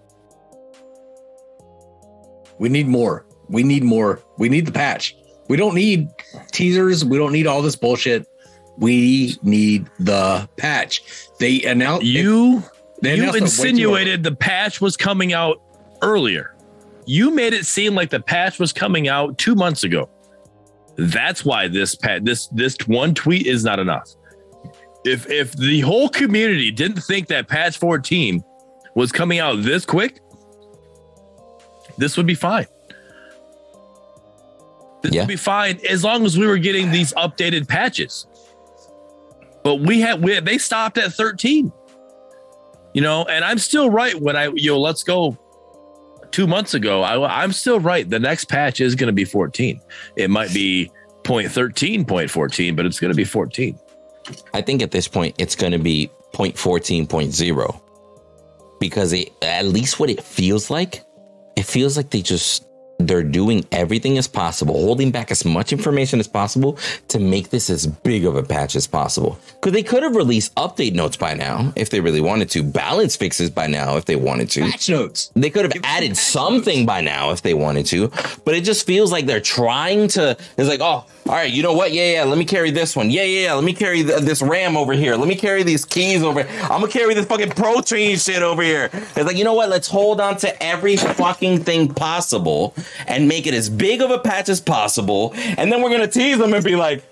[2.59, 3.25] We need more.
[3.49, 4.21] We need more.
[4.37, 5.15] We need the patch.
[5.49, 6.09] We don't need
[6.51, 7.03] teasers.
[7.03, 8.27] We don't need all this bullshit.
[8.77, 11.01] We need the patch.
[11.39, 15.61] They announced you they you announced it way too insinuated the patch was coming out
[16.01, 16.55] earlier.
[17.05, 20.09] You made it seem like the patch was coming out two months ago.
[20.97, 24.09] That's why this pat this this one tweet is not enough.
[25.05, 28.43] If if the whole community didn't think that patch 14
[28.95, 30.19] was coming out this quick,
[31.97, 32.65] this would be fine.
[35.03, 35.21] This Yeah.
[35.21, 38.25] would be fine as long as we were getting these updated patches.
[39.63, 41.71] But we had we, they stopped at 13
[42.97, 45.37] you know and i'm still right when i you know let's go.
[46.31, 48.09] Two months ago I, i'm still right.
[48.09, 49.79] The next patch is going to be 14
[50.15, 50.91] it might be
[51.23, 53.79] 0.13 0.14 but it's going to be 14
[54.53, 57.81] I think at this point it's going to be 0.14.0
[58.79, 61.03] because it, at least what it feels like,
[61.55, 62.66] it feels like they just
[62.99, 66.77] they're doing everything as possible, holding back as much information as possible
[67.09, 69.37] to make this as big of a patch as possible.
[69.55, 73.15] Because they could have released update notes by now if they really wanted to, balance
[73.15, 74.61] fixes by now if they wanted to.
[74.61, 75.31] Patch notes.
[75.35, 78.11] They could have added something by now if they wanted to,
[78.45, 80.37] but it just feels like they're trying to.
[80.57, 81.91] It's like, oh, all right, you know what?
[81.91, 83.11] Yeah, yeah, let me carry this one.
[83.11, 85.15] Yeah, yeah, yeah, let me carry th- this RAM over here.
[85.15, 86.41] Let me carry these keys over.
[86.41, 88.89] I'm gonna carry this fucking protein shit over here.
[88.93, 89.69] It's like, you know what?
[89.69, 92.73] Let's hold on to every fucking thing possible
[93.07, 96.37] and make it as big of a patch as possible, and then we're gonna tease
[96.37, 97.03] them and be like.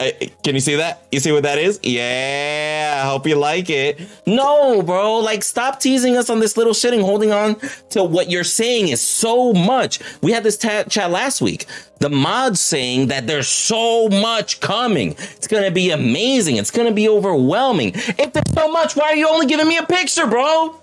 [0.00, 1.06] Hey, can you see that?
[1.12, 1.78] You see what that is?
[1.84, 4.00] Yeah, I hope you like it.
[4.26, 7.54] No, bro, like stop teasing us on this little shit and holding on
[7.90, 10.00] to what you're saying is so much.
[10.20, 11.66] We had this chat last week.
[12.00, 15.12] The mods saying that there's so much coming.
[15.12, 16.56] It's gonna be amazing.
[16.56, 17.92] It's gonna be overwhelming.
[17.94, 20.80] If there's so much, why are you only giving me a picture, bro?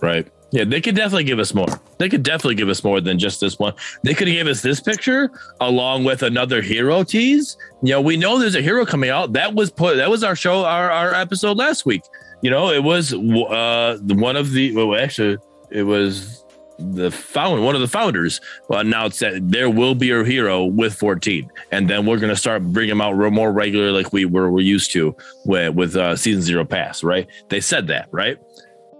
[0.00, 1.68] right yeah they could definitely give us more.
[1.98, 3.74] They could definitely give us more than just this one.
[4.02, 7.56] They could give us this picture along with another hero tease.
[7.82, 9.32] You know we know there's a hero coming out.
[9.32, 12.02] That was put that was our show our, our episode last week.
[12.42, 15.38] You know it was uh one of the well actually
[15.70, 16.44] it was
[16.80, 18.40] the found one of the founders
[18.70, 22.62] announced that there will be a hero with 14 and then we're going to start
[22.62, 25.14] bringing them out more regular like we were, were used to
[25.44, 27.26] with, with uh, season zero pass right?
[27.48, 28.38] They said that right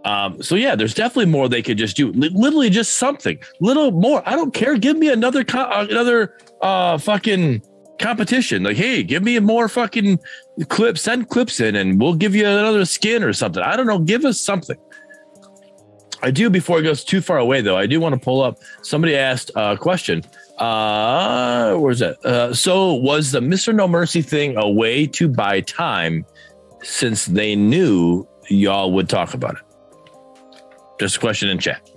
[0.05, 3.91] um, so yeah there's definitely more they could just do Li- literally just something little
[3.91, 7.63] more i don't care give me another co- uh, another uh fucking
[7.99, 10.19] competition like hey give me more fucking
[10.69, 13.99] clips send clips in and we'll give you another skin or something i don't know
[13.99, 14.77] give us something
[16.23, 17.77] I do before it goes too far away though.
[17.77, 18.59] I do want to pull up.
[18.83, 20.23] Somebody asked a question.
[20.59, 22.25] Uh, where's that?
[22.25, 26.27] Uh, so was the Mister No Mercy thing a way to buy time,
[26.83, 29.63] since they knew y'all would talk about it?
[31.01, 31.91] Just a question in chat.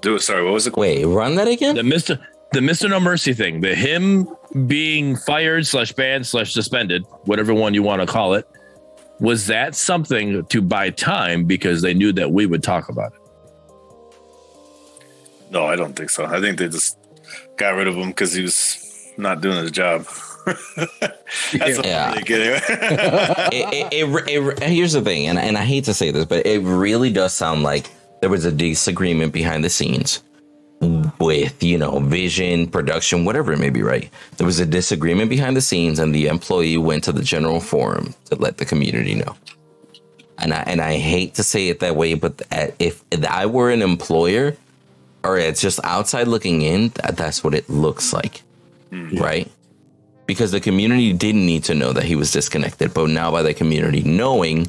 [0.00, 0.20] Do it.
[0.20, 0.76] Sorry, what was it?
[0.76, 1.76] Wait, run that again?
[1.76, 2.18] The Mister
[2.50, 3.60] the Mister No Mercy thing.
[3.60, 4.26] The him
[4.66, 8.48] being fired slash banned slash suspended, whatever one you want to call it.
[9.20, 13.20] Was that something to buy time because they knew that we would talk about it?
[15.52, 16.24] No, I don't think so.
[16.24, 16.98] I think they just
[17.56, 20.08] got rid of him because he was not doing his job.
[21.52, 22.12] That's Yeah.
[22.14, 22.60] Thinking anyway.
[23.52, 26.60] it, it, it, here's the thing, and, and I hate to say this, but it
[26.60, 27.90] really does sound like
[28.20, 30.22] there was a disagreement behind the scenes
[31.18, 34.10] with, you know, vision, production, whatever it may be, right?
[34.36, 38.14] There was a disagreement behind the scenes, and the employee went to the general forum
[38.26, 39.36] to let the community know.
[40.38, 42.42] And I and I hate to say it that way, but
[42.80, 44.56] if I were an employer,
[45.22, 48.42] or it's just outside looking in, that, that's what it looks like,
[49.20, 49.50] right?
[50.26, 52.94] Because the community didn't need to know that he was disconnected.
[52.94, 54.68] But now, by the community knowing,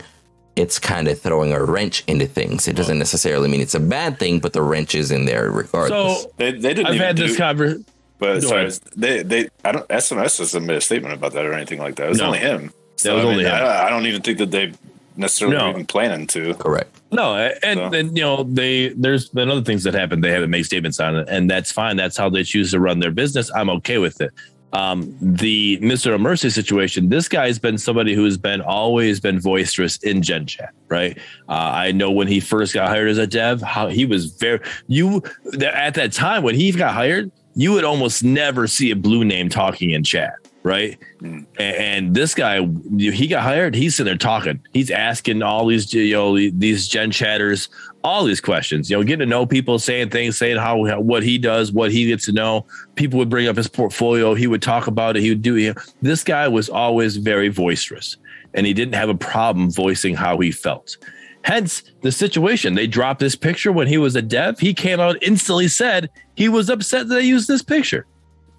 [0.55, 2.67] it's kind of throwing a wrench into things.
[2.67, 6.23] It doesn't necessarily mean it's a bad thing, but the wrench is in there regardless.
[6.23, 6.87] So they, they didn't.
[6.87, 7.85] I've even had this do- conversation.
[8.19, 11.79] But sorry, they they I don't SMS doesn't make a statement about that or anything
[11.79, 12.05] like that.
[12.05, 12.27] It was No.
[12.27, 12.71] only him.
[13.03, 13.51] That was I only him.
[13.53, 14.71] I, I don't even think that they
[15.17, 15.65] necessarily No.
[15.65, 16.53] were even planning to.
[16.53, 16.95] Correct.
[17.11, 20.23] No, and So- then you know they there's been other things that happened.
[20.23, 21.97] They haven't made statements on it, and that's fine.
[21.97, 23.51] That's how they choose to run their business.
[23.53, 24.31] I'm okay with it.
[24.73, 26.19] Um, the Mr.
[26.19, 27.09] Mercy situation.
[27.09, 31.17] This guy's been somebody who's been always been boisterous in Gen Chat, right?
[31.47, 34.59] Uh, I know when he first got hired as a dev, how he was very
[34.87, 35.21] you
[35.67, 39.47] at that time when he got hired, you would almost never see a blue name
[39.47, 40.33] talking in chat,
[40.63, 40.97] right?
[41.21, 41.45] Mm.
[41.59, 42.67] And this guy,
[42.97, 43.75] he got hired.
[43.75, 44.61] He's sitting there talking.
[44.73, 47.69] He's asking all these, you know, these Gen chatters
[48.03, 48.89] all these questions.
[48.89, 51.91] You know, getting to know people, saying things, saying how how- what he does, what
[51.91, 52.65] he gets to know.
[52.95, 54.33] People would bring up his portfolio.
[54.33, 55.21] He would talk about it.
[55.21, 55.55] He would do.
[55.55, 58.17] You know, this guy was always very boisterous,
[58.53, 60.97] and he didn't have a problem voicing how he felt.
[61.43, 62.73] Hence the situation.
[62.73, 64.59] They dropped this picture when he was a dev.
[64.59, 68.05] He came out instantly said he was upset that they used this picture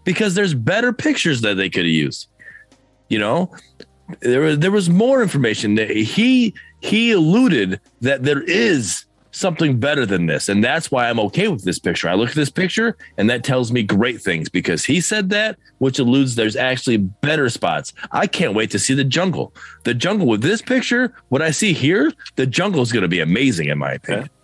[0.05, 2.29] because there's better pictures that they could have used.
[3.09, 3.51] You know,
[4.21, 5.77] there was there was more information.
[5.77, 11.49] He he alluded that there is something better than this and that's why i'm okay
[11.49, 12.09] with this picture.
[12.09, 15.59] I look at this picture and that tells me great things because he said that
[15.79, 17.93] which alludes there's actually better spots.
[18.13, 19.53] I can't wait to see the jungle.
[19.83, 23.21] The jungle with this picture what i see here the jungle is going to be
[23.21, 24.31] amazing in my opinion.
[24.33, 24.44] Yeah,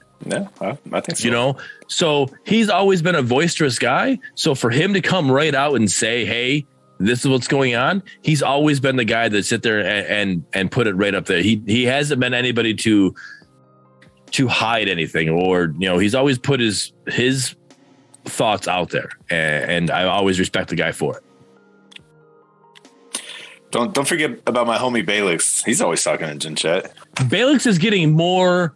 [0.61, 1.25] I, I think so.
[1.25, 1.57] you know
[1.89, 5.91] so he's always been a boisterous guy so for him to come right out and
[5.91, 6.67] say hey
[6.99, 10.45] this is what's going on he's always been the guy that sit there and and,
[10.53, 13.15] and put it right up there he he hasn't been anybody to
[14.33, 17.55] to hide anything or you know he's always put his his
[18.27, 21.25] thoughts out there and, and i always respect the guy for it
[23.71, 25.65] Don't don't forget about my homie Balix.
[25.65, 26.93] He's always talking in Gen Chat.
[27.15, 28.75] Balix is getting more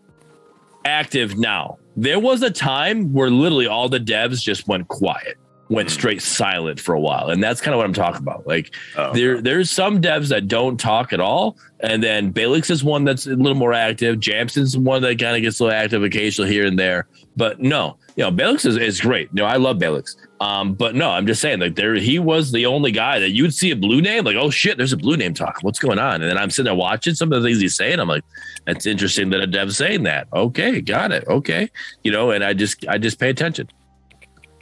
[0.84, 1.78] active now.
[1.96, 5.36] There was a time where literally all the devs just went quiet,
[5.74, 8.46] went straight silent for a while, and that's kind of what I'm talking about.
[8.46, 12.84] Like Oh, there, there's some devs that don't talk at all, and then Balix is
[12.84, 14.20] one that's a little more active.
[14.20, 17.06] Jamson's one that kind of gets a little active occasionally here and there,
[17.36, 19.28] but no, you know, Balix is, is great.
[19.32, 20.16] You know, I love Balix.
[20.40, 23.54] Um, but no, I'm just saying, like there, he was the only guy that you'd
[23.54, 25.60] see a blue name, like, oh shit, there's a blue name talking.
[25.62, 26.22] What's going on?
[26.22, 27.98] And then I'm sitting there watching some of the things he's saying.
[27.98, 28.24] I'm like,
[28.66, 30.28] that's interesting that a dev's saying that.
[30.32, 31.24] Okay, got it.
[31.28, 31.70] Okay,
[32.02, 33.68] you know, and I just, I just pay attention.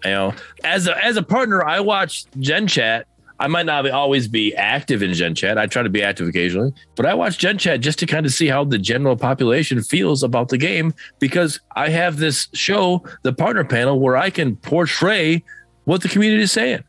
[0.04, 0.34] You know,
[0.64, 3.06] as a as a partner, I watch Gen Chat.
[3.40, 5.58] I might not always be active in Gen Chat.
[5.58, 8.32] I try to be active occasionally, but I watch Gen Chat just to kind of
[8.32, 13.32] see how the general population feels about the game because I have this show, the
[13.32, 15.42] partner panel, where I can portray
[15.84, 16.84] what the community is saying.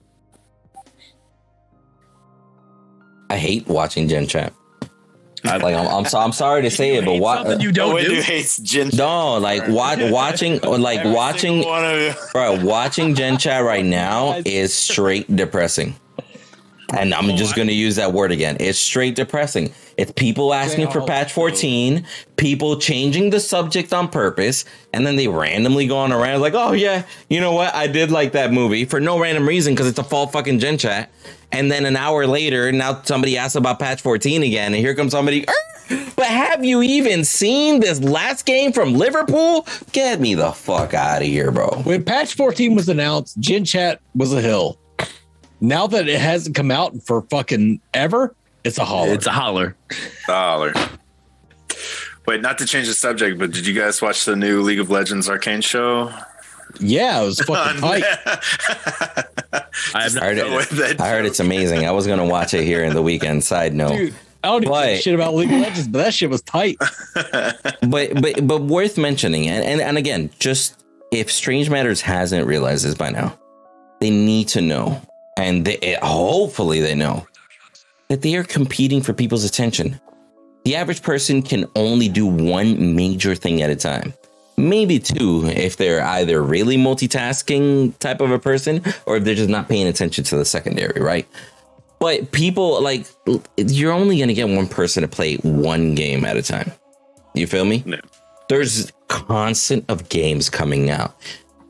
[3.31, 4.53] I hate watching Gen Chat.
[5.45, 7.61] I- Like I'm, I'm, so, I'm sorry to say it, but what?
[7.61, 8.13] you don't do.
[8.21, 12.13] hates Gen No, like watch, watching like Every watching, single one of you.
[12.31, 12.63] bro.
[12.63, 15.95] Watching Gen Chat right now is straight depressing.
[16.95, 18.57] And I'm just going to use that word again.
[18.59, 19.73] It's straight depressing.
[19.97, 22.05] It's people asking for patch 14,
[22.35, 24.63] people changing the subject on purpose,
[24.93, 27.73] and then they randomly go on around like, oh, yeah, you know what?
[27.73, 30.77] I did like that movie for no random reason because it's a Fault fucking gen
[30.77, 31.11] chat.
[31.53, 35.11] And then an hour later, now somebody asks about patch 14 again, and here comes
[35.11, 35.45] somebody.
[36.15, 39.67] But have you even seen this last game from Liverpool?
[39.91, 41.67] Get me the fuck out of here, bro.
[41.83, 44.79] When patch 14 was announced, Gen Chat was a hill.
[45.61, 49.13] Now that it hasn't come out for fucking ever, it's a holler.
[49.13, 49.75] It's a holler.
[50.25, 50.73] holler.
[52.25, 54.89] Wait, not to change the subject, but did you guys watch the new League of
[54.89, 56.11] Legends Arcane show?
[56.79, 58.03] Yeah, it was fucking tight.
[59.95, 61.01] I have I heard, it, it.
[61.01, 61.85] I heard it's amazing.
[61.85, 63.43] I was gonna watch it here in the weekend.
[63.43, 64.13] Side note, Dude,
[64.43, 66.41] I don't even But- give a shit about League of Legends, but that shit was
[66.41, 66.77] tight.
[67.15, 72.85] but but but worth mentioning, and, and and again, just if Strange Matters hasn't realized
[72.85, 73.37] this by now,
[73.99, 75.01] they need to know,
[75.37, 77.25] and they, eh, hopefully they know
[78.09, 79.99] that they are competing for people's attention.
[80.65, 84.13] The average person can only do one major thing at a time.
[84.63, 89.49] Maybe two if they're either really multitasking type of a person or if they're just
[89.49, 91.27] not paying attention to the secondary, right?
[91.99, 93.07] But people like
[93.57, 96.71] you're only gonna get one person to play one game at a time.
[97.33, 97.83] You feel me?
[97.85, 97.97] No.
[98.49, 101.15] There's constant of games coming out.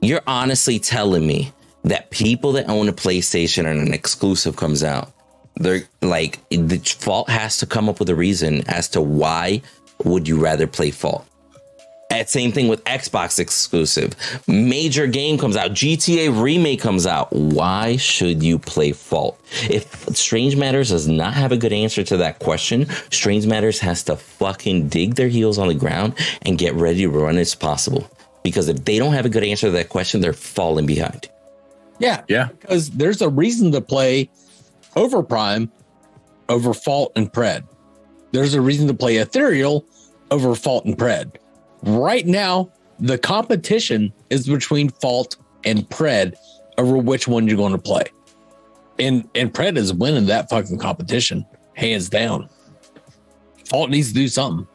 [0.02, 1.54] You're honestly telling me
[1.84, 5.12] that people that own a PlayStation and an exclusive comes out,
[5.56, 9.62] they're like the fault has to come up with a reason as to why
[10.04, 11.28] would you rather play fault.
[12.14, 14.14] And same thing with Xbox exclusive.
[14.48, 17.34] Major game comes out, GTA remake comes out.
[17.34, 19.40] Why should you play Fault?
[19.70, 19.86] If
[20.16, 24.16] Strange Matters does not have a good answer to that question, Strange Matters has to
[24.16, 26.14] fucking dig their heels on the ground
[26.44, 28.10] and get ready to run as possible.
[28.44, 31.30] Because if they don't have a good answer to that question, they're falling behind.
[32.00, 32.50] Yeah, Yeah.
[32.60, 34.30] because there's a reason to play
[34.96, 35.70] Overprime
[36.50, 37.64] over Fault and Pred.
[38.32, 39.86] There's a reason to play Ethereal
[40.30, 41.36] over Fault and Pred.
[41.84, 45.36] Right now, the competition is between Fault
[45.66, 46.36] and Pred
[46.78, 48.06] over which one you're going to play.
[49.00, 52.50] And and Pred is winning that fucking competition, hands down.
[53.70, 54.68] Fault needs to do something.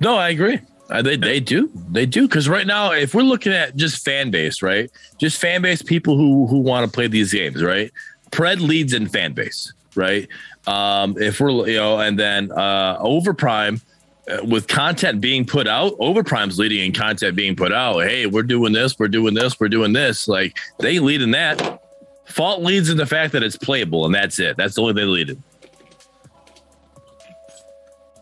[0.00, 0.60] No, I agree.
[0.90, 4.30] Uh, they they do they do because right now, if we're looking at just fan
[4.30, 7.90] base, right, just fan base people who who want to play these games, right.
[8.30, 10.28] Pred leads in fan base, right.
[10.66, 13.82] Um, if we're you know, and then uh, Overprime
[14.28, 18.00] Uh, with content being put out, Overprime's leading in content being put out.
[18.00, 20.28] Hey, we're doing this, we're doing this, we're doing this.
[20.28, 21.82] Like they lead in that.
[22.26, 24.56] Fault leads in the fact that it's playable, and that's it.
[24.58, 25.42] That's the only they lead in.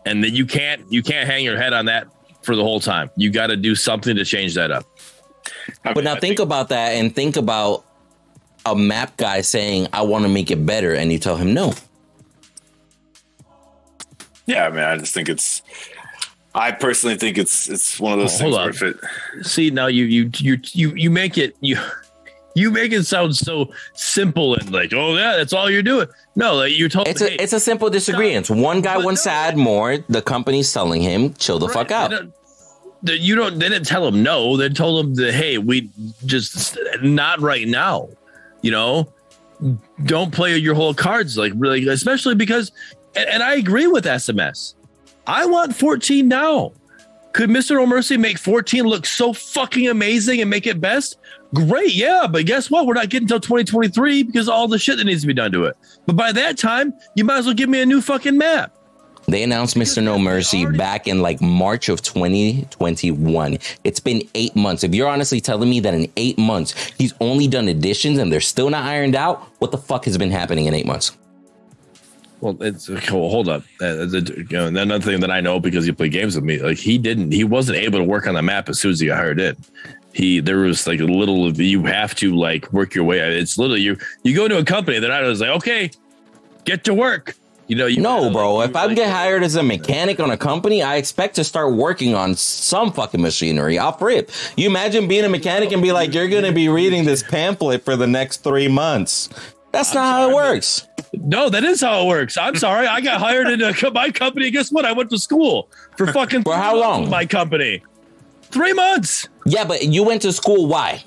[0.05, 2.07] And then you can't you can't hang your head on that
[2.41, 3.09] for the whole time.
[3.17, 4.85] You got to do something to change that up.
[5.83, 7.83] I But mean, now I think about that and think about
[8.65, 10.93] a map guy saying, I want to make it better.
[10.93, 11.73] And you tell him no.
[14.45, 15.61] Yeah, I mean, I just think it's.
[16.57, 18.99] I personally think it's it's one of those Oh, things hold on.
[19.39, 21.77] it, See now you you you you you make it you
[22.55, 26.07] you make it sound so simple and like oh yeah that's all you're doing.
[26.35, 28.49] No, like you're told It's a it's a simple disagreement.
[28.49, 29.35] One guy but wants to no.
[29.35, 29.97] add more.
[30.09, 32.11] The company's selling him, chill the fuck out.
[33.03, 33.59] You don't.
[33.59, 34.57] They didn't tell him no.
[34.57, 35.91] They told him that hey, we
[36.25, 38.09] just not right now.
[38.63, 39.13] You know,
[40.05, 42.71] don't play your whole cards like really, especially because.
[43.15, 44.73] And, and I agree with SMS.
[45.27, 46.71] I want 14 now.
[47.33, 47.75] Could Mr.
[47.75, 51.17] No Mercy make 14 look so fucking amazing and make it best?
[51.53, 52.87] Great, yeah, but guess what?
[52.87, 55.51] We're not getting until 2023 because of all the shit that needs to be done
[55.51, 55.75] to it.
[56.05, 58.73] But by that time, you might as well give me a new fucking map.
[59.27, 60.01] They announced Mr.
[60.01, 63.57] No Mercy back in like March of 2021.
[63.83, 64.85] It's been eight months.
[64.85, 68.39] If you're honestly telling me that in eight months he's only done additions and they're
[68.39, 71.11] still not ironed out, what the fuck has been happening in eight months?
[72.39, 73.63] Well, it's well, hold up.
[73.81, 74.05] Uh,
[74.51, 77.31] know, another thing that I know because you play games with me, like he didn't,
[77.31, 79.55] he wasn't able to work on the map as soon as he got hired in.
[80.13, 81.51] He there was like a little.
[81.59, 83.19] You have to like work your way.
[83.39, 83.97] It's literally you.
[84.23, 85.89] You go to a company, they're not just like okay,
[86.65, 87.35] get to work.
[87.67, 88.55] You know, you No, gotta, bro.
[88.55, 91.43] like, If I like- get hired as a mechanic on a company, I expect to
[91.43, 93.77] start working on some fucking machinery.
[93.77, 94.31] I'll rip.
[94.55, 97.83] You imagine being a mechanic and be like, you're going to be reading this pamphlet
[97.83, 99.27] for the next three months.
[99.73, 100.87] That's not how it works.
[101.23, 102.37] No, that is how it works.
[102.37, 104.49] I'm sorry, I got hired into my company.
[104.51, 104.85] Guess what?
[104.85, 107.09] I went to school for fucking For how long?
[107.09, 107.83] My company,
[108.43, 110.67] three months Yeah, but you went to school.
[110.67, 111.03] Why?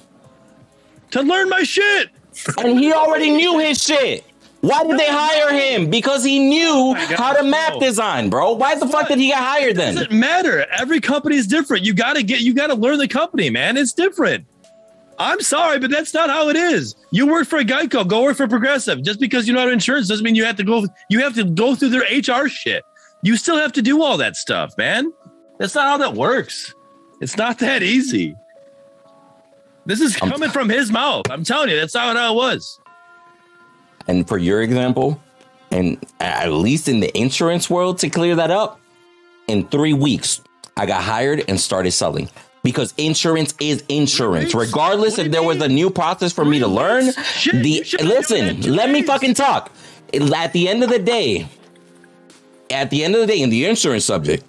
[1.11, 2.11] to learn my shit.
[2.59, 4.24] And he already knew his shit.
[4.61, 5.89] Why did they hire him?
[5.89, 7.81] Because he knew oh my God, how to map no.
[7.81, 8.53] design, bro.
[8.53, 9.95] Why the fuck did he get hired then?
[9.95, 10.66] doesn't matter.
[10.70, 11.85] Every company is different.
[11.85, 13.78] You got to get, you got to learn the company, man.
[13.78, 14.45] It's different.
[15.21, 16.97] I'm sorry, but that's not how it is.
[17.11, 19.03] You work for a Geico, go work for Progressive.
[19.03, 20.87] Just because you know how insurance doesn't mean you have to go.
[21.11, 22.83] You have to go through their HR shit.
[23.23, 25.13] You still have to do all that stuff, man.
[25.59, 26.75] That's not how that works.
[27.21, 28.35] It's not that easy.
[29.85, 31.31] This is coming from his mouth.
[31.31, 32.81] I'm telling you, that's not how it was.
[34.09, 35.21] And for your example,
[35.71, 38.81] and at least in the insurance world, to clear that up,
[39.49, 40.41] in three weeks,
[40.79, 42.31] I got hired and started selling
[42.62, 44.55] because insurance is insurance.
[44.55, 47.12] Regardless if there was a new process for me to learn.
[47.12, 49.70] Shit, the you should've been doing listen, let me fucking talk.
[50.12, 51.49] At the end of the day,
[52.70, 54.45] at the end of the day, in the insurance subject,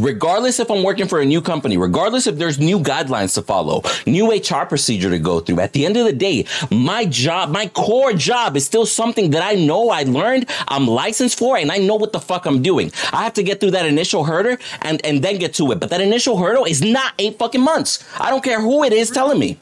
[0.00, 3.82] regardless if I'm working for a new company, regardless if there's new guidelines to follow,
[4.06, 7.68] new HR procedure to go through, at the end of the day, my job, my
[7.68, 11.78] core job is still something that I know I learned, I'm licensed for, and I
[11.78, 12.90] know what the fuck I'm doing.
[13.12, 15.80] I have to get through that initial hurdle and, and then get to it.
[15.80, 18.04] But that initial hurdle is not eight fucking months.
[18.18, 19.58] I don't care who it is telling me.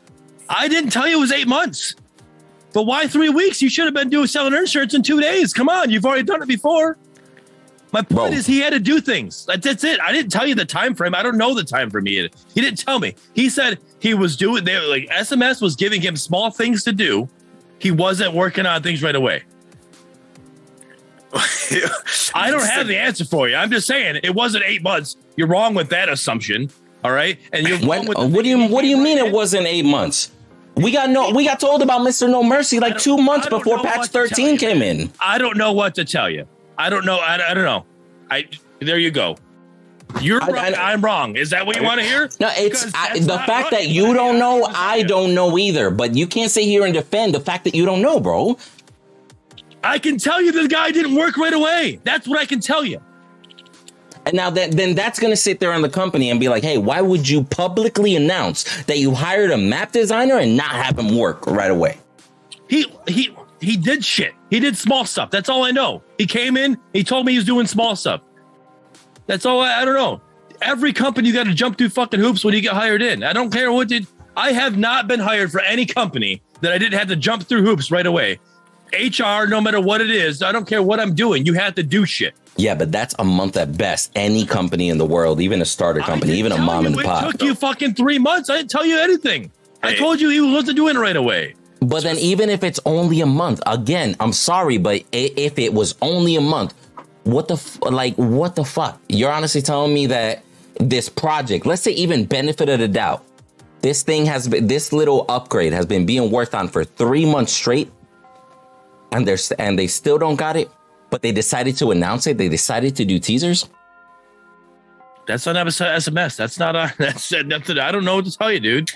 [0.49, 1.95] I didn't tell you it was eight months.
[2.73, 3.61] But why three weeks?
[3.63, 5.53] You should have been doing selling insurance in two days.
[5.53, 6.97] Come on, you've already done it before.
[7.93, 9.47] My point is he had to do things.
[9.47, 9.99] That- That's it.
[10.01, 11.15] I didn't tell you the time frame.
[11.15, 12.31] I don't know the time frame he had.
[12.55, 13.15] He didn't tell me.
[13.35, 16.93] He said he was doing they were like SMS was giving him small things to
[16.93, 17.29] do.
[17.79, 19.43] He wasn't working on things right away.
[22.35, 23.57] I don't have the answer for you.
[23.57, 25.17] I'm just saying it wasn't eight months.
[25.37, 26.71] You're wrong with that assumption.
[27.05, 27.39] All right.
[27.53, 29.85] And you're When, with uh, what do you what do you mean it wasn't eight
[29.85, 30.33] months?
[30.75, 32.29] We got no we got told about Mr.
[32.29, 35.13] No Mercy like two months before patch what to tell 13 came in.
[35.21, 36.47] I don't know what to tell you.
[36.79, 37.19] I don't know.
[37.19, 37.85] I, I don't know.
[38.31, 38.49] I
[38.81, 39.37] there you go.
[40.21, 40.75] You're I- right.
[40.75, 41.37] I- am wrong.
[41.37, 42.31] Is that what you want to hear?
[42.41, 45.91] No, it's I, the fact that you don't know, I- don't know either.
[45.91, 48.57] But you can't sit here and defend the fact that you don't know, bro.
[49.83, 52.01] I can tell you the guy didn't work right away.
[52.05, 53.01] That's what I can tell you.
[54.27, 56.79] And now that then that's gonna sit there in the company and be like, hey,
[56.79, 61.17] why would you publicly announce that you hired a map designer and not have him
[61.17, 61.99] work right away?
[62.69, 64.35] He he he did shit.
[64.51, 65.31] He did small stuff.
[65.31, 66.03] That's all I know.
[66.17, 66.79] He came in.
[66.93, 68.21] He told me he was doing small stuff.
[69.27, 70.21] That's all I, I don't know.
[70.63, 73.23] Every company you got to jump through fucking hoops when you get hired in.
[73.23, 74.07] I don't care what did.
[74.37, 77.65] I have not been hired for any company that I didn't have to jump through
[77.65, 78.41] hoops right away.
[78.93, 81.45] HR, no matter what it is, I don't care what I'm doing.
[81.45, 82.35] You have to do shit.
[82.57, 84.11] Yeah, but that's a month at best.
[84.17, 87.05] Any company in the world, even a starter company, even a mom you and it
[87.05, 87.33] pop.
[87.33, 88.51] took you fucking three months.
[88.51, 89.53] I didn't tell you anything.
[89.83, 91.55] I told you he wasn't doing it right away.
[91.81, 95.95] But then, even if it's only a month, again, I'm sorry, but if it was
[96.03, 96.75] only a month,
[97.25, 98.15] what the f- like?
[98.17, 99.01] What the fuck?
[99.09, 100.43] You're honestly telling me that
[100.81, 103.25] this project, let's say, even benefit of the doubt,
[103.83, 107.53] this thing has been, this little upgrade has been being worked on for three months
[107.53, 107.93] straight,
[109.13, 110.71] and there's and they still don't got it,
[111.11, 112.39] but they decided to announce it.
[112.39, 113.69] They decided to do teasers.
[115.27, 116.37] That's not SMS.
[116.37, 116.93] That's not a.
[116.99, 117.79] That's nothing.
[117.79, 118.91] I don't know what to tell you, dude.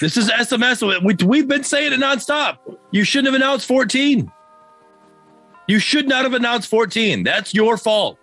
[0.00, 1.02] This is SMS.
[1.04, 2.58] We, we've been saying it nonstop.
[2.90, 4.30] You shouldn't have announced 14.
[5.66, 7.24] You should not have announced 14.
[7.24, 8.18] That's your fault.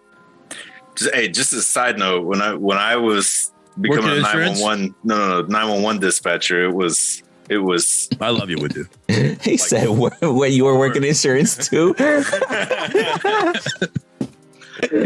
[0.96, 4.38] Just, hey, just a side note, when I when I was becoming Working a nine
[4.38, 4.62] insurance?
[4.62, 8.50] one one no no no nine one one dispatcher, it was it was I love
[8.50, 8.88] you, with you.
[9.42, 12.06] He said, "When you were working insurance too." it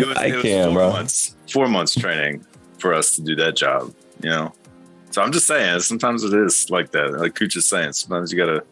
[0.07, 0.91] was, I it can't, four bro.
[0.91, 2.45] months four months training
[2.77, 3.93] for us to do that job.
[4.21, 4.53] You know,
[5.11, 7.13] so I'm just saying sometimes it is like that.
[7.13, 8.63] Like Cooch is saying, sometimes you gotta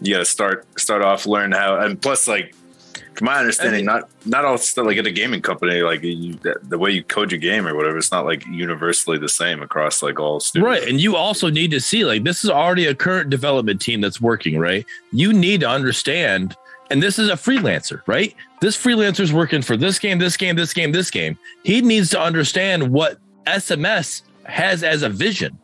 [0.00, 2.54] you gotta start start off learn how and plus like
[3.16, 6.56] from my understanding, not not all stuff like at a gaming company, like you, the,
[6.62, 10.02] the way you code your game or whatever, it's not like universally the same across
[10.02, 10.66] like all studios.
[10.66, 10.88] Right.
[10.88, 14.20] And you also need to see like this is already a current development team that's
[14.20, 14.84] working, right?
[15.12, 16.56] You need to understand,
[16.90, 18.34] and this is a freelancer, right?
[18.60, 21.38] This freelancer's working for this game, this game, this game, this game.
[21.64, 25.58] He needs to understand what SMS has as a vision.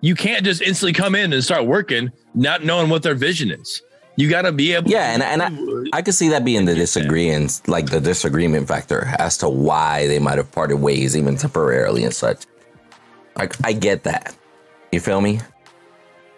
[0.00, 3.82] You can't just instantly come in and start working not knowing what their vision is.
[4.16, 6.74] You got to be able Yeah, and, and I, I could see that being the
[6.74, 12.04] disagreement, like the disagreement factor as to why they might have parted ways, even temporarily
[12.04, 12.44] and such.
[13.36, 14.36] Like, I get that.
[14.90, 15.40] You feel me?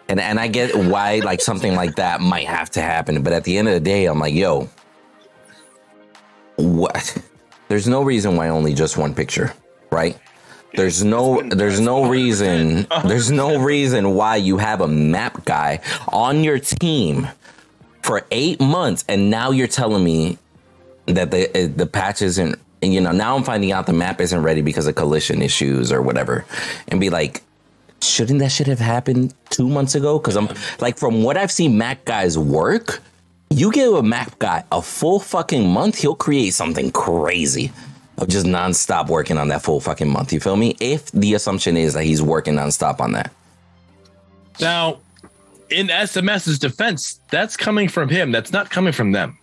[0.07, 3.43] And and I get why like something like that might have to happen, but at
[3.43, 4.69] the end of the day, I'm like, yo,
[6.57, 7.17] what?
[7.67, 9.51] There's no reason why only just one picture,
[9.91, 10.17] right?
[10.75, 16.43] There's no there's no reason there's no reason why you have a map guy on
[16.43, 17.27] your team
[18.01, 20.37] for eight months, and now you're telling me
[21.07, 22.59] that the the patch isn't.
[22.81, 25.91] And you know, now I'm finding out the map isn't ready because of collision issues
[25.91, 26.45] or whatever,
[26.87, 27.41] and be like,
[28.01, 30.19] shouldn't that shit have happened two months ago?
[30.19, 30.49] Because I'm
[30.79, 33.01] like, from what I've seen Mac guys work,
[33.49, 37.71] you give a map guy a full fucking month, he'll create something crazy
[38.17, 40.31] of just nonstop working on that full fucking month.
[40.31, 40.75] You feel me?
[40.79, 43.31] If the assumption is that he's working nonstop on that.
[44.59, 44.99] Now,
[45.69, 48.31] in SMS's defense, that's coming from him.
[48.31, 49.37] That's not coming from them.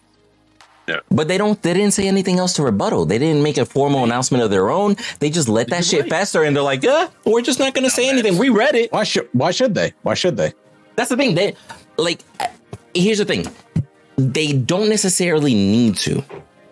[0.89, 1.01] Yeah.
[1.11, 1.61] But they don't.
[1.63, 3.07] They didn't say anything else to rebuttal.
[3.07, 4.97] They didn't make a formal announcement of their own.
[5.21, 6.11] They just let that You're shit right.
[6.11, 8.37] fester, and they're like, "Yeah, we're just not going to say anything.
[8.37, 9.93] We read it." Why should why should they?
[10.03, 10.53] Why should they?
[10.97, 11.35] That's the thing.
[11.37, 11.55] They
[11.99, 12.21] like.
[12.41, 12.47] uh,
[12.95, 13.47] Here's the thing.
[14.17, 16.23] They don't necessarily need to,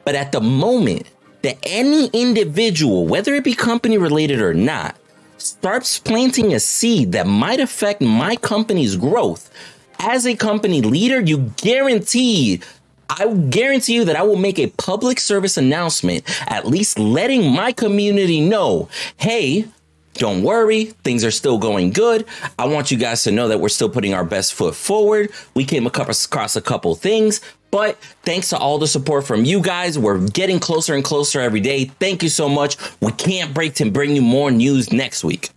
[0.05, 1.06] but at the moment
[1.42, 4.96] that any individual, whether it be company related or not,
[5.38, 9.50] starts planting a seed that might affect my company's growth,
[9.98, 12.60] as a company leader, you guarantee.
[13.08, 17.72] I guarantee you that I will make a public service announcement, at least letting my
[17.72, 19.66] community know, hey,
[20.14, 22.26] don't worry, things are still going good.
[22.58, 25.30] I want you guys to know that we're still putting our best foot forward.
[25.54, 27.40] We came across across a couple things,
[27.70, 31.60] but thanks to all the support from you guys, we're getting closer and closer every
[31.60, 31.84] day.
[31.84, 32.76] Thank you so much.
[33.01, 35.51] We can't break to bring you more news next week.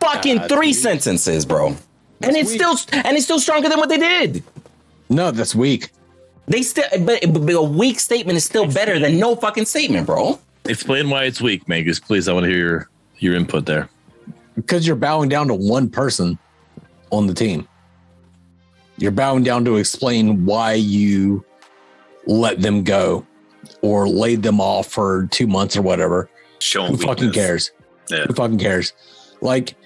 [0.00, 1.68] Fucking three sentences, bro.
[2.22, 2.60] and it's weak.
[2.60, 4.42] still and it's still stronger than what they did.
[5.08, 5.90] No, that's weak.
[6.46, 10.38] They still but, but a weak statement is still better than no fucking statement, bro.
[10.64, 12.00] Explain why it's weak, Magus.
[12.00, 13.88] Please, I want to hear your your input there.
[14.54, 16.38] Because you're bowing down to one person
[17.10, 17.68] on the team.
[18.98, 21.44] You're bowing down to explain why you
[22.26, 23.26] let them go
[23.80, 26.28] or laid them off for two months or whatever.
[26.58, 27.70] Showing Who fucking cares?
[28.10, 28.24] Yeah.
[28.24, 28.92] Who fucking cares?
[29.40, 29.76] Like,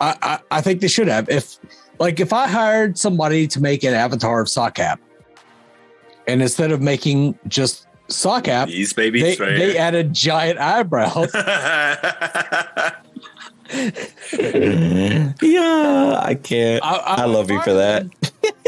[0.00, 1.28] I, I I think they should have.
[1.30, 1.58] If
[1.98, 4.98] like if I hired somebody to make an avatar of Sockap,
[6.26, 11.30] and instead of making just Sockap, These babies they, right they added giant eyebrows.
[15.42, 16.84] Yeah, I can't.
[16.84, 18.06] I, I love you for that.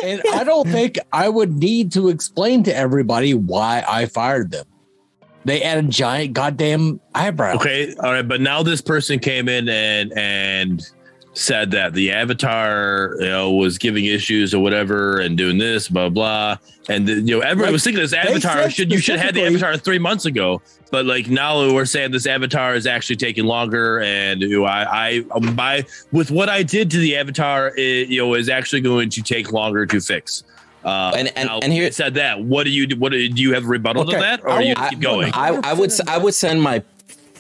[0.03, 4.67] and I don't think I would need to explain to everybody why I fired them.
[5.45, 7.55] They had a giant goddamn eyebrow.
[7.55, 10.91] Okay, all right, but now this person came in and and
[11.37, 16.09] said that the avatar, you know, was giving issues or whatever, and doing this, blah
[16.09, 16.57] blah,
[16.89, 19.77] and you know, everyone Like, was thinking this avatar should you should have the avatar
[19.77, 24.41] three months ago, but like now we're saying this avatar is actually taking longer, and
[24.41, 28.33] you know, I I by with what I did to the avatar, it you know
[28.35, 30.43] is actually going to take longer to fix.
[30.85, 32.41] Uh, And- and- and here- it said that.
[32.45, 32.95] What do you do?
[32.97, 34.69] What do you, do you have a rebuttal Okay, to that, or I are you
[34.69, 35.33] will- gonna keep going?
[35.35, 36.81] I, I would I would send my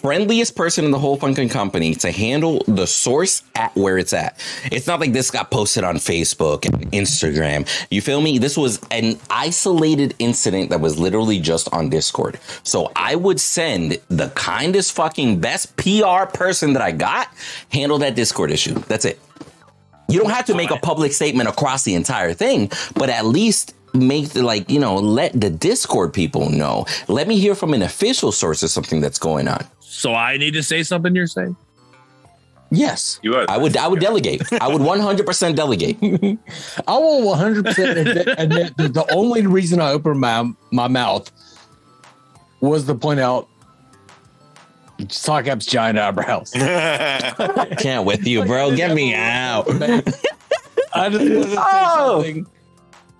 [0.06, 4.38] friendliest person in the whole fucking company to handle the source at where it's at.
[4.70, 7.68] It's not like this got posted on Facebook and Instagram.
[7.90, 8.38] You feel me?
[8.38, 12.38] This was an isolated incident that was literally just on Discord.
[12.62, 17.26] So I would send the kindest fucking best PR person that I got
[17.72, 18.74] handle that Discord issue.
[18.74, 19.18] That's it.
[20.08, 23.74] You don't have to make a public statement across the entire thing, but at least
[23.92, 26.86] make the like, you know, let the Discord people know.
[27.08, 29.66] Let me hear from an official source of something that's going on.
[29.96, 31.14] So I need to say something.
[31.14, 31.56] You're saying?
[32.70, 33.46] Yes, you are.
[33.48, 34.42] I would I would delegate.
[34.60, 35.96] I would 100% delegate.
[36.88, 41.30] I will 100 percent admit, admit that the only reason I opened my my mouth
[42.60, 43.48] was to point out
[44.98, 46.50] Sockap's giant eyebrows.
[47.78, 48.74] Can't with you, bro.
[48.74, 49.66] Get me out.
[50.94, 52.22] I just wanted to say Oh.
[52.24, 52.46] something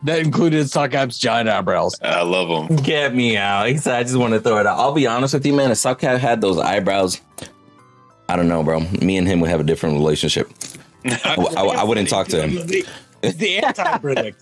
[0.07, 1.95] that included Sockap's giant eyebrows.
[2.03, 2.77] I love them.
[2.78, 3.66] Get me out.
[3.66, 4.78] I just want to throw it out.
[4.78, 5.70] I'll be honest with you, man.
[5.70, 7.20] If Subcat had those eyebrows,
[8.28, 8.81] I don't know, bro.
[8.81, 10.51] Me and him would have a different relationship.
[11.05, 12.51] I, I- I wouldn't talk to him.
[13.23, 14.35] He's the anti-Britick.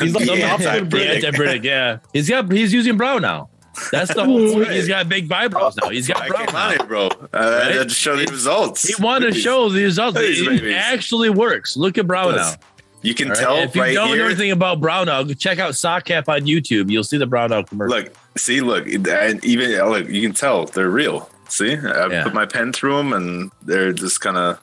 [0.00, 0.90] He's like The the opposite of anti-Britick.
[0.90, 1.20] Britick.
[1.20, 1.98] The anti-Britick, yeah.
[2.12, 3.50] He's got he's using brow now.
[3.92, 4.70] That's the whole point.
[4.70, 5.90] He's got big eyebrows now.
[5.90, 6.58] He's got I brow came now.
[6.58, 7.06] out here, bro.
[7.32, 8.82] Uh, I had to show the results.
[8.88, 10.18] He wanted to show the results.
[10.18, 10.74] These It babies.
[10.76, 11.76] actually works.
[11.76, 12.54] Look at brow now.
[13.02, 13.04] Does.
[13.08, 13.40] You can All right?
[13.40, 14.18] tell if you right don't here.
[14.18, 16.90] know anything about brow now, check out Sockcap on YouTube.
[16.90, 17.96] You'll see the brow now commercial.
[17.98, 21.28] Look, see, look, and even uh, look, you can tell they're real.
[21.48, 22.24] See, I Yeah.
[22.24, 24.58] put my pen through them, and they're just kind of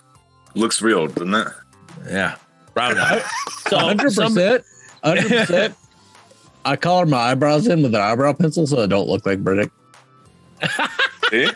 [0.55, 1.47] looks real, doesn't it?
[2.09, 2.35] yeah,
[2.73, 3.21] brow now.
[3.69, 4.65] So 100 percent,
[5.01, 5.75] 100 percent.
[6.65, 9.69] I colored my eyebrows in with an eyebrow pencil so I don't look like Britick.
[11.29, 11.45] See?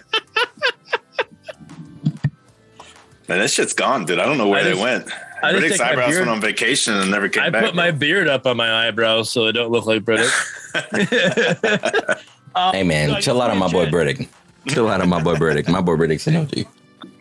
[3.30, 4.20] Man, that shit's gone, dude.
[4.20, 5.12] I don't know where I they just- went.
[5.44, 7.64] I Riddick's take eyebrows beard- went on vacation and never came I back.
[7.66, 10.32] put my beard up on my eyebrows so I don't look like British.
[12.72, 14.28] Hey, man, chill out on my boy Burdick.
[14.68, 15.68] Chill out on my boy Burdick.
[15.70, 16.66] My boy Burdick's an OG.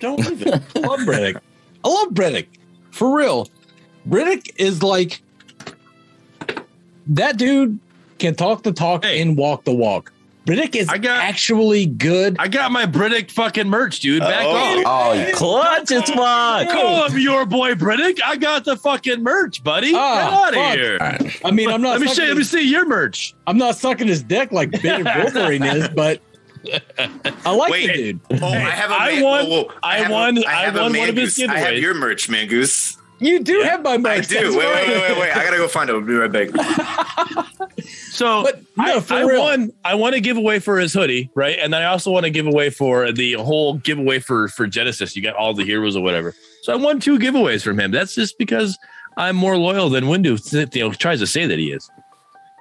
[0.01, 0.55] Don't even.
[0.75, 1.37] I love Britick.
[1.85, 2.49] I love Britick.
[2.91, 3.47] For real.
[4.07, 5.21] Britick is like
[7.09, 7.79] that dude
[8.19, 9.21] can talk the talk Hey.
[9.21, 10.11] and walk the walk.
[10.47, 12.37] Britick is I got- actually good.
[12.39, 14.21] I got my Britick fucking merch, dude.
[14.21, 14.51] Back Oh.
[14.51, 14.85] off.
[14.87, 16.69] Oh, you clutch as fuck.
[16.71, 18.19] Call him your boy Britick.
[18.25, 19.93] I got the fucking merch, buddy.
[19.95, 20.55] Ah, Get out of
[21.21, 21.31] fuck.
[21.33, 21.39] here.
[21.45, 22.29] I mean, I'm not Let me sucking show.
[22.29, 23.35] Let me see your merch.
[23.47, 26.21] I'm not sucking his dick like Ben Wolverine is, but
[27.45, 27.87] I like Wait.
[27.89, 28.21] the dude.
[28.43, 29.73] Oh, I have a I man- won- whoa, whoa.
[29.83, 31.49] I have won- I have a won one of his Mangoose.
[31.49, 32.97] I have your merch, Mangoose.
[33.19, 34.29] You do have my I merch.
[34.29, 34.57] do.
[34.57, 34.87] Wait, right.
[34.89, 35.31] wait, wait, wait, wait.
[35.37, 35.95] I gotta go find it.
[35.95, 36.49] I'll be right back.
[38.11, 39.43] So But no, I, for I real.
[39.43, 39.71] won.
[39.85, 41.59] I want to give away for his hoodie, right?
[41.61, 45.15] And then I also want to give away for the whole giveaway for for Genesis.
[45.15, 46.35] You got all the heroes or whatever.
[46.63, 47.91] So I won two giveaways from him.
[47.91, 48.79] That's just because
[49.19, 50.75] I'm more loyal than Windu.
[50.75, 51.91] You know, tries to say that he is.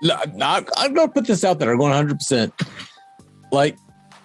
[0.02, 1.72] No, I'm, I'm going to put this out there.
[1.72, 2.52] I'm going 100%.
[3.52, 3.78] Like,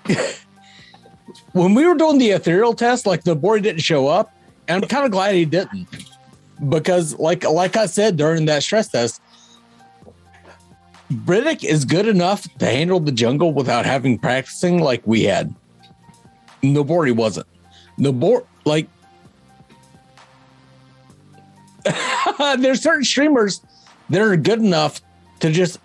[1.53, 4.33] when we were doing the ethereal test, like the boy didn't show up.
[4.69, 5.87] And I'm kind of glad he didn't.
[6.69, 9.23] Because, like, like I said during that stress test,
[11.11, 15.55] Briddick is good enough to handle the jungle without having practicing like we had.
[16.63, 17.47] Nobori wasn't.
[17.99, 18.87] Nobor like
[22.59, 23.61] there's certain streamers
[24.11, 25.01] that are good enough
[25.41, 25.79] to just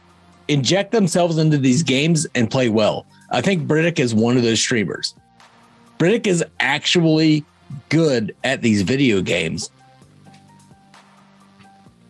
[0.48, 3.06] inject themselves into these games and play well.
[3.32, 5.16] I think Briddick is one of those streamers.
[5.98, 7.44] Briddick is actually
[7.90, 9.72] good at these video games.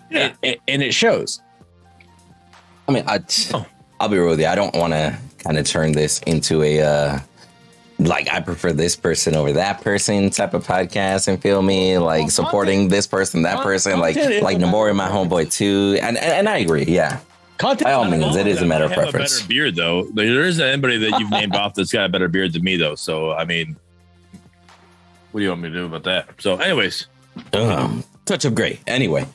[0.09, 0.33] Yeah.
[0.43, 1.41] And, and it shows.
[2.87, 3.19] I mean, I,
[3.53, 3.65] Oh.
[3.99, 4.47] I'll be real with you.
[4.47, 7.19] I don't want to kind of turn this into a uh,
[7.97, 12.23] like I prefer this person over that person type of podcast and feel me like
[12.23, 15.07] Well, supporting this person, that con- person, like content is like a matter Namori, my
[15.07, 16.83] homeboy too, and, and and I agree.
[16.85, 17.19] Yeah,
[17.57, 19.37] Content by all means, it is a matter of preference.
[19.37, 20.03] A better beard though.
[20.13, 22.95] There isn't anybody that you've named off that's got a better beard than me though.
[22.95, 23.77] So I mean,
[25.31, 26.27] what do you want me to do about that?
[26.39, 27.07] So, anyways,
[27.53, 28.79] Um, touch of gray.
[28.87, 29.25] Anyway,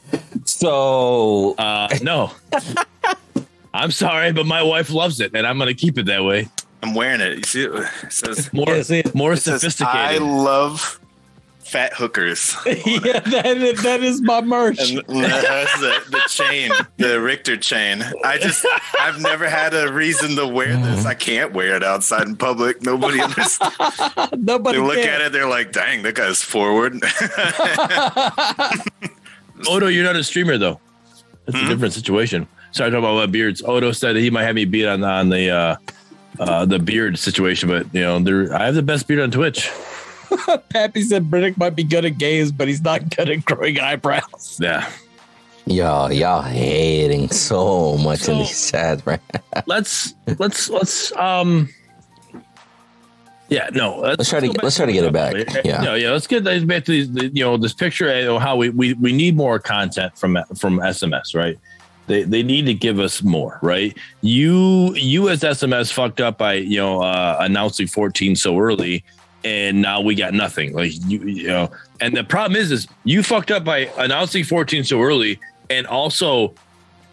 [0.45, 2.31] so uh, no.
[3.75, 6.49] I'm sorry, but my wife loves it, and I'm gonna keep it that way.
[6.83, 7.37] I'm wearing it.
[7.39, 7.73] You see it?
[8.03, 9.15] It says, More, Yeah, see it.
[9.15, 10.99] more it says I love
[11.71, 12.55] fat hookers.
[12.67, 14.91] yeah, that is, that is my merch.
[14.91, 18.03] And that has the, the chain, the Richter chain.
[18.25, 18.67] I just,
[19.01, 21.07] I've never had a reason to wear this.
[21.07, 22.83] I can't wear it outside in public.
[22.83, 23.77] Nobody understands.
[24.37, 25.09] Nobody They look can.
[25.09, 26.95] at it, they're like, dang, that guy's forward.
[29.69, 30.81] Odo, you're not a streamer though.
[31.47, 31.67] That's Hmm?
[31.67, 32.47] a different situation.
[32.73, 33.63] Sorry, talking about what beards.
[33.63, 35.77] Odo said that he might have me beat on on the uh,
[36.39, 39.71] uh, the beard situation, but you know, there I have the best beard on Twitch.
[40.69, 44.59] Pappy said Briddick might be good at games, but he's not good at growing eyebrows.
[44.63, 44.89] Yeah.
[45.67, 49.21] y'all y'all hating so much in So- these chats, right?
[49.67, 51.69] Let's let's let's um.
[53.49, 53.99] Yeah, no.
[53.99, 55.35] Let's try to get- let's try to get it back.
[55.65, 55.83] Yeah.
[55.83, 56.11] yeah, yeah.
[56.13, 57.09] Let's get these back to these.
[57.35, 58.07] You know, this picture.
[58.19, 61.59] You know, how we we we need more content from from SMS, right?
[62.07, 63.97] They they need to give us more, right?
[64.21, 69.05] You you as SMS fucked up by you know uh, announcing 14 so early,
[69.45, 70.73] and now we got nothing.
[70.73, 74.85] Like you you know, and the problem is is you fucked up by announcing 14
[74.85, 76.55] so early, and also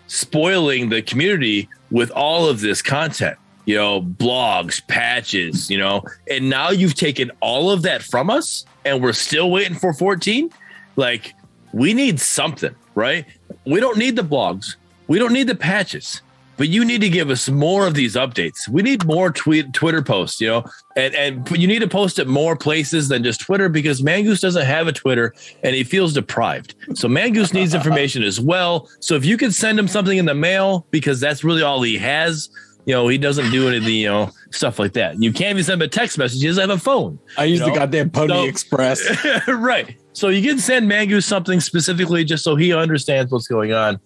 [0.08, 6.02] spoiling the community with all of this content you know blogs patches you know
[6.32, 10.50] and now you've taken all of that from us and we're still waiting for 14
[10.96, 11.34] like
[11.74, 13.26] we need something right?
[13.66, 14.76] We don't need the blogs.
[15.08, 16.22] We don't need the patches
[16.58, 18.68] but you need to give us more of these updates.
[18.68, 20.66] We need more tweet twitter posts you know?
[20.96, 24.66] And and you need to post it more places than just twitter because mangoose doesn't
[24.66, 26.76] have a twitter and he feels deprived.
[26.96, 28.90] So mangoose needs information as well.
[29.00, 31.98] So if you could send him something in the mail because that's really all he
[31.98, 32.50] has
[32.86, 35.22] you know he doesn't do any of the you know stuff like that.
[35.22, 36.42] You can't even send him a text message.
[36.42, 39.02] He doesn't have a phone I use You the goddamn Pony So- Express.
[39.48, 39.96] right.
[40.14, 44.00] So you can send Mangoose something specifically just so he understands what's going on.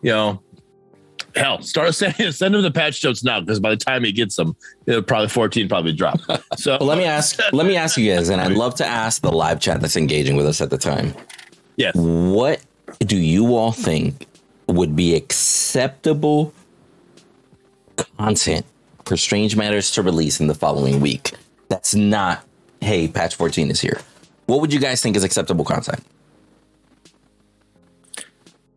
[0.00, 0.42] You know,
[1.36, 4.36] hell, start sending send him the patch notes now because by the time he gets
[4.36, 6.20] them, it'll probably 14 probably drop.
[6.56, 9.22] So But let me ask let me ask you guys, and I'd love to ask
[9.22, 11.14] the live chat that's engaging with us at the time.
[11.76, 11.94] yes.
[11.94, 12.60] What
[13.00, 14.26] do you all think
[14.66, 16.52] would be acceptable
[18.18, 18.66] content
[19.04, 21.32] for Strange Matters to release in the following week?
[21.68, 22.44] That's not,
[22.80, 24.00] hey, patch 14 is here.
[24.46, 26.04] What would you guys think is acceptable content?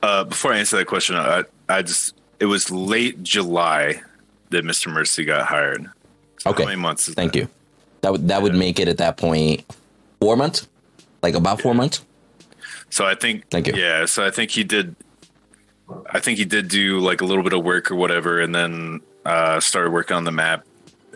[0.01, 4.01] Uh, before I answer that question, I, I just, it was late July
[4.49, 4.91] that Mr.
[4.91, 5.89] Mercy got hired.
[6.39, 6.63] So Okay.
[6.63, 7.39] How many months Thank that?
[7.39, 7.47] you.
[8.01, 9.63] That would that would make it at that point
[10.19, 10.67] four months,
[11.21, 12.03] like about four months.
[12.89, 13.75] So I think, Thank you.
[13.77, 14.05] Yeah.
[14.07, 14.97] So I think he did.
[16.11, 18.99] I think he did do like a little bit of work or whatever, and then
[19.25, 20.65] uh, started working on the map,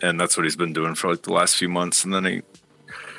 [0.02, 2.04] and that's what he's been doing for like the last few months.
[2.04, 2.34] And then he,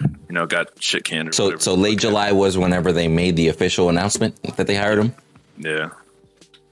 [0.02, 1.30] you know, got shit canned.
[1.30, 4.98] or So so late July was whenever they made the official announcement that they hired
[4.98, 5.14] him.
[5.60, 5.90] Yeah.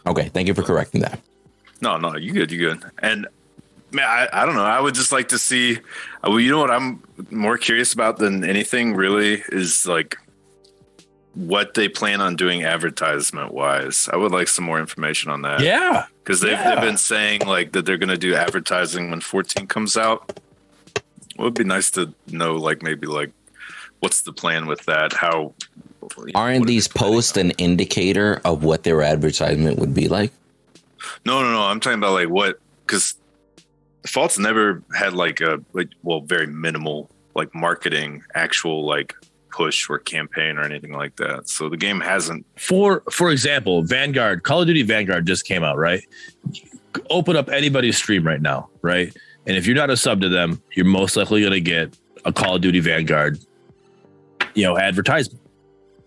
[0.07, 1.19] Okay, thank you for correcting that.
[1.81, 2.83] No, no, you good, you good.
[2.99, 3.27] And
[3.91, 4.63] man, I, I don't know.
[4.63, 5.77] I would just like to see.
[5.77, 5.79] uh,
[6.29, 10.17] Well, you know what I'm more curious about than anything really is like
[11.35, 14.09] what they plan on doing advertisement wise.
[14.11, 15.59] I would like some more information on that.
[15.61, 16.05] Yeah.
[16.23, 16.75] because they've, Yeah.
[16.75, 20.39] they've been saying like that they're going to do advertising when 14 comes out.
[20.95, 21.03] It
[21.43, 23.29] would be nice to know like maybe like
[23.99, 25.13] what's the plan with that?
[25.13, 25.53] How
[26.33, 30.31] Aren't these posts an indicator of what their advertisement would be like?
[31.25, 31.61] No, no, no.
[31.63, 33.15] I'm talking about like what because
[34.05, 39.13] Fault's never had like a like well very minimal like marketing actual like
[39.51, 41.49] push or campaign or anything like that.
[41.49, 42.45] So the game hasn't.
[42.57, 46.03] for for example, Vanguard, Call of Duty Vanguard just came out, right?
[47.09, 49.15] Open up anybody's stream right now, right?
[49.45, 52.33] And if you're not a sub to them, you're most likely going to get a
[52.33, 53.39] Call of Duty Vanguard,
[54.53, 55.41] you know, advertisement,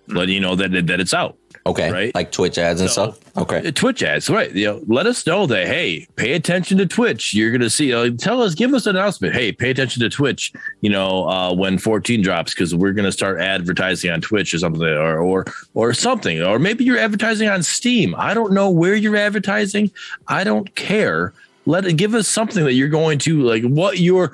[0.07, 1.37] letting you know that that it's out.
[1.67, 1.91] Okay.
[1.91, 2.15] Right.
[2.15, 3.19] Like Twitch ads and So- stuff.
[3.37, 3.69] Okay.
[3.69, 4.51] Uh, Twitch ads, right?
[4.53, 7.35] You know, let us know that hey, pay attention to Twitch.
[7.35, 7.93] You're gonna see.
[7.93, 9.35] Uh, tell us, give us an announcement.
[9.35, 10.53] Hey, pay attention to Twitch.
[10.81, 14.83] You know, uh, when 14 drops, because we're gonna start advertising on Twitch or something,
[14.83, 18.15] or or or something, or maybe you're advertising on Steam.
[18.17, 19.91] I don't know where you're advertising.
[20.29, 21.33] I don't care.
[21.67, 23.63] Let it give us something that you're going to like.
[23.65, 24.33] What your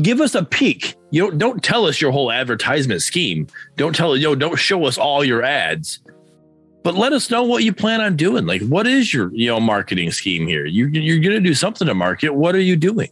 [0.00, 0.94] give us a peek.
[1.10, 3.46] You don't don't tell us your whole advertisement scheme.
[3.76, 6.00] Don't tell you know, don't show us all your ads
[6.86, 8.46] but let us know what you plan on doing.
[8.46, 10.66] Like, what is your you know marketing scheme here?
[10.66, 12.32] You you're gonna do something to market.
[12.32, 13.08] What are you doing?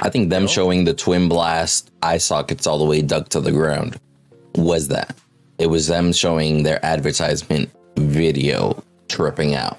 [0.00, 0.48] I think them No.
[0.48, 4.00] showing the twin blast eye sockets all the way dug to the ground
[4.54, 5.14] was that.
[5.58, 7.68] It was them showing their advertisement
[7.98, 9.78] video tripping out.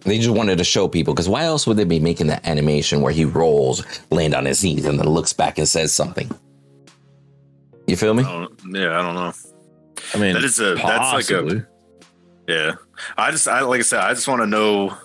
[0.00, 3.00] They just wanted to show people because why else would they be making that animation
[3.00, 6.28] where he rolls, land on his knees, and then looks back and says something?
[7.86, 8.24] You feel me?
[8.24, 9.32] I yeah, I don't know.
[10.14, 11.62] I mean, That is a- that's like a- possibly.
[12.46, 12.74] Yeah,
[13.16, 14.96] I just I like I said, I just want to know.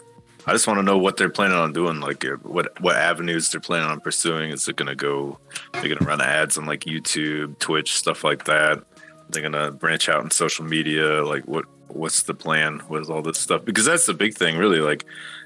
[0.46, 2.00] I just want to know what they're planning on doing.
[2.00, 4.52] Like uh, what what avenues they're planning on pursuing.
[4.52, 5.40] Is it to go?
[5.74, 8.84] They're to run ads on like YouTube, Twitch, stuff like that.
[9.30, 11.24] They're to branch out in social media.
[11.24, 13.66] Like what what's the plan with all this stuff?
[13.66, 14.80] Because that's the big thing, really.
[14.80, 15.06] Like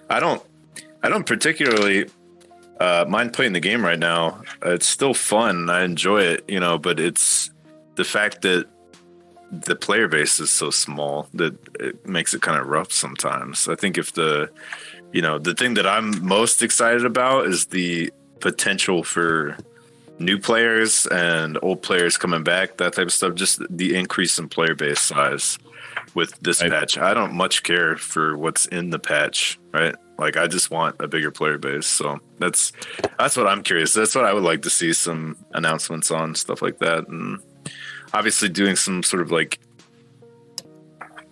[0.09, 0.41] I don't
[1.03, 2.09] I don't particularly
[2.79, 4.41] uh, mind playing the game right now.
[4.63, 5.69] It's still fun.
[5.69, 6.77] I enjoy it, you know.
[6.77, 7.51] But it's
[7.95, 8.67] the fact that
[9.51, 13.67] the player base is so small that it makes it kind of rough sometimes.
[13.67, 14.49] I think if the,
[15.11, 19.57] you know, the thing that I'm most excited about is the potential for
[20.19, 23.35] new players and old players coming back, that type of stuff.
[23.35, 25.57] Just the increase in player base size
[26.13, 26.71] with this Right.
[26.71, 26.97] patch.
[26.97, 29.95] I don't much care for what's in the patch, right?
[30.17, 31.87] Like I just want a bigger player base.
[31.87, 32.71] So that's
[33.17, 33.93] that's what I'm curious.
[33.93, 37.39] That's what I would like to see some announcements on stuff like that and
[38.13, 39.59] obviously doing some sort of like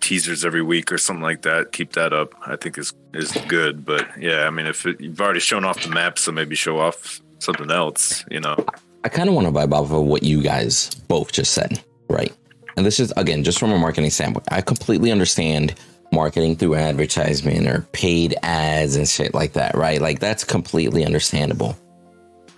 [0.00, 3.84] teasers every week or something like that keep that up i think is is good
[3.84, 6.78] but yeah i mean if it, you've already shown off the map so maybe show
[6.78, 8.56] off something else you know
[9.02, 12.32] I kind of want to vibe off of what you guys both just said, right?
[12.76, 14.46] And this is again just from a marketing standpoint.
[14.50, 15.74] I completely understand
[16.12, 20.00] marketing through advertisement or paid ads and shit like that, right?
[20.00, 21.76] Like that's completely understandable.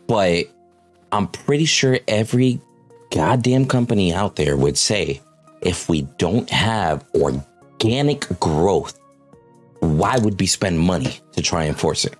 [0.06, 0.46] But
[1.12, 2.60] I'm pretty sure every
[3.12, 5.20] goddamn company out there would say
[5.60, 8.98] if we don't have organic growth,
[9.80, 12.14] why would we spend money to try and force it?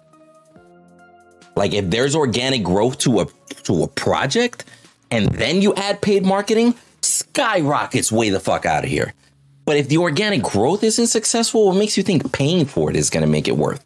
[1.56, 3.26] Like if there's organic growth to a
[3.64, 4.64] to a project
[5.10, 9.12] and then you add paid marketing, skyrockets way the fuck out of here.
[9.64, 13.10] But if the organic growth isn't successful, what makes you think paying for it is
[13.10, 13.84] going to make it worth?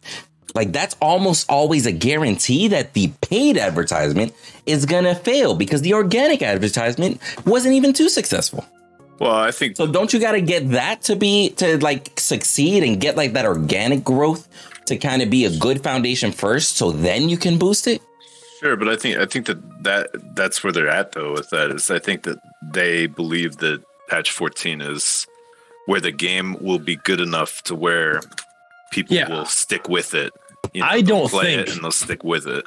[0.57, 4.33] Like that's almost always a guarantee that the paid advertisement
[4.65, 8.65] is going to fail because the organic advertisement wasn't even too successful.
[9.19, 12.79] well i think So don't you got to get that to be to like succeed
[12.87, 14.41] and get like that organic growth
[14.89, 17.99] to kind of be a good foundation first so then you can boost it?
[18.59, 20.03] sure but i think i think that that
[20.39, 22.39] that's where they're at though with that is i think that
[22.79, 23.77] they believe that
[24.09, 25.27] patch 14 is
[25.89, 28.13] where the game will be good enough to where
[28.95, 29.29] people Yeah.
[29.29, 30.31] will stick with it
[30.73, 32.65] you I don't think- and they'll stick with it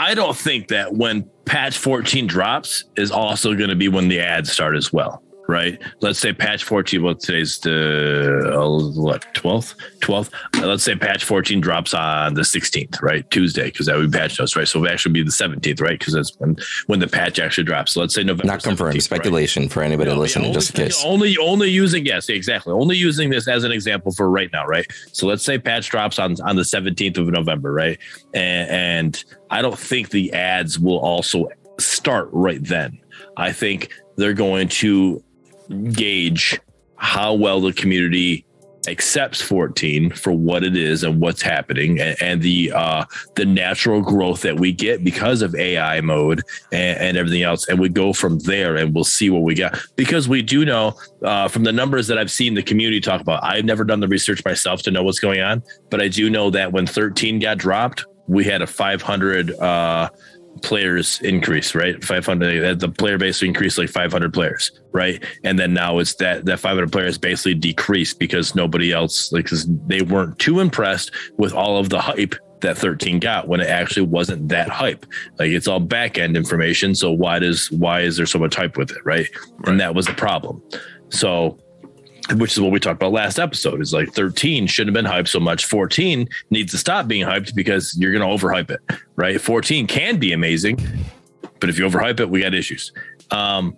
[0.00, 4.20] I don't think that when patch 14 drops is also going to be when the
[4.20, 5.24] ads start as well.
[5.48, 5.80] Right.
[6.02, 7.02] Let's say patch 14.
[7.02, 10.30] Well, today's the uh, what 12th, 12th.
[10.54, 13.28] Uh, let's say patch 14 drops on the 16th, right?
[13.30, 14.68] Tuesday, because that would be patch notes, right?
[14.68, 15.98] So it would actually be the 17th, right?
[15.98, 16.58] Because that's when
[16.88, 17.94] when the patch actually drops.
[17.94, 18.52] So let's say November.
[18.52, 18.90] Not confirmed.
[18.90, 19.02] 17th, right?
[19.02, 21.02] Speculation for anybody listening, only, just in case.
[21.02, 22.74] Only, only using yes, exactly.
[22.74, 24.86] Only using this as an example for right now, right?
[25.12, 27.98] So let's say patch drops on on the seventeenth of November, right?
[28.34, 31.48] And, and I don't think the ads will also
[31.78, 32.98] start right then.
[33.38, 35.24] I think they're going to
[35.92, 36.60] gauge
[36.96, 38.44] how well the community
[38.86, 43.04] accepts 14 for what it is and what's happening and, and the uh
[43.34, 46.42] the natural growth that we get because of AI mode
[46.72, 47.68] and, and everything else.
[47.68, 49.78] And we go from there and we'll see what we got.
[49.96, 53.44] Because we do know uh from the numbers that I've seen the community talk about
[53.44, 56.50] I've never done the research myself to know what's going on but I do know
[56.50, 60.08] that when 13 got dropped we had a 500 uh
[60.62, 62.02] players increase, right?
[62.02, 65.22] 500, uh, the player base increased like 500 players, right?
[65.44, 69.48] And then now it's that, that 500 players basically decreased because nobody else, like,
[69.86, 74.06] they weren't too impressed with all of the hype that 13 got when it actually
[74.06, 75.06] wasn't that hype.
[75.38, 76.94] Like it's all back end information.
[76.94, 78.98] So why does, why is there so much hype with it?
[79.04, 79.28] Right.
[79.58, 79.68] right.
[79.68, 80.62] And that was a problem.
[81.10, 81.58] So
[82.36, 85.28] which is what we talked about last episode is like 13 shouldn't have been hyped
[85.28, 85.66] so much.
[85.66, 88.80] 14 needs to stop being hyped because you're going to overhype it
[89.16, 89.40] right?
[89.40, 90.78] 14 can be amazing
[91.60, 92.92] but if you overhype it we got issues.
[93.30, 93.76] Um,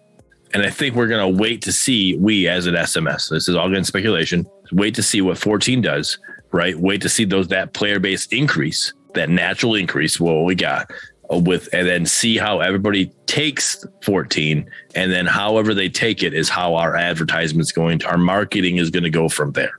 [0.53, 3.55] and i think we're going to wait to see we as an sms this is
[3.55, 6.19] all getting speculation wait to see what 14 does
[6.53, 6.77] right?
[6.77, 10.21] Wait to see those that player base increase that natural increase.
[10.21, 10.91] What we got
[11.39, 16.49] with and then see how everybody takes 14 and then however they take it is
[16.49, 19.79] how our advertisements going to our marketing is going to go from there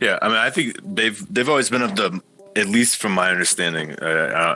[0.00, 2.20] yeah i mean i think they've they've always been of the
[2.56, 4.04] at least from my understanding uh,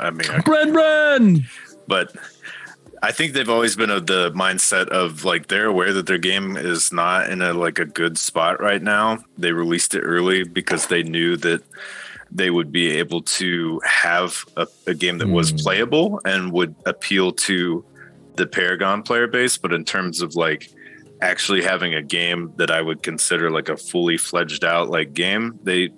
[0.01, 1.45] I, I mean I, Bren Bren!
[1.87, 2.15] but
[3.03, 6.57] I think they've always been of the mindset of like they're aware that their game
[6.57, 9.19] is not in a like a good spot right now.
[9.39, 11.63] They released it early because they knew that
[12.33, 15.33] they would be able to have a, a game that mm.
[15.33, 15.57] was hmm.
[15.57, 17.85] playable and would appeal to
[18.37, 19.57] the Paragon player base.
[19.57, 20.71] But in terms of like
[21.21, 25.59] actually having a game that I would consider like a fully fledged out like game,
[25.65, 25.91] they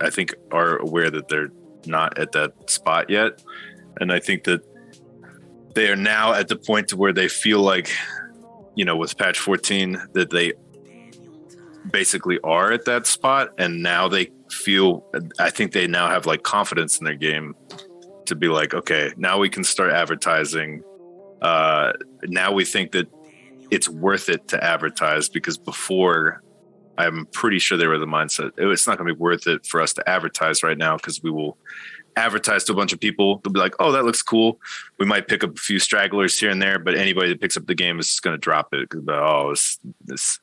[0.00, 1.50] I think are aware that they're
[1.86, 3.42] not at that spot yet.
[4.00, 4.62] And I think that
[5.74, 7.90] they are now at the point to where they feel like,
[8.74, 10.52] you know, with patch 14 that they
[11.90, 15.04] basically are at that spot and now they feel
[15.38, 17.54] I think they now have like confidence in their game
[18.26, 20.82] to be like, okay, now we can start advertising.
[21.40, 21.92] Uh,
[22.24, 23.08] now we think that
[23.70, 26.42] it's worth it to advertise because before
[26.98, 29.80] I'm pretty sure they were the mindset it's not going to be worth it for
[29.80, 31.56] us to advertise right now because we will
[32.16, 33.38] advertise to a bunch of people.
[33.38, 34.60] They'll be like, oh, that looks cool.
[34.98, 37.66] We might pick up a few stragglers here and there, but anybody that picks up
[37.66, 40.40] the game is going to drop it oh, this, this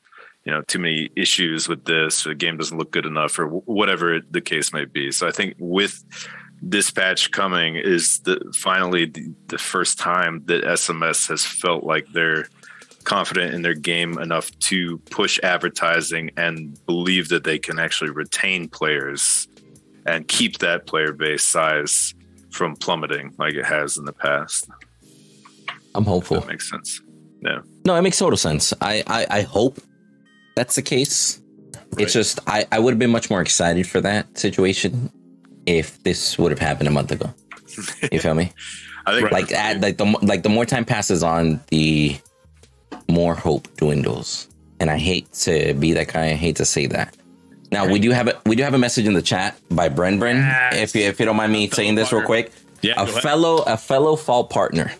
[0.49, 4.19] you know too many issues with this the game doesn't look good enough or whatever
[4.31, 5.11] the case may be.
[5.11, 6.03] So i think with
[6.59, 12.07] this patch coming is the finally the, the first time that sms has felt like
[12.13, 12.47] they're
[13.03, 18.67] confident in their game enough to push advertising and believe that they can actually retain
[18.67, 19.47] players
[20.07, 22.15] and keep that player base size
[22.49, 24.67] from plummeting like it has in the past.
[25.93, 26.39] I'm hopeful.
[26.39, 27.01] That makes sense.
[27.41, 27.59] Yeah.
[27.85, 28.73] No it makes total sense.
[28.81, 29.79] I i, I hope
[30.55, 31.41] that's the case.
[31.73, 32.01] Right.
[32.01, 35.11] It's just I, I would have been much more excited for that situation
[35.65, 37.33] if this would have happened a month ago.
[38.11, 38.51] You feel me?
[39.05, 42.17] I think like add, like the like the more time passes on, the
[43.09, 44.47] more hope dwindles.
[44.79, 46.27] And I hate to be that guy.
[46.27, 47.15] I hate to say that.
[47.71, 47.91] Now right.
[47.91, 50.35] we do have a we do have a message in the chat by Bren Bren.
[50.35, 50.75] Yes.
[50.75, 52.51] If you if you don't mind me saying this real quick.
[52.81, 54.91] Yeah, a fellow a fellow Fault partner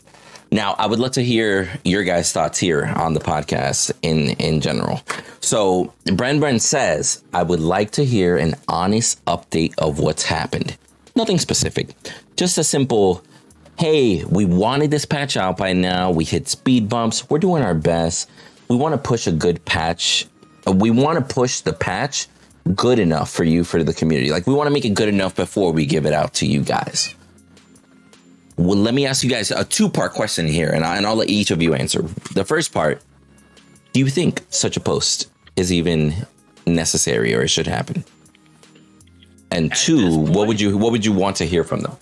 [0.51, 4.61] now, I would love to hear your guys' thoughts here on the podcast in in
[4.61, 5.01] general.
[5.41, 10.75] So, Bren Bren says, "I would like to hear an honest update of what's happened.
[11.15, 11.89] Nothing specific,
[12.35, 13.23] just a simple."
[13.77, 16.11] Hey, we wanted this patch out by now.
[16.11, 17.29] We hit speed bumps.
[17.29, 18.29] We're doing our best.
[18.67, 20.27] We want to push a good patch.
[20.67, 22.27] We want to push the patch
[22.75, 24.31] good enough for you, for the community.
[24.31, 26.61] Like, we want to make it good enough before we give it out to you
[26.61, 27.15] guys.
[28.59, 31.15] Well, let me ask you guys a two part question here, and, I, and I'll
[31.15, 32.01] let each of you answer.
[32.33, 33.01] The first part
[33.93, 36.13] Do you think such a post is even
[36.67, 38.03] necessary or it should happen?
[39.49, 41.95] And At two, point, what would you what would you want to hear from them?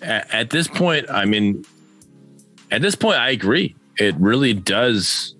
[0.00, 1.66] At this point, I mean,
[2.70, 3.76] at this point, I agree.
[3.98, 5.34] It really does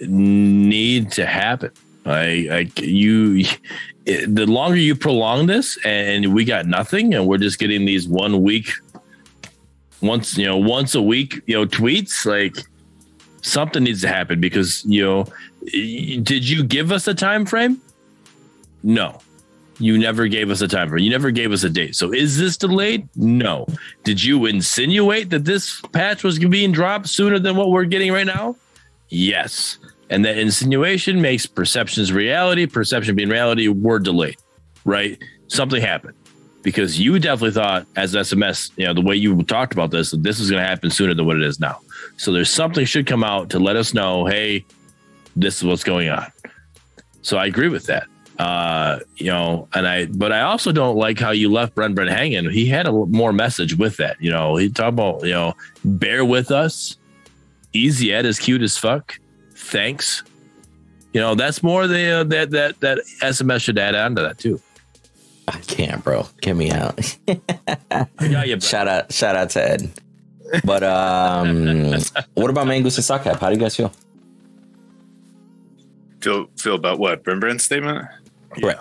[0.00, 1.70] need to happen.
[2.04, 2.20] I,
[2.50, 3.46] I you,
[4.04, 8.06] it, the longer you prolong this, and we got nothing, and we're just getting these
[8.06, 8.70] one week
[10.02, 12.56] once you know once a week you know tweets like
[13.42, 15.24] something needs to happen because you know
[15.64, 17.80] did you give us a time frame?
[18.82, 19.20] No.
[19.78, 21.04] You never gave us a time frame.
[21.04, 21.96] You never gave us a date.
[21.96, 23.08] So is this delayed?
[23.16, 23.66] No.
[24.04, 28.26] Did you insinuate that this patch was being dropped sooner than what we're getting right
[28.26, 28.56] now?
[29.08, 29.78] Yes.
[30.10, 32.66] And that insinuation makes perceptions reality.
[32.66, 34.36] Perception being reality we're delayed
[34.84, 35.22] right?
[35.48, 36.14] Something happened
[36.62, 40.40] because you definitely thought as SMS, you know, the way you talked about this, this
[40.40, 41.80] is going to happen sooner than what it is now.
[42.16, 44.64] So there's something should come out to let us know, hey,
[45.34, 46.30] this is what's going on.
[47.22, 48.06] So I agree with that.
[48.38, 52.08] Uh, you know, and I, but I also don't like how you left Bren Bren
[52.08, 52.50] hanging.
[52.50, 54.16] He had a more message with that.
[54.20, 56.96] You know, he talked about, you know, bear with us.
[57.72, 59.18] Easy Ed is cute as fuck.
[59.54, 60.22] Thanks.
[61.12, 64.38] You know, that's more the uh, that that that SMS should add on to that
[64.38, 64.60] too.
[65.48, 66.26] I can't, bro.
[66.40, 67.16] Get me out.
[68.20, 69.90] you, shout out, shout out to Ed.
[70.64, 71.92] But um,
[72.34, 73.38] what about Mangoose and Sockcap?
[73.40, 73.92] How do you guys feel?
[76.20, 78.06] Feel feel about what Bren Bren's statement?
[78.62, 78.76] Right.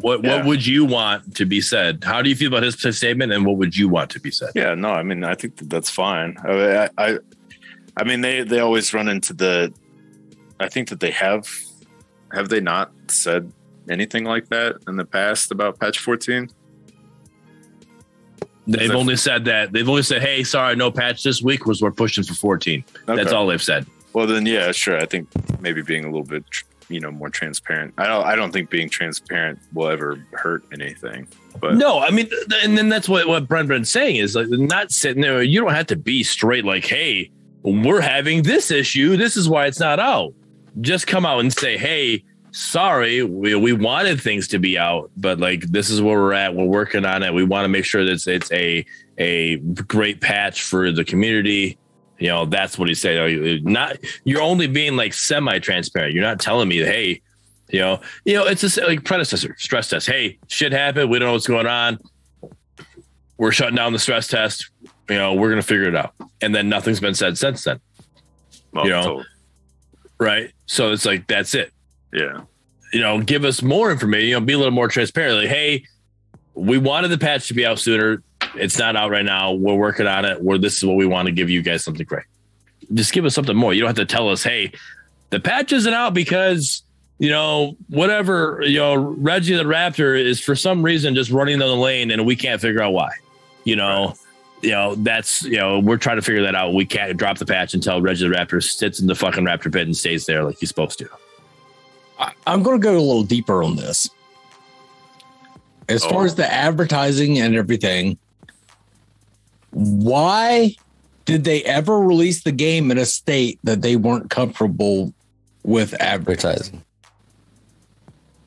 [0.00, 0.36] What Yeah.
[0.36, 2.04] what would you want to be said?
[2.04, 4.50] How do you feel about his statement, and what would you want to be said?
[4.54, 6.36] Yeah, no, I mean, I think that that's fine.
[6.44, 7.18] I, I,
[7.96, 9.72] I mean, they they always run into the.
[10.60, 11.48] I think that they have,
[12.32, 13.50] have they not said
[13.90, 16.48] anything like that in the past about patch fourteen?
[18.66, 21.82] They've that- only said that they've only said, "Hey, sorry, no patch this week was
[21.82, 23.86] we're pushing for 14." That's all they've said.
[24.14, 24.96] Well, then, yeah, sure.
[24.96, 25.28] I think
[25.60, 26.44] maybe being a little bit,
[26.88, 27.92] you know, more transparent.
[27.98, 28.24] I don't.
[28.24, 31.26] I don't think being transparent will ever hurt anything.
[31.60, 32.28] But No, I mean,
[32.62, 35.42] and then that's what what Bren Bren's saying is like not sitting there.
[35.42, 37.30] You don't have to be straight like, "Hey,
[37.62, 39.16] we're having this issue.
[39.18, 40.32] This is why it's not out."
[40.80, 42.24] Just come out and say, "Hey,
[42.54, 46.54] sorry, we we wanted things to be out, but like this is where we're at.
[46.54, 47.34] We're working on it.
[47.34, 48.86] We want to make sure that it's, it's a
[49.18, 51.76] a great patch for the community."
[52.18, 53.18] You know, that's what he said.
[53.18, 56.14] Uh, Not you're only being like semi transparent.
[56.14, 57.20] You're not telling me, "Hey,
[57.70, 60.06] you know, you know, it's just like predecessor stress test.
[60.06, 61.10] Hey, shit happened.
[61.10, 61.98] We don't know what's going on.
[63.36, 64.70] We're shutting down the stress test.
[65.10, 66.14] You know, we're gonna figure it out.
[66.40, 67.80] And then nothing's been said since then.
[68.72, 69.24] well, you know.
[70.18, 70.52] Right.
[70.66, 71.72] So it's like that's it.
[72.14, 72.42] Yeah,
[72.92, 75.36] You know, give us more information, you know, be a little more transparent.
[75.38, 75.84] Like, hey,
[76.54, 78.22] we wanted the patch to be out sooner.
[78.54, 79.52] It's not out right now.
[79.52, 80.40] We're working on it.
[80.40, 82.24] Where this is what we want to give you guys something great.
[82.92, 83.74] Just give us something more.
[83.74, 84.72] You don't have to tell us, hey,
[85.30, 86.82] the patch isn't out because
[87.18, 91.68] you know whatever you know Reggie the Raptor is for some reason just running down
[91.68, 93.10] the lane and we can't figure out why.
[93.64, 94.14] You know,
[94.62, 96.74] you know that's you know we're trying to figure that out.
[96.74, 99.86] We can't drop the patch until Reggie the Raptor sits in the fucking Raptor pit
[99.86, 101.08] and stays there like he's supposed to.
[102.24, 104.08] I, I'm going to go a little deeper on this.
[105.88, 106.24] As far Oh.
[106.24, 108.16] as the advertising and everything,
[109.70, 110.74] why
[111.26, 115.12] did they ever release the game in a state that they weren't comfortable
[115.62, 116.76] with advertising?
[116.76, 116.84] Advertising.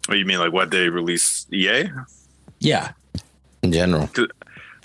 [0.08, 0.40] what you mean?
[0.40, 1.90] Like what they release E EA?
[2.60, 2.92] Yeah,
[3.62, 4.10] In general.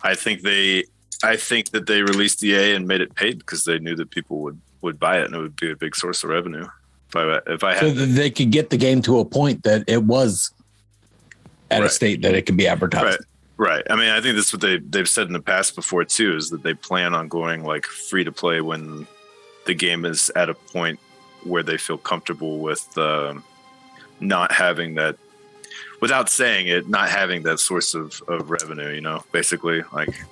[0.03, 0.85] I think they.
[1.25, 4.41] I think that they released EA and made it paid because they knew that people
[4.41, 6.67] would would buy it and it would be a big source of revenue.
[7.15, 9.85] If I if I so had they could get the game to a point that
[9.87, 10.51] it was
[11.71, 13.05] at a state that it could be advertised.
[13.05, 13.19] Right.
[13.59, 13.87] Right.
[13.89, 16.51] I mean, I think that's what they they've said in the past before too, is
[16.51, 19.07] that they plan on going like free to play when
[19.67, 20.99] the game is at a point
[21.45, 23.45] where they feel comfortable with um,
[24.19, 25.17] not having that,
[26.01, 28.89] without saying it, not having that source of, of revenue.
[28.89, 30.25] You know, basically, like,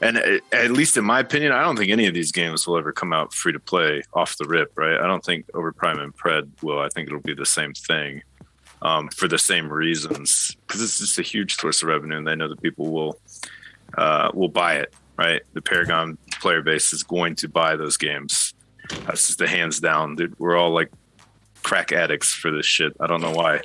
[0.00, 0.18] and
[0.52, 3.12] at least in my opinion, I don't think any of these games will ever come
[3.12, 4.72] out free to play off the rip.
[4.76, 4.98] Right.
[4.98, 6.80] I don't think Overprime and Pred will.
[6.80, 8.22] I think it'll be the same thing
[8.82, 12.36] um, for the same reasons because it's just a huge source of revenue, and they
[12.36, 13.18] know that people will
[13.96, 14.94] uh, will buy it.
[15.16, 18.52] Right, the Paragon player base is going to buy those games.
[19.06, 20.16] That's just the hands down.
[20.16, 20.92] Dude, we're all like
[21.62, 22.92] crack addicts for this shit.
[23.00, 23.62] I don't know why.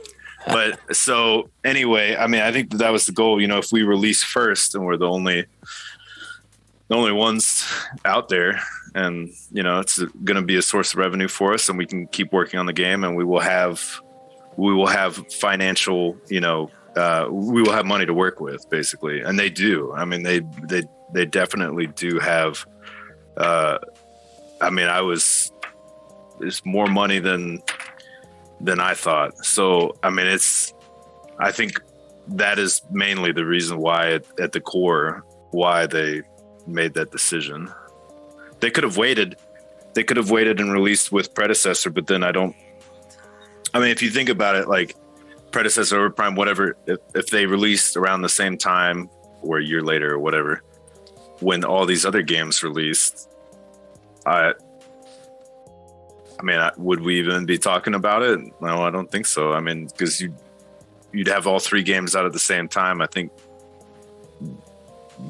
[0.47, 3.41] But so anyway, I mean, I think that, that was the goal.
[3.41, 5.45] You know, if we release first and we're the only
[6.91, 7.65] the only ones
[8.03, 8.61] out there,
[8.93, 11.85] and you know, it's going to be a source of revenue for us, and we
[11.85, 13.81] can keep working on the game, and we will have
[14.57, 19.21] we will have financial, you know, uh, we will have money to work with, basically,
[19.21, 19.93] and they do.
[19.93, 22.65] I mean, they they they definitely do have.
[23.37, 23.77] Uh,
[24.59, 25.49] I mean, I was
[26.41, 27.63] it's more money than
[28.59, 29.45] than I thought.
[29.45, 30.73] So, I mean, it's
[31.39, 31.81] I think
[32.27, 36.23] that is mainly the reason why, at, at the core, why they
[36.67, 37.71] made that decision.
[38.59, 39.37] They could have waited.
[39.93, 42.55] They could have waited and released with predecessor, but then I don't
[43.73, 44.95] I mean, if you think about it, like
[45.51, 49.09] predecessor or prime, whatever, if, if they released around the same time
[49.41, 50.61] or a year later or whatever,
[51.39, 53.29] when all these other games released,
[54.25, 54.53] I,
[56.39, 58.39] I mean, would we even be talking about it?
[58.61, 59.53] No, I don't think so.
[59.53, 60.35] I mean, because you,
[61.13, 63.01] you'd have all three games out at the same time.
[63.01, 63.31] I think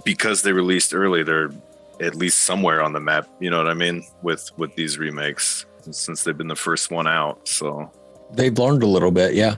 [0.05, 1.51] because they released early, they're
[1.99, 3.27] at least somewhere on the map.
[3.39, 4.03] You know what I mean?
[4.21, 7.91] With with these remakes, since they've been the first one out, so.
[8.33, 9.33] They've learned a little bit.
[9.33, 9.57] Yeah.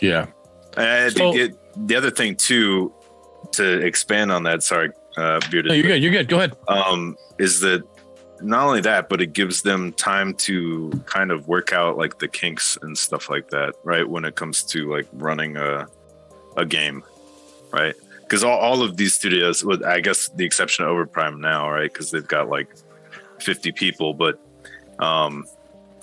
[0.00, 0.26] Yeah.
[0.76, 2.92] And I So- think it, the other thing too,
[3.52, 6.02] to expand on that, sorry, uh, bearded, No, you're good.
[6.02, 6.28] You're good.
[6.28, 6.52] Go ahead.
[6.68, 7.82] um, is that
[8.40, 12.28] not only that, but it gives them time to kind of work out like the
[12.28, 14.08] kinks and stuff like that, right?
[14.08, 15.86] When it comes to like running a
[16.56, 17.02] a game,
[17.72, 17.94] right?
[18.32, 21.92] Because all, all of these studios, with I guess the exception of Overprime now, right?
[21.92, 22.74] Because they've got like
[23.40, 24.40] 50 people, but
[24.98, 25.44] um,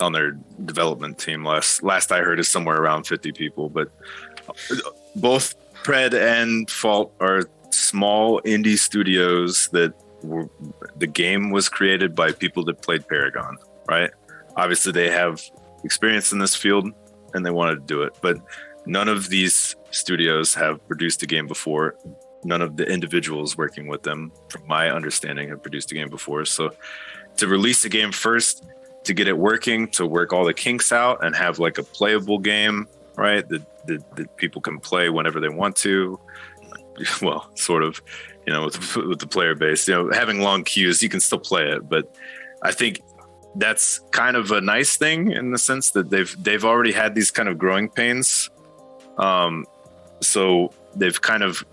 [0.00, 1.44] on their development team.
[1.44, 3.90] Last last I heard is somewhere around 50 people, but
[5.16, 9.92] both Pred and Fault are small indie studios that
[10.22, 10.48] were,
[10.98, 13.58] the game was created by people that played Paragon,
[13.88, 14.10] right?
[14.56, 15.42] Obviously, they have
[15.82, 16.92] experience in this field
[17.34, 18.38] and they wanted to do it, but
[18.86, 21.96] none of these studios have produced a game before.
[22.44, 26.44] None of the individuals working with them, from my understanding, have produced a game before.
[26.44, 26.70] So,
[27.36, 28.66] to release a game first,
[29.04, 32.38] to get it working, to work all the kinks out, and have like a playable
[32.38, 33.46] game, right?
[33.48, 36.18] That, that, that people can play whenever they want to.
[37.22, 38.02] Well, sort of,
[38.46, 41.38] you know, with, with the player base, you know, having long queues, you can still
[41.38, 42.14] play it, but
[42.62, 43.00] I think
[43.54, 47.30] that's kind of a nice thing in the sense that they've they've already had these
[47.30, 48.50] kind of growing pains
[49.20, 49.66] um,
[50.20, 51.64] so they've kind of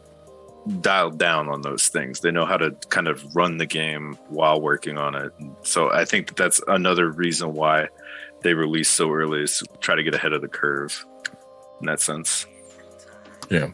[0.82, 2.20] dialed down on those things.
[2.20, 5.32] They know how to kind of run the game while working on it.
[5.64, 7.88] So I think that that's another reason why
[8.44, 11.06] they release so early is to try to get ahead of the curve
[11.80, 12.46] in that sense.
[13.50, 13.70] Yeah.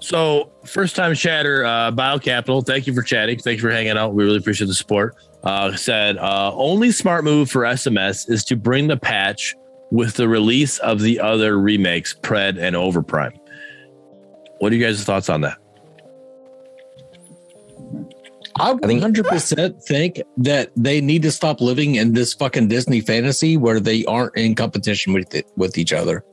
[0.00, 3.38] So first time chatter, uh, BioCapital, thank you for chatting.
[3.38, 4.14] Thank you for hanging out.
[4.14, 5.16] We really appreciate the support.
[5.42, 9.54] Uh, said uh, only smart move for SMS is to bring the patch
[9.90, 13.38] with the release of the other remakes, Pred and Overprime.
[14.58, 15.58] What are you guys' thoughts on that?
[18.60, 23.78] I 100% think that they need to stop living in this fucking Disney fantasy where
[23.78, 26.24] they aren't in competition with it, with each other.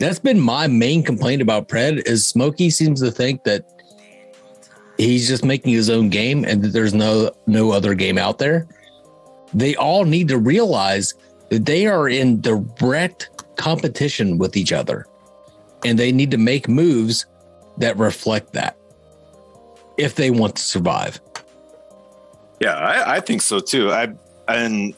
[0.00, 3.64] That's been my main complaint about Pred is Smokey seems to think that
[4.98, 8.66] he's just making his own game and that there's no no other game out there.
[9.54, 11.14] They all need to realize
[11.58, 15.06] they are in direct competition with each other
[15.84, 17.26] and they need to make moves
[17.78, 18.76] that reflect that
[19.98, 21.20] if they want to survive.
[22.60, 23.90] Yeah, I, I think so too.
[23.90, 24.12] I
[24.48, 24.94] and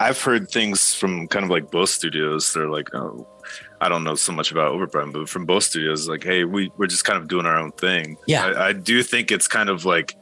[0.00, 2.52] I've heard things from kind of like both studios.
[2.52, 3.26] They're like, oh,
[3.80, 6.86] I don't know so much about Overprime, but from both studios, like, hey, we we're
[6.86, 8.16] just kind of doing our own thing.
[8.26, 10.16] Yeah, I, I do think it's kind of like,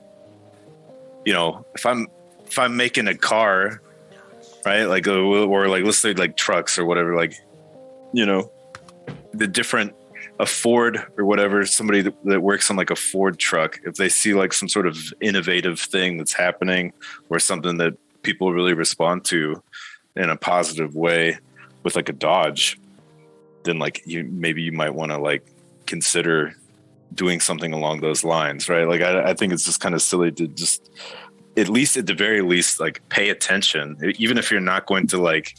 [1.24, 2.08] you know, if I'm
[2.46, 3.80] if I'm making a car
[4.64, 4.84] right?
[4.84, 7.34] Like, uh, or like, let's say like trucks or whatever, like,
[8.12, 8.50] you know,
[9.32, 9.94] the different,
[10.38, 14.08] a Ford or whatever, somebody that, that works on like a Ford truck, if they
[14.08, 16.92] see like some sort of innovative thing that's happening
[17.28, 19.62] or something that people really respond to
[20.16, 21.38] in a positive way
[21.82, 22.78] with like a Dodge,
[23.64, 25.46] then like you maybe you might want to like
[25.86, 26.54] consider
[27.14, 28.88] doing something along those lines, right?
[28.88, 30.90] Like I, I think it's just kind of silly to just
[31.56, 35.18] at least at the very least like pay attention even if you're not going to
[35.18, 35.54] like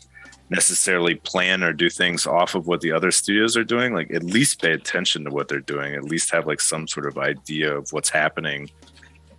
[0.49, 4.23] necessarily plan or do things off of what the other studios are doing like at
[4.23, 7.75] least pay attention to what they're doing at least have like some sort of idea
[7.75, 8.69] of what's happening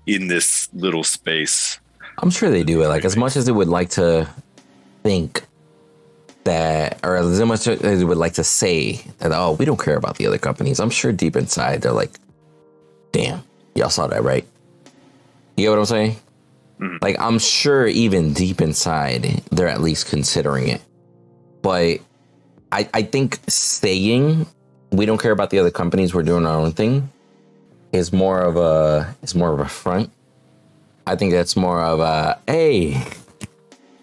[0.07, 1.79] in this little space.
[2.19, 4.29] I'm sure they do it like as much as they would like to
[5.03, 5.45] think
[6.45, 9.97] that or as much as they would like to say that oh we don't care
[9.97, 12.11] about the other companies i'm sure deep inside they're like
[13.13, 13.43] damn
[13.75, 14.47] y'all saw that right?
[15.57, 16.17] You get what i'm saying
[16.81, 16.97] Mm-hmm.
[17.03, 20.83] Like I'm sure even deep inside they're at least considering it.
[21.63, 22.01] But
[22.73, 24.47] I I think saying
[24.91, 27.11] we don't care about the other companies, we're doing our own thing
[27.93, 30.11] is more of a is more of a front.
[31.07, 33.03] I think that's more of a hey,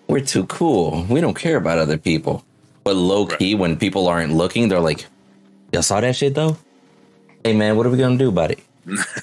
[0.07, 1.05] we're too cool.
[1.09, 2.45] We don't care about other people.
[2.83, 3.59] But low key, right.
[3.59, 5.05] when people aren't looking, they're like,
[5.71, 6.57] Y'all saw that shit though?
[7.43, 8.59] Hey man, what are we gonna do about it?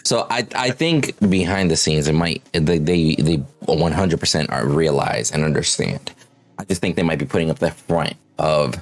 [0.05, 4.67] So I I think behind the scenes it might they they they 100 percent are
[4.67, 6.13] realize and understand.
[6.59, 8.75] I just think they might be putting up the front of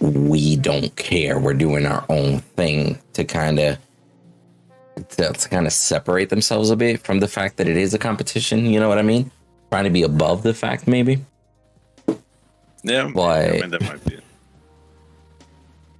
[0.00, 1.38] we don't care.
[1.38, 3.78] We're doing our own thing to kind of
[5.10, 7.98] to, to kind of separate themselves a bit from the fact that it is a
[7.98, 8.66] competition.
[8.66, 9.30] You know what I mean?
[9.70, 11.24] Trying to be above the fact, maybe.
[12.82, 14.18] Yeah, but I mean, that might be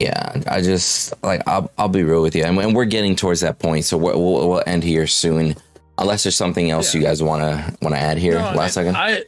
[0.00, 3.58] yeah, I just like I'll I'll be real with you, and, we're getting towards that
[3.58, 5.54] point, so we'll, we'll, we'll end here soon.
[5.96, 7.00] Unless there's something else yeah.
[7.00, 8.34] you guys want to want to add here.
[8.34, 9.24] No, Last second, I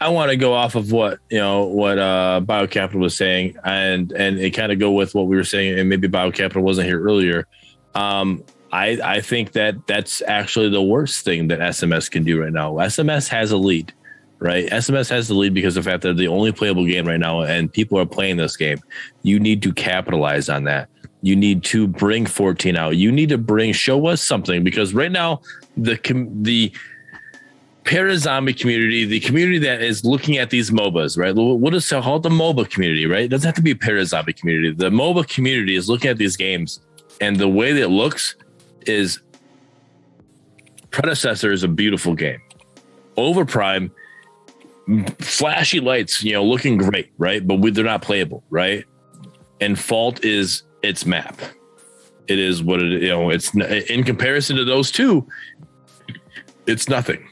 [0.00, 4.10] I want to go off of what you know what uh BioCapital was saying, and
[4.12, 7.02] and it kind of go with what we were saying, and maybe BioCapital wasn't here
[7.02, 7.46] earlier.
[7.94, 12.52] Um, I I think that that's actually the worst thing that SMS can do right
[12.52, 12.72] now.
[12.74, 13.92] SMS has a lead
[14.38, 14.68] right?
[14.70, 17.42] SMS has the lead because of the fact that the only playable game right now,
[17.42, 18.78] and people are playing this game.
[19.22, 20.88] You need to capitalize on that.
[21.22, 22.96] You need to bring 14 out.
[22.96, 25.40] You need to bring show us something because right now
[25.76, 25.98] the
[26.42, 26.72] the
[27.84, 31.34] para zombie community, the community that is looking at these MOBAs, right?
[31.34, 33.24] What is called the MOBA community, right?
[33.24, 34.72] It doesn't have to be a para zombie community.
[34.72, 36.80] The MOBA community is looking at these games,
[37.20, 38.34] and the way that it looks
[38.86, 39.20] is
[40.90, 42.40] predecessor is a beautiful game.
[43.16, 43.90] Overprime
[45.18, 47.46] flashy lights, you know, looking great, right?
[47.46, 48.84] But we, they're not playable, right?
[49.60, 51.40] And fault is its map.
[52.28, 55.26] It is what it, you know, it's in comparison to those two.
[56.66, 57.28] it's nothing,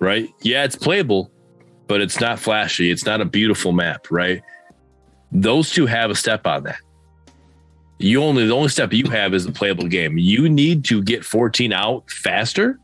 [0.00, 0.28] right?
[0.42, 1.30] Yeah, it's playable,
[1.86, 2.90] but it's not flashy.
[2.90, 4.42] It's not a beautiful map, right?
[5.32, 6.80] Those two have a step on that.
[7.98, 10.18] You only the only step you have is a playable game.
[10.18, 12.78] You need to get 14 out faster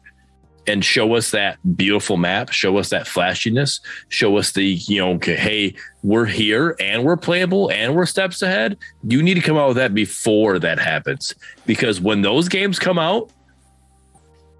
[0.66, 5.19] and show us that beautiful map, show us that flashiness, show us the, you know,
[5.23, 8.78] hey, we're here and we're playable and we're steps ahead.
[9.07, 11.35] You need to come out with that before that happens.
[11.66, 13.31] Because when those games come out,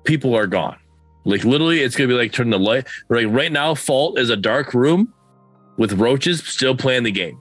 [0.05, 0.79] people are gone.
[1.25, 2.87] Like literally, it's gonna be like turning the light.
[3.09, 5.13] Like right now, Fault is a dark room
[5.79, 7.41] with roaches still playing the game.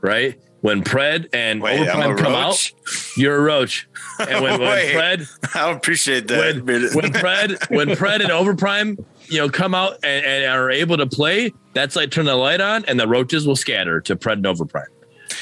[0.00, 0.40] Right?
[0.60, 2.74] When Pred and Wait, Overprime come roach?
[2.74, 3.88] out, you're a roach.
[4.18, 4.94] And when, when Wait.
[4.94, 6.64] Pred I appreciate that.
[6.64, 8.98] when, when Pred when Pred and Overprime,
[9.28, 12.60] you know, come out and, and are able to play, that's like turn the light
[12.60, 14.86] on and the roaches will scatter to Pred and Overprime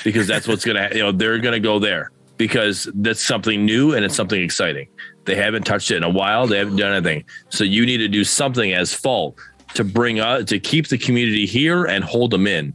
[0.04, 4.04] because that's what's gonna you know they're gonna go there because that's something new and
[4.04, 4.88] it's something exciting.
[5.24, 6.46] They haven't touched it in a while.
[6.46, 7.24] They haven't done anything.
[7.48, 9.38] So you need to do something as fault
[9.74, 12.74] to bring up to keep the community here and hold them in.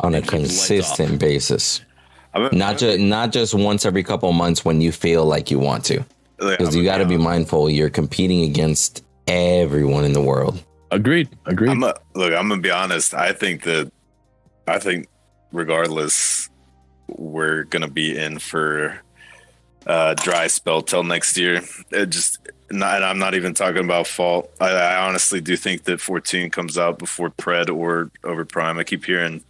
[0.00, 0.66] On a keep the lights off.
[0.68, 1.80] consistent basis.
[2.34, 5.58] I'm- Not just not just once every couple of months when you feel like you
[5.58, 6.04] want to.
[6.38, 7.68] Because you got to be mindful.
[7.68, 10.62] You're competing against everyone in the world.
[10.92, 11.28] Agreed.
[11.46, 11.70] Agreed.
[11.70, 12.32] I'm a, look.
[12.32, 13.12] I'm gonna be honest.
[13.12, 13.90] I think that
[14.66, 15.08] I think
[15.52, 16.48] regardless,
[17.08, 19.00] we're gonna be in for
[19.86, 21.62] a dry spell till next year.
[21.90, 22.38] It just
[22.70, 24.50] not, and I'm not even talking about fault.
[24.60, 28.78] I, I honestly do think that 14 comes out before Pred or Overprime.
[28.78, 29.42] I keep hearing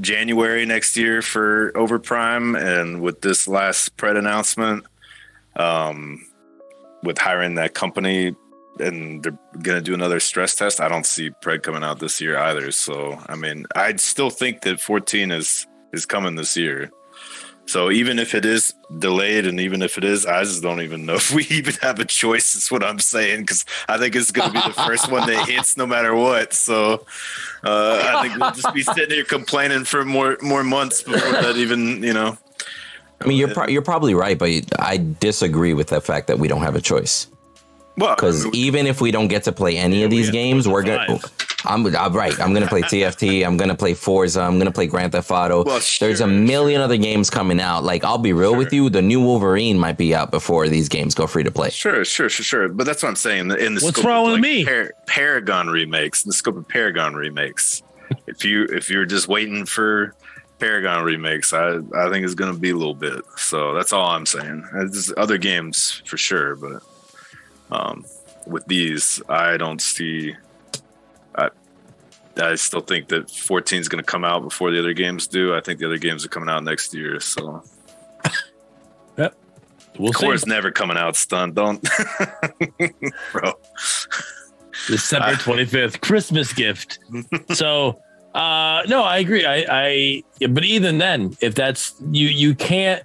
[0.00, 4.84] January next year for Overprime, and with this last Pred announcement,
[5.56, 6.26] um,
[7.02, 8.34] with hiring that company
[8.78, 10.80] and they're gonna do another stress test.
[10.80, 12.70] I don't see Pred coming out this year either.
[12.72, 16.90] So I mean, I still think that 14 is is coming this year.
[17.66, 21.04] So even if it is delayed, and even if it is, I just don't even
[21.04, 22.54] know if we even have a choice.
[22.54, 25.76] Is what I'm saying because I think it's gonna be the first one that hits
[25.76, 26.52] no matter what.
[26.52, 27.04] So
[27.64, 31.56] uh, I think we'll just be sitting here complaining for more more months before that
[31.56, 32.38] even you know.
[33.20, 36.48] I mean, you're pro- you're probably right, but I disagree with the fact that we
[36.48, 37.28] don't have a choice.
[37.96, 41.18] Well, Because even if we don't get to play any of these games, we're gonna.
[41.66, 41.74] Five.
[41.74, 42.38] I'm, I'm right.
[42.40, 43.46] I'm gonna play TFT.
[43.46, 44.40] I'm gonna play Forza.
[44.40, 45.64] I'm gonna play Grand Theft Auto.
[45.64, 47.84] Well, There's a sure, million other games coming out.
[47.84, 51.14] Like I'll be real with you, the new Wolverine might be out before these games
[51.14, 51.70] go free to play.
[51.70, 52.68] Sure, sure, sure, sure.
[52.68, 53.50] But that's what I'm saying.
[53.52, 54.64] In the What's wrong of, with like, me?
[54.64, 56.24] Par- Paragon remakes.
[56.24, 57.82] In the scope of Paragon remakes.
[58.26, 60.14] if you if you're just waiting for
[60.58, 63.22] Paragon remakes, I I think it's going to be a little bit.
[63.36, 64.64] So that's all I'm saying.
[64.72, 66.82] There's other games for sure, but
[67.70, 68.04] um,
[68.46, 70.34] with these, I don't see.
[72.38, 75.54] I still think that 14 is going to come out before the other games do.
[75.54, 77.20] I think the other games are coming out next year.
[77.20, 77.62] So
[79.98, 80.26] we'll see.
[80.26, 81.52] Core's never coming out stun.
[81.52, 81.82] Don't,
[83.32, 83.52] bro.
[84.86, 86.98] December 25th, Christmas gift.
[87.54, 88.00] so,
[88.34, 89.46] uh, no, I agree.
[89.46, 93.02] I, I, but even then, if that's you, you can't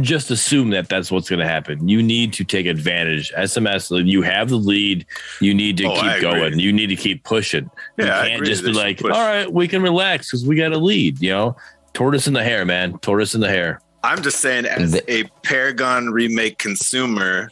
[0.00, 1.88] just assume that that's what's going to happen.
[1.88, 3.32] You need to take advantage.
[3.32, 5.06] SMS, you have the lead.
[5.40, 6.58] You need to Oh, keep going.
[6.58, 7.70] You need to keep pushing.
[7.96, 9.12] Yeah, you can't just be like, push.
[9.12, 11.20] all right, we can relax because we got a lead.
[11.20, 11.56] You know,
[11.92, 12.98] tortoise in the hare, man.
[12.98, 13.80] Tortoise in the hare.
[14.02, 17.50] I'm just saying, as The- a Paragon remake consumer,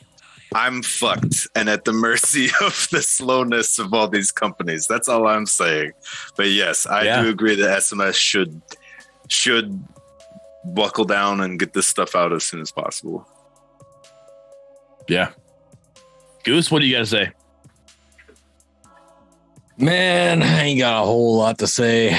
[0.55, 4.86] I'm fucked and at the mercy of the slowness of all these companies.
[4.86, 5.93] That's all I'm saying.
[6.36, 7.23] But yes, I Yeah.
[7.23, 8.60] do agree that SMS should
[9.28, 9.82] should
[10.64, 13.26] buckle down and get this stuff out as soon as possible.
[15.09, 15.30] Yeah.
[16.44, 17.32] Goose, what do you got to say?
[19.78, 22.18] Man, I ain't got a whole lot to say.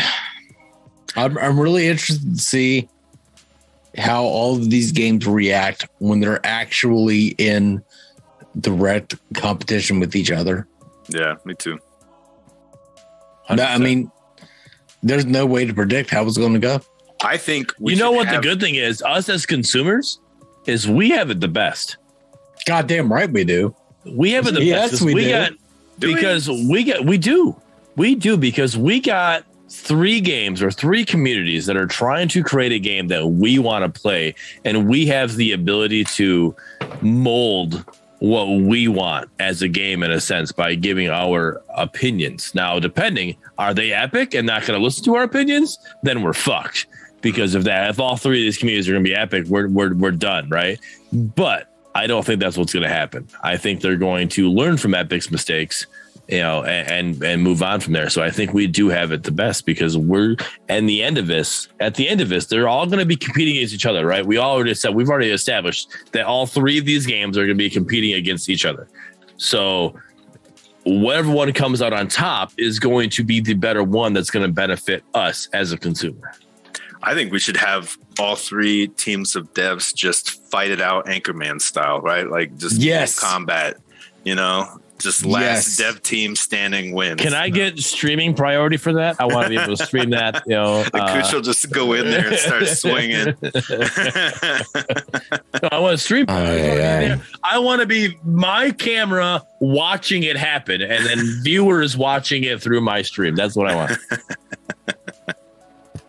[1.15, 2.89] I'm, I'm really interested to see
[3.97, 7.83] how all of these games react when they're actually in
[8.59, 10.67] direct competition with each other.
[11.09, 11.79] Yeah, me too.
[13.49, 14.11] No, I mean,
[15.03, 16.81] there's no way to predict how it's going to go.
[17.23, 19.01] I think we you know what have- the good thing is?
[19.01, 20.19] Us as consumers
[20.65, 21.97] is we have it the best.
[22.65, 23.75] Goddamn right we do.
[24.05, 24.65] We have it the best.
[24.67, 24.91] Yes, best.
[24.99, 25.29] 'cause we we do.
[25.31, 25.51] got
[25.99, 26.15] Do we?
[26.15, 27.55] because we get we do.
[27.95, 32.71] We do because we got three games or three communities that are trying to create
[32.71, 34.35] a game that we want to play
[34.65, 36.55] and we have the ability to
[37.01, 37.83] mold
[38.19, 42.53] what we want as a game in a sense by giving our opinions.
[42.55, 45.77] Now, depending, are they epic and not going to listen to our opinions?
[46.03, 46.85] Then we're fucked.
[47.23, 49.67] Because of that, if all three of these communities are going to be epic, we're,
[49.67, 50.79] we're, we're done, right?
[51.11, 53.27] But I don't think that's what's going to happen.
[53.41, 55.85] I think they're going to learn from Epic's mistakes,
[56.27, 58.09] you know, and, and and move on from there.
[58.09, 60.35] So I think we do have it the best because we're
[60.69, 63.15] and the end of this, at the end of this, they're all going to be
[63.15, 64.25] competing against each other, right?
[64.25, 67.63] We already said we've already established that all three of these games are going to
[67.63, 68.87] be competing against each other.
[69.37, 69.99] So
[70.85, 74.45] whatever one comes out on top is going to be the better one that's going
[74.45, 76.33] to benefit us as a consumer.
[77.03, 81.59] I think we should have all three teams of devs just fight it out Anchorman
[81.61, 82.29] style, right?
[82.29, 83.19] Like just Yes.
[83.19, 83.77] combat,
[84.23, 85.77] you know, just last Yes.
[85.77, 87.19] dev team standing wins.
[87.19, 89.17] Can I get streaming priority for that?
[89.19, 90.43] I want to be able to stream that.
[90.45, 93.35] You know, Like uh, Kush will just go in there and start swinging.
[95.71, 96.25] I want to stream.
[96.29, 97.21] Aye, aye.
[97.43, 102.81] I want to be my camera watching it happen, and then viewers watching it through
[102.81, 103.35] my stream.
[103.35, 103.91] That's what I want.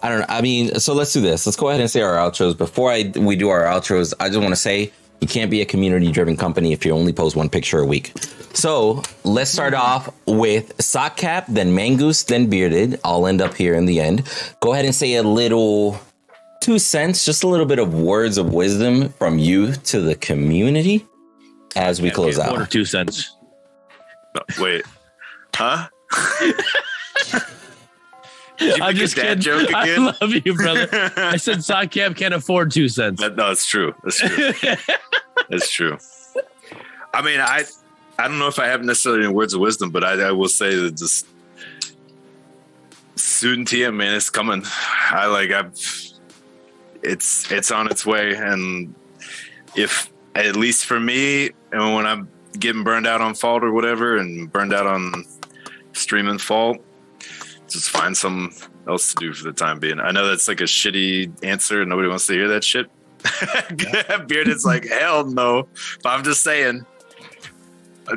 [0.05, 0.27] I don't know.
[0.29, 1.47] I mean, so let's do this.
[1.47, 2.57] Let's go ahead and say our outros.
[2.59, 5.65] Before I we do our outros, I just want to say you can't be a
[5.65, 8.13] community driven company if you only post one picture a week.
[8.53, 13.01] So let's start off with sock cap, then mangoose, then bearded.
[13.03, 14.29] I'll end up here in the end.
[14.61, 15.99] Go ahead and say a little
[16.61, 21.07] two cents, just a little bit of words of wisdom from you to the community
[21.77, 22.51] as we close out.
[22.51, 22.71] One or out.
[22.71, 23.35] two cents.
[24.35, 24.85] No, wait,
[25.55, 25.89] huh?
[28.61, 29.41] I'm just kidding.
[29.41, 30.89] joke I love you, brother.
[31.17, 33.21] I said sock cap can't afford two cents.
[33.21, 33.95] That- no, it's true.
[34.05, 34.53] That's true.
[35.51, 35.99] That's true.
[37.13, 37.65] I mean, I
[38.19, 40.49] I don't know if I have necessarily any words of wisdom, but I, I will
[40.49, 41.27] say that just
[43.17, 44.63] student TM, man, it's coming.
[45.11, 45.73] I like I've
[47.03, 48.95] it's it's on its way, and
[49.77, 52.29] if at least for me, and when I'm
[52.59, 55.25] getting burned out on fault or whatever, and burned out on
[55.93, 56.79] streaming fault,
[57.75, 58.57] just find something
[58.89, 60.01] else to do for the time being.
[60.01, 62.91] I know that's like a shitty answer, and nobody wants to hear that shit.
[64.29, 65.69] Bearded's like, hell no.
[66.03, 66.87] But I'm just saying,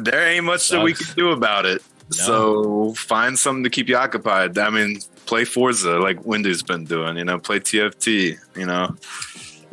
[0.01, 1.81] there ain't much that we can do about it.
[2.09, 4.57] So find something to keep you occupied.
[4.57, 8.95] I mean, play Forza like Windu's been doing, you know, play TFT, you know.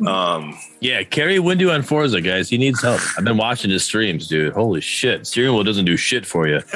[0.05, 2.49] Um, Yeah, carry Windu on Forza, guys.
[2.49, 2.99] He needs help.
[3.17, 4.53] I've been watching his streams, dude.
[4.53, 5.25] Holy shit.
[5.25, 6.59] Steering wheel doesn't do shit for you.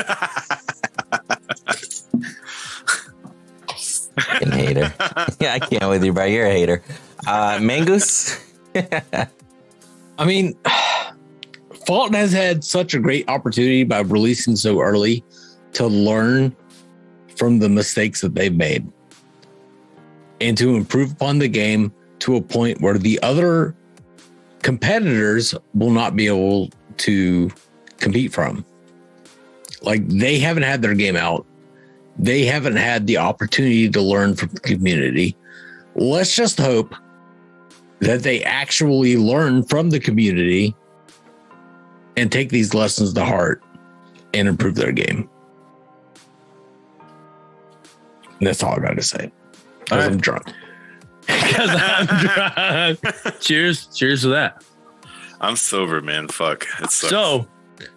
[4.20, 4.94] Fucking hater.
[5.40, 6.26] yeah, I can't with you, bro.
[6.26, 6.84] You're a hater.
[7.28, 8.40] Uh, mangoose.
[10.18, 10.56] I mean,
[11.88, 15.24] Fulton has had such a great opportunity by releasing so early
[15.74, 16.56] to learn
[17.36, 18.92] from the mistakes that they've made
[20.42, 23.76] and to improve upon the game to a point where the other
[24.62, 27.50] competitors will not be able to
[27.98, 28.66] compete from.
[29.82, 31.46] Like they haven't had their game out.
[32.20, 35.36] They haven't had the opportunity to learn from the community.
[35.96, 36.94] Let's just hope
[38.02, 40.76] that they actually learn from the community
[42.18, 43.64] and take these lessons to heart
[44.34, 45.30] and improve their game.
[48.40, 49.32] And that's all I got to say.
[49.86, 50.12] 'Cause All right.
[50.12, 50.48] I'm drunk.
[51.26, 53.40] Because I'm drunk.
[53.40, 53.88] cheers.
[53.96, 54.64] Cheers to that.
[55.42, 56.28] I'm sober, man.
[56.28, 56.66] Fuck.
[56.82, 57.10] It sucks.
[57.10, 57.48] So,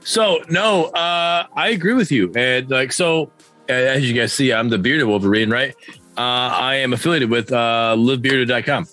[0.01, 2.33] so no, uh, I agree with you.
[2.37, 3.31] And like, so
[3.69, 5.75] as you guys see, I'm the bearded Wolverine, right?
[6.17, 8.87] Uh, I am affiliated with uh, livebearded.com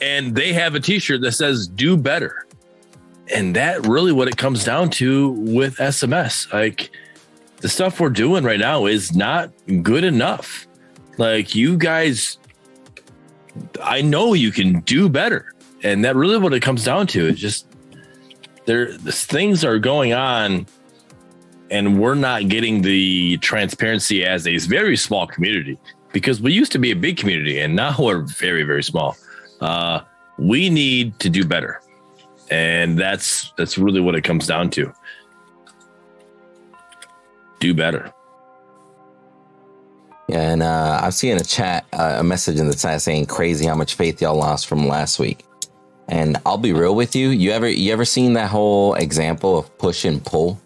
[0.00, 2.46] and they have a t-shirt that says do better.
[3.34, 6.52] And that really what it comes down to with SMS.
[6.52, 6.90] Like
[7.58, 9.50] the stuff we're doing right now is not
[9.82, 10.66] good enough.
[11.18, 12.38] Like you guys,
[13.82, 15.52] I know you can do better.
[15.82, 17.66] And that really what it comes down to is just
[18.66, 20.66] there things are going on
[21.70, 25.78] and we're not getting the transparency as a very small community
[26.12, 29.16] because we used to be a big community and now we're very very small
[29.60, 30.00] uh,
[30.38, 31.80] we need to do better
[32.50, 34.92] and that's that's really what it comes down to
[37.60, 38.12] do better
[40.28, 43.66] Yeah, and uh, I've seen a chat, uh, a message in the chat saying crazy
[43.66, 45.44] how much faith y'all lost from last week.
[46.08, 47.28] And I'll be real with you.
[47.28, 50.60] You ever you ever seen that whole example of push and pull?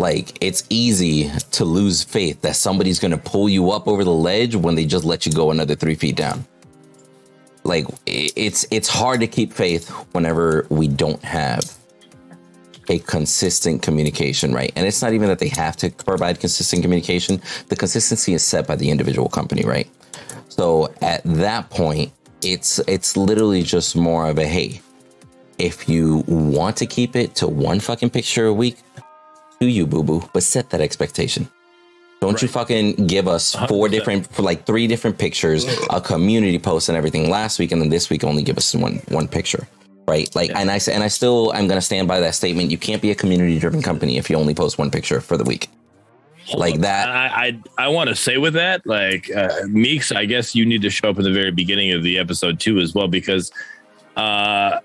[0.00, 4.56] Like it's easy to lose faith that somebody's gonna pull you up over the ledge
[4.56, 6.46] when they just let you go another three feet down.
[7.64, 11.76] Like it's it's hard to keep faith whenever we don't have
[12.88, 14.72] a consistent communication, right?
[14.74, 17.42] And it's not even that they have to provide consistent communication.
[17.68, 19.88] The consistency is set by the individual company, right?
[20.48, 22.10] So at that point,
[22.40, 24.80] it's it's literally just more of a hey,
[25.58, 28.78] if you want to keep it to one fucking picture a week,
[29.60, 31.46] do you boo boo, but set that expectation.
[32.20, 33.90] Don't you fucking give us four 100%.
[33.90, 37.90] different, for like three different pictures, a community post and everything last week, and then
[37.90, 39.68] this week only give us one one picture,
[40.08, 40.34] right?
[40.34, 42.70] Like, and I and I still, I'm gonna stand by that statement.
[42.70, 45.44] You can't be a community driven company if you only post one picture for the
[45.44, 45.68] week.
[46.54, 47.08] Like that.
[47.08, 50.82] I I, I want to say with that, like uh, Meeks, I guess you need
[50.82, 53.52] to show up in the very beginning of the episode too, as well, because
[54.16, 54.80] uh,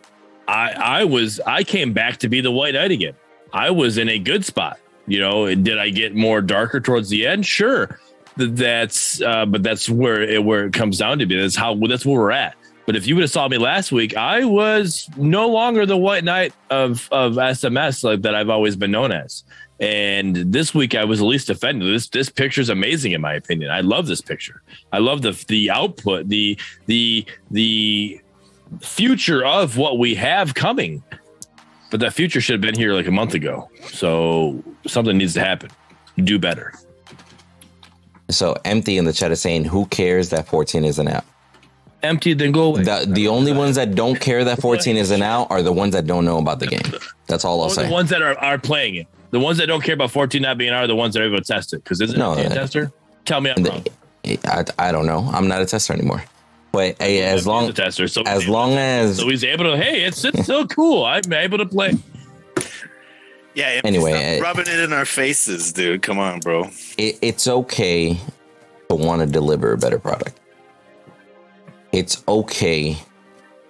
[0.47, 3.15] I I was I came back to be the White Knight again.
[3.55, 4.79] I was in a good spot.
[5.07, 7.45] You know, did I get more darker towards the end?
[7.45, 7.99] Sure.
[8.35, 11.39] That's uh, but that's where it where it comes down to be.
[11.39, 12.55] That's how that's where we're at.
[12.85, 16.25] But if you would have saw me last week, I was no longer the white
[16.25, 19.45] knight of of SMS like that I've always been known as.
[19.79, 21.93] And this week I was at least offended.
[21.93, 23.71] This this picture is amazing in my opinion.
[23.71, 24.61] I love this picture.
[24.91, 28.19] I love the the output, the the the
[28.81, 31.01] future of what we have coming.
[31.91, 33.69] But that future should have been here like a month ago.
[33.91, 35.69] So something needs to happen.
[36.17, 36.73] Do better.
[38.29, 41.23] So empty in the chat is saying, "Who cares that 14 isn't out?"
[42.01, 42.83] Empty, then go away.
[42.83, 46.05] The the only ones that don't care that 14 isn't out are the ones that
[46.07, 46.81] don't know about the game.
[47.27, 47.85] That's all I'll say.
[47.87, 49.07] the ones that are, are playing it.
[49.31, 51.25] The ones that don't care about 14 not being out are the ones that are
[51.25, 51.83] able to test it.
[51.83, 52.91] Because isn't No, it a tester?
[53.25, 53.85] Tell me I'm wrong.
[54.45, 55.29] I, I don't know.
[55.33, 56.23] I'm not a tester anymore.
[56.75, 59.77] But hey, as long a tester, so as long as so he's able to.
[59.77, 61.05] Hey, it's it's still cool.
[61.05, 61.93] I'm able to play.
[63.53, 63.67] Yeah.
[63.67, 66.01] Empty, Anyway, stop rubbing it in our faces, dude.
[66.01, 66.65] Come on, bro.
[66.97, 68.19] it, it's okay
[68.89, 70.37] to want to deliver a better product.
[71.93, 72.97] It's okay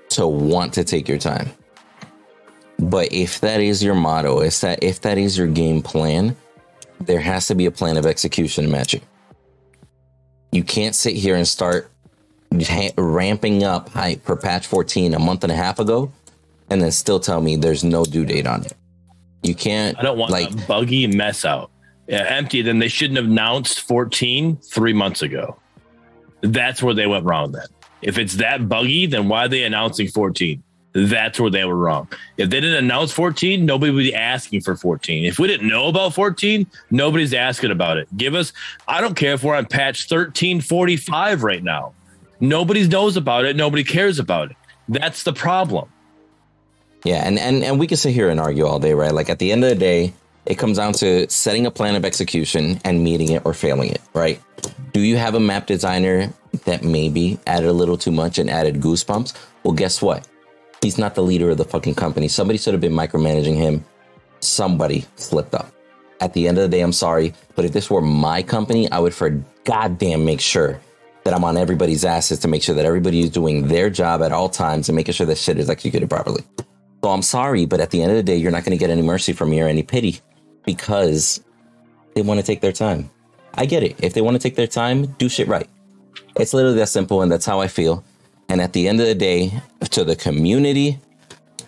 [0.09, 1.51] to want to take your time.
[2.79, 6.35] But if that is your motto, if that if that is your game plan,
[7.01, 9.03] there has to be a plan of execution to match it.
[10.51, 11.91] You can't sit here and start ha-
[12.97, 16.11] ramping up hype for patch 14 a month and a half ago
[16.69, 18.73] and then still tell me there's no due date on it.
[19.43, 21.71] You can't I don't want like a buggy mess out.
[22.07, 22.61] Yeah, empty.
[22.61, 25.57] Then they shouldn't have announced 14 three months ago.
[26.41, 27.51] That's where they went wrong.
[27.51, 27.67] Then,
[28.01, 30.61] if it's that buggy, then why are they announcing 14?
[30.93, 32.07] That's where they were wrong.
[32.37, 35.25] If they didn't announce 14, nobody would be asking for 14.
[35.25, 38.07] If we didn't know about 14, nobody's asking about it.
[38.15, 38.53] Give us,
[38.87, 41.93] I don't care if we're on patch 1345 right now.
[42.39, 43.55] Nobody knows about it.
[43.55, 44.57] Nobody cares about it.
[44.89, 45.89] That's the problem.
[47.03, 49.11] Yeah, and, and and we can sit here and argue all day, right?
[49.11, 50.13] Like at the end of the day,
[50.45, 54.01] it comes down to setting a plan of execution and meeting it or failing it,
[54.13, 54.41] right?
[54.91, 56.31] Do you have a map designer
[56.65, 59.35] that maybe added a little too much and added goosebumps?
[59.63, 60.27] Well, guess what?
[60.81, 62.27] He's not the leader of the fucking company.
[62.27, 63.85] Somebody should have been micromanaging him.
[64.39, 65.71] Somebody slipped up.
[66.21, 68.99] At the end of the day, I'm sorry, but if this were my company, I
[68.99, 70.79] would for goddamn make sure
[71.25, 74.31] that I'm on everybody's asses to make sure that everybody is doing their job at
[74.31, 76.43] all times and making sure that shit is executed properly.
[77.03, 78.91] So I'm sorry, but at the end of the day, you're not going to get
[78.91, 80.21] any mercy from me or any pity
[80.65, 81.43] because
[82.13, 83.09] they want to take their time.
[83.55, 83.95] I get it.
[84.03, 85.67] If they want to take their time, do shit right.
[86.39, 88.03] It's literally that simple, and that's how I feel.
[88.47, 90.99] And at the end of the day, to the community,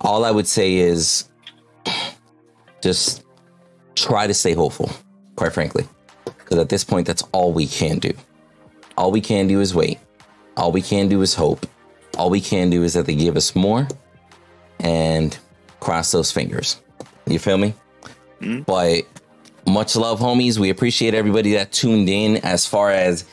[0.02, 1.28] all I would say is
[2.82, 3.24] just
[3.96, 4.92] try to stay hopeful,
[5.36, 5.88] quite frankly.
[6.26, 8.14] Because at this point, that's all we can do.
[8.98, 10.00] All we can do is wait.
[10.58, 11.66] All we can do is hope.
[12.18, 13.88] All we can do is that they give us more
[14.80, 15.38] and
[15.80, 16.82] cross those fingers.
[17.28, 17.74] You feel me?
[18.42, 18.62] Mm-hmm.
[18.62, 19.04] But
[19.68, 20.58] much love, homies.
[20.58, 23.26] We appreciate everybody that tuned in as far as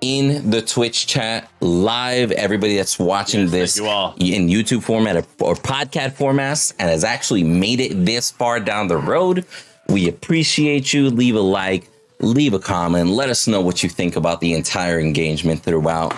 [0.00, 5.24] in the Twitch chat live, everybody that's watching Yes, this you in YouTube format or,
[5.40, 9.46] or podcast formats and has actually made it this far down the road.
[9.88, 11.08] We appreciate you.
[11.08, 11.88] Leave a like,
[12.20, 16.14] leave a comment, let us know what you think about the entire engagement throughout.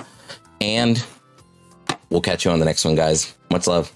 [0.60, 1.04] And
[2.10, 3.34] we'll catch you on the next one, guys.
[3.50, 3.92] Much love.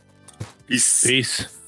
[0.67, 1.07] Peace.
[1.07, 1.60] Peace.